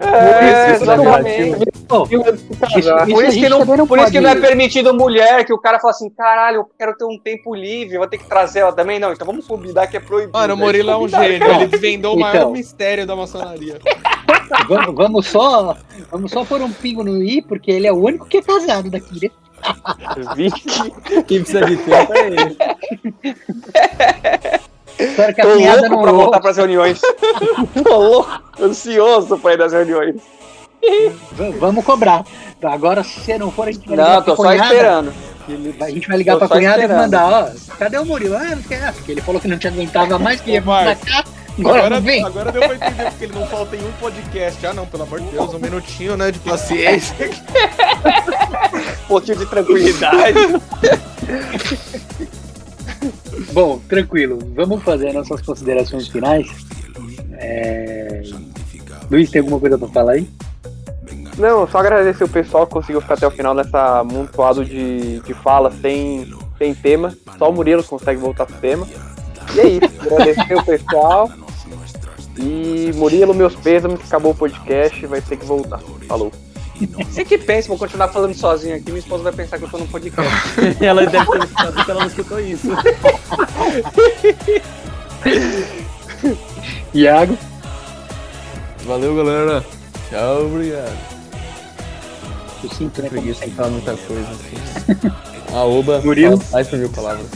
É, 0.00 0.74
exatamente. 0.74 1.75
Por 1.86 3.24
isso, 3.24 3.38
que, 3.38 3.48
não, 3.48 3.86
por 3.86 3.98
isso 3.98 4.10
que 4.10 4.20
não 4.20 4.30
é 4.30 4.34
permitido 4.34 4.92
mulher, 4.92 5.44
que 5.44 5.52
o 5.52 5.58
cara 5.58 5.78
fala 5.78 5.92
assim, 5.92 6.10
caralho, 6.10 6.56
eu 6.56 6.70
quero 6.78 6.96
ter 6.96 7.04
um 7.04 7.18
tempo 7.18 7.54
livre, 7.54 7.98
vou 7.98 8.08
ter 8.08 8.18
que 8.18 8.26
trazer 8.26 8.60
ela 8.60 8.72
também. 8.72 8.98
Não, 8.98 9.12
então 9.12 9.26
vamos 9.26 9.46
combinar 9.46 9.86
que 9.86 9.96
é 9.96 10.00
proibido. 10.00 10.36
Mano, 10.36 10.54
o 10.54 10.56
Murilo 10.56 10.90
é 10.90 10.96
um 10.96 11.08
gênio, 11.08 11.48
ele 11.48 11.66
desvendou 11.66 12.16
o 12.16 12.18
maior 12.18 12.36
então. 12.36 12.52
mistério 12.52 13.06
da 13.06 13.14
maçonaria. 13.14 13.78
vamos, 14.68 14.94
vamos, 14.94 15.26
só, 15.26 15.76
vamos 16.10 16.30
só 16.30 16.44
pôr 16.44 16.60
um 16.60 16.72
pingo 16.72 17.04
no 17.04 17.22
i, 17.22 17.40
porque 17.42 17.70
ele 17.70 17.86
é 17.86 17.92
o 17.92 17.96
único 17.96 18.26
que 18.26 18.38
é 18.38 18.42
casado 18.42 18.90
daqui, 18.90 19.20
né? 19.22 19.30
Quem 21.26 21.40
precisa 21.40 21.64
de 21.64 21.76
tempo 21.76 22.12
é 22.12 22.26
ele. 22.26 22.56
Espero 24.98 25.34
que 25.34 25.40
a 25.40 25.44
Tô 25.44 25.54
louco 25.54 25.88
não 25.88 26.02
pra 26.02 26.12
voltar 26.12 26.40
pras 26.40 26.56
reuniões. 26.56 27.00
Tô 27.84 27.96
louco, 27.96 28.30
ansioso 28.60 29.38
pra 29.38 29.54
ir 29.54 29.58
das 29.58 29.72
reuniões. 29.72 30.35
Vamos 31.58 31.84
cobrar. 31.84 32.24
Agora, 32.62 33.04
se 33.04 33.20
você 33.20 33.38
não 33.38 33.50
for, 33.50 33.68
a 33.68 33.72
gente 33.72 33.86
vai 33.86 33.96
ligar 33.96 34.14
Não, 34.14 34.22
tô 34.22 34.36
só 34.36 34.42
cunhada, 34.42 34.74
esperando. 34.74 35.14
A 35.80 35.90
gente 35.90 36.08
vai 36.08 36.16
ligar 36.16 36.32
tô 36.34 36.38
pra 36.40 36.48
cunhada 36.48 36.80
esperando. 36.80 36.98
e 36.98 37.02
mandar, 37.02 37.26
ó, 37.26 37.76
cadê 37.78 37.98
o 37.98 38.04
Murilo? 38.04 38.36
Ah, 38.36 38.58
quer, 38.66 38.92
porque 38.92 39.12
ele 39.12 39.20
falou 39.20 39.40
que 39.40 39.46
não 39.48 39.58
te 39.58 39.68
aguentava 39.68 40.18
mais, 40.18 40.40
que 40.40 40.50
ia 40.52 40.62
pra 40.62 40.94
cá. 40.96 41.24
Agora, 41.58 42.00
vem. 42.00 42.22
agora 42.22 42.52
deu 42.52 42.60
pra 42.62 42.74
entender 42.74 43.04
porque 43.10 43.24
ele 43.24 43.32
não 43.32 43.46
falta 43.46 43.76
em 43.76 43.80
um 43.80 43.92
podcast. 43.92 44.66
Ah, 44.66 44.74
não, 44.74 44.86
pelo 44.86 45.04
amor 45.04 45.20
de 45.20 45.30
Deus, 45.30 45.54
um 45.54 45.58
minutinho, 45.58 46.16
né, 46.16 46.30
de 46.30 46.38
paciência. 46.40 47.30
um 49.04 49.06
pouquinho 49.08 49.38
de 49.38 49.46
tranquilidade. 49.46 50.38
Bom, 53.52 53.80
tranquilo. 53.88 54.38
Vamos 54.54 54.82
fazer 54.82 55.12
nossas 55.12 55.40
considerações 55.40 56.08
finais. 56.08 56.46
É... 57.38 58.22
Luiz, 59.10 59.30
tem 59.30 59.40
alguma 59.40 59.60
coisa 59.60 59.78
para 59.78 59.88
falar 59.88 60.12
aí? 60.12 60.28
Não, 61.38 61.66
só 61.68 61.78
agradecer 61.78 62.24
o 62.24 62.28
pessoal 62.28 62.66
que 62.66 62.72
conseguiu 62.72 63.00
ficar 63.00 63.14
até 63.14 63.26
o 63.26 63.30
final 63.30 63.54
nessa 63.54 64.00
amontoado 64.00 64.64
de, 64.64 65.20
de 65.20 65.34
fala 65.34 65.70
sem, 65.70 66.32
sem 66.56 66.74
tema. 66.74 67.14
Só 67.38 67.50
o 67.50 67.52
Murilo 67.52 67.84
consegue 67.84 68.18
voltar 68.18 68.46
pro 68.46 68.56
tema. 68.56 68.86
E 69.54 69.60
é 69.60 69.68
isso. 69.68 69.84
agradecer 70.00 70.54
o 70.54 70.64
pessoal. 70.64 71.30
E 72.38 72.90
Murilo, 72.94 73.34
meus 73.34 73.54
pêsames, 73.54 74.00
acabou 74.00 74.32
o 74.32 74.34
podcast, 74.34 75.06
vai 75.06 75.20
ter 75.20 75.36
que 75.36 75.44
voltar. 75.44 75.80
Falou. 76.08 76.32
Você 77.10 77.24
que 77.24 77.38
pensa, 77.38 77.68
vou 77.68 77.78
continuar 77.78 78.08
falando 78.08 78.34
sozinho 78.34 78.76
aqui, 78.76 78.90
minha 78.90 78.98
esposa 78.98 79.22
vai 79.22 79.32
pensar 79.32 79.56
que 79.58 79.64
eu 79.64 79.70
tô 79.70 79.78
no 79.78 79.86
podcast. 79.88 80.30
ela 80.84 81.06
deve 81.06 81.24
ter 81.24 81.38
pensado 81.46 81.84
que 81.84 81.90
ela 81.90 82.00
não 82.00 82.08
escutou 82.08 82.38
isso. 82.40 82.68
Iago? 86.92 87.38
Valeu, 88.86 89.16
galera. 89.16 89.64
Tchau, 90.08 90.46
obrigado. 90.46 90.96
sucinto, 92.60 93.02
né? 93.02 93.08
Preguiça 93.08 93.44
de 93.44 93.50
falar 93.50 93.70
muita 93.70 93.96
coisa. 93.96 94.28
Assim. 94.30 95.10
Arroba, 95.52 96.00
Murilo? 96.02 96.38
fala 96.38 96.52
mais 96.52 96.68
por 96.68 96.78
mil 96.78 96.90
palavras. 96.90 97.26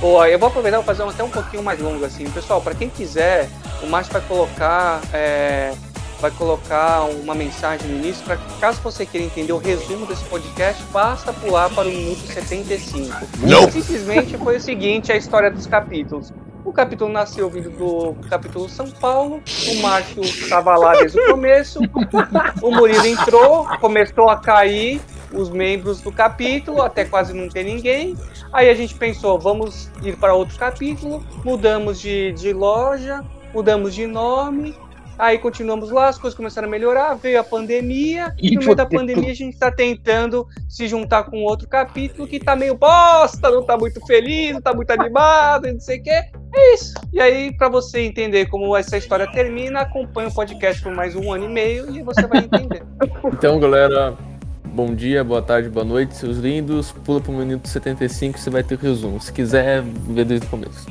Pô, 0.00 0.24
eu 0.24 0.38
vou 0.38 0.48
aproveitar 0.48 0.78
e 0.78 0.82
vou 0.82 0.86
fazer 0.86 1.04
um 1.04 1.08
até 1.10 1.22
um 1.22 1.30
pouquinho 1.30 1.62
mais 1.62 1.78
longo 1.78 2.04
assim. 2.04 2.28
Pessoal, 2.30 2.60
para 2.60 2.74
quem 2.74 2.88
quiser, 2.88 3.48
o 3.84 3.86
Márcio 3.86 4.12
vai 4.12 4.22
colocar 4.22 5.00
é, 5.12 5.74
vai 6.20 6.30
colocar 6.32 7.04
uma 7.04 7.34
mensagem 7.34 7.88
no 7.88 7.96
início 7.98 8.24
para 8.24 8.36
caso 8.60 8.80
você 8.82 9.06
queira 9.06 9.26
entender 9.26 9.52
o 9.52 9.58
resumo 9.58 10.06
desse 10.06 10.24
podcast, 10.24 10.82
basta 10.92 11.32
pular 11.32 11.70
para 11.70 11.86
o 11.86 11.90
minuto 11.90 12.20
75. 12.26 13.14
Não. 13.38 13.70
Simplesmente 13.70 14.36
foi 14.36 14.56
o 14.56 14.60
seguinte, 14.60 15.12
a 15.12 15.16
história 15.16 15.50
dos 15.50 15.66
capítulos. 15.66 16.32
O 16.64 16.72
capítulo 16.72 17.10
nasceu 17.10 17.48
vindo 17.48 17.70
do 17.70 18.14
capítulo 18.28 18.68
São 18.68 18.90
Paulo, 18.90 19.42
o 19.68 19.82
Márcio 19.82 20.22
estava 20.22 20.76
lá 20.76 20.92
desde 20.92 21.18
o 21.18 21.30
começo, 21.30 21.80
o 22.62 22.70
Murilo 22.70 23.06
entrou, 23.06 23.66
começou 23.78 24.28
a 24.28 24.36
cair 24.36 25.00
os 25.32 25.48
membros 25.48 26.00
do 26.00 26.12
capítulo, 26.12 26.82
até 26.82 27.04
quase 27.04 27.32
não 27.32 27.48
ter 27.48 27.64
ninguém. 27.64 28.16
Aí 28.52 28.68
a 28.68 28.74
gente 28.74 28.94
pensou, 28.94 29.38
vamos 29.38 29.90
ir 30.02 30.16
para 30.16 30.34
outro 30.34 30.58
capítulo, 30.58 31.24
mudamos 31.44 32.00
de, 32.00 32.32
de 32.32 32.52
loja, 32.52 33.24
mudamos 33.54 33.94
de 33.94 34.06
nome, 34.06 34.76
aí 35.20 35.38
continuamos 35.38 35.90
lá, 35.90 36.08
as 36.08 36.18
coisas 36.18 36.36
começaram 36.36 36.66
a 36.66 36.70
melhorar, 36.70 37.14
veio 37.14 37.38
a 37.38 37.44
pandemia, 37.44 38.34
e 38.38 38.54
no 38.54 38.60
meio 38.60 38.74
da 38.74 38.86
pandemia 38.86 39.30
a 39.30 39.34
gente 39.34 39.52
está 39.52 39.70
tentando 39.70 40.46
se 40.68 40.88
juntar 40.88 41.24
com 41.24 41.42
outro 41.42 41.68
capítulo 41.68 42.26
que 42.26 42.40
tá 42.40 42.56
meio 42.56 42.74
bosta, 42.74 43.50
não 43.50 43.62
tá 43.62 43.76
muito 43.76 44.04
feliz, 44.06 44.54
não 44.54 44.62
tá 44.62 44.72
muito 44.72 44.90
animado, 44.90 45.68
e 45.68 45.72
não 45.72 45.80
sei 45.80 45.98
o 45.98 46.02
quê. 46.02 46.24
É 46.52 46.74
isso. 46.74 46.94
E 47.12 47.20
aí, 47.20 47.52
para 47.52 47.68
você 47.68 48.00
entender 48.00 48.46
como 48.46 48.76
essa 48.76 48.96
história 48.96 49.30
termina, 49.30 49.80
acompanhe 49.80 50.28
o 50.28 50.34
podcast 50.34 50.82
por 50.82 50.92
mais 50.92 51.14
um 51.14 51.32
ano 51.32 51.44
e 51.44 51.48
meio 51.48 51.94
e 51.94 52.02
você 52.02 52.26
vai 52.26 52.38
entender. 52.38 52.82
Então, 53.32 53.58
galera, 53.60 54.16
bom 54.64 54.94
dia, 54.94 55.22
boa 55.22 55.40
tarde, 55.40 55.68
boa 55.68 55.84
noite, 55.84 56.16
seus 56.16 56.38
lindos. 56.38 56.92
Pula 56.92 57.20
pro 57.20 57.32
minuto 57.32 57.68
75 57.68 58.38
você 58.38 58.50
vai 58.50 58.62
ter 58.62 58.74
o 58.74 58.78
resumo. 58.78 59.20
Se 59.20 59.32
quiser, 59.32 59.82
vê 59.82 60.24
desde 60.24 60.46
o 60.46 60.50
começo. 60.50 60.86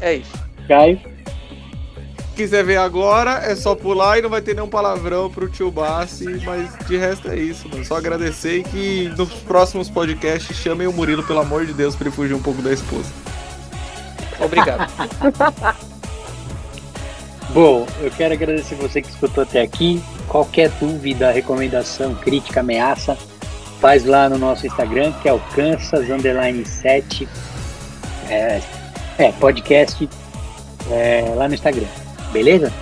É 0.00 0.14
isso. 0.14 0.32
Caio. 0.66 1.17
Quiser 2.38 2.62
ver 2.62 2.76
agora, 2.76 3.42
é 3.44 3.56
só 3.56 3.74
pular 3.74 4.16
e 4.16 4.22
não 4.22 4.30
vai 4.30 4.40
ter 4.40 4.54
nenhum 4.54 4.68
palavrão 4.68 5.28
pro 5.28 5.48
tio 5.48 5.72
Bassi, 5.72 6.40
mas 6.44 6.70
de 6.86 6.96
resto 6.96 7.28
é 7.28 7.36
isso, 7.36 7.68
mano. 7.68 7.84
Só 7.84 7.96
agradecer 7.96 8.58
e 8.58 8.62
que 8.62 9.12
nos 9.18 9.28
próximos 9.40 9.90
podcasts 9.90 10.56
chamem 10.56 10.86
o 10.86 10.92
Murilo, 10.92 11.24
pelo 11.24 11.40
amor 11.40 11.66
de 11.66 11.72
Deus, 11.72 11.96
pra 11.96 12.06
ele 12.06 12.14
fugir 12.14 12.34
um 12.34 12.40
pouco 12.40 12.62
da 12.62 12.72
esposa. 12.72 13.10
Obrigado. 14.38 14.88
Bom, 17.50 17.88
eu 18.00 18.10
quero 18.12 18.34
agradecer 18.34 18.76
você 18.76 19.02
que 19.02 19.08
escutou 19.08 19.42
até 19.42 19.60
aqui. 19.60 20.00
Qualquer 20.28 20.70
dúvida, 20.78 21.32
recomendação, 21.32 22.14
crítica, 22.14 22.60
ameaça, 22.60 23.18
faz 23.80 24.04
lá 24.04 24.28
no 24.28 24.38
nosso 24.38 24.64
Instagram, 24.64 25.12
que 25.20 25.28
é 25.28 25.32
o 25.32 25.40
Kansas 25.56 26.08
Underline 26.08 26.64
7. 26.64 27.28
É, 28.28 28.62
é, 29.18 29.32
podcast 29.32 30.08
é, 30.88 31.32
lá 31.34 31.48
no 31.48 31.54
Instagram. 31.54 31.88
Beleza? 32.32 32.72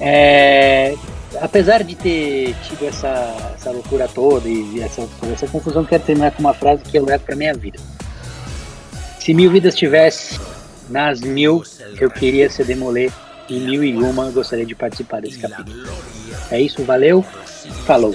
É, 0.00 0.94
apesar 1.40 1.84
de 1.84 1.94
ter 1.94 2.54
tido 2.62 2.86
essa, 2.86 3.52
essa 3.54 3.70
loucura 3.70 4.08
toda 4.08 4.48
e 4.48 4.80
essa, 4.80 5.06
essa 5.32 5.46
confusão, 5.46 5.84
quero 5.84 6.02
terminar 6.02 6.30
com 6.32 6.40
uma 6.40 6.54
frase 6.54 6.82
que 6.82 6.96
eu 6.96 7.04
levo 7.04 7.24
pra 7.24 7.36
minha 7.36 7.54
vida. 7.54 7.78
Se 9.18 9.34
mil 9.34 9.50
vidas 9.50 9.74
tivesse, 9.74 10.40
nas 10.88 11.20
mil 11.20 11.62
eu 12.00 12.10
queria 12.10 12.48
ser 12.48 12.64
demoler 12.64 13.12
e 13.48 13.58
mil 13.58 13.84
e 13.84 13.94
uma 13.96 14.30
gostaria 14.30 14.64
de 14.64 14.74
participar 14.74 15.20
desse 15.20 15.38
capítulo. 15.38 15.86
É 16.50 16.60
isso, 16.60 16.82
valeu, 16.84 17.22
falou. 17.84 18.14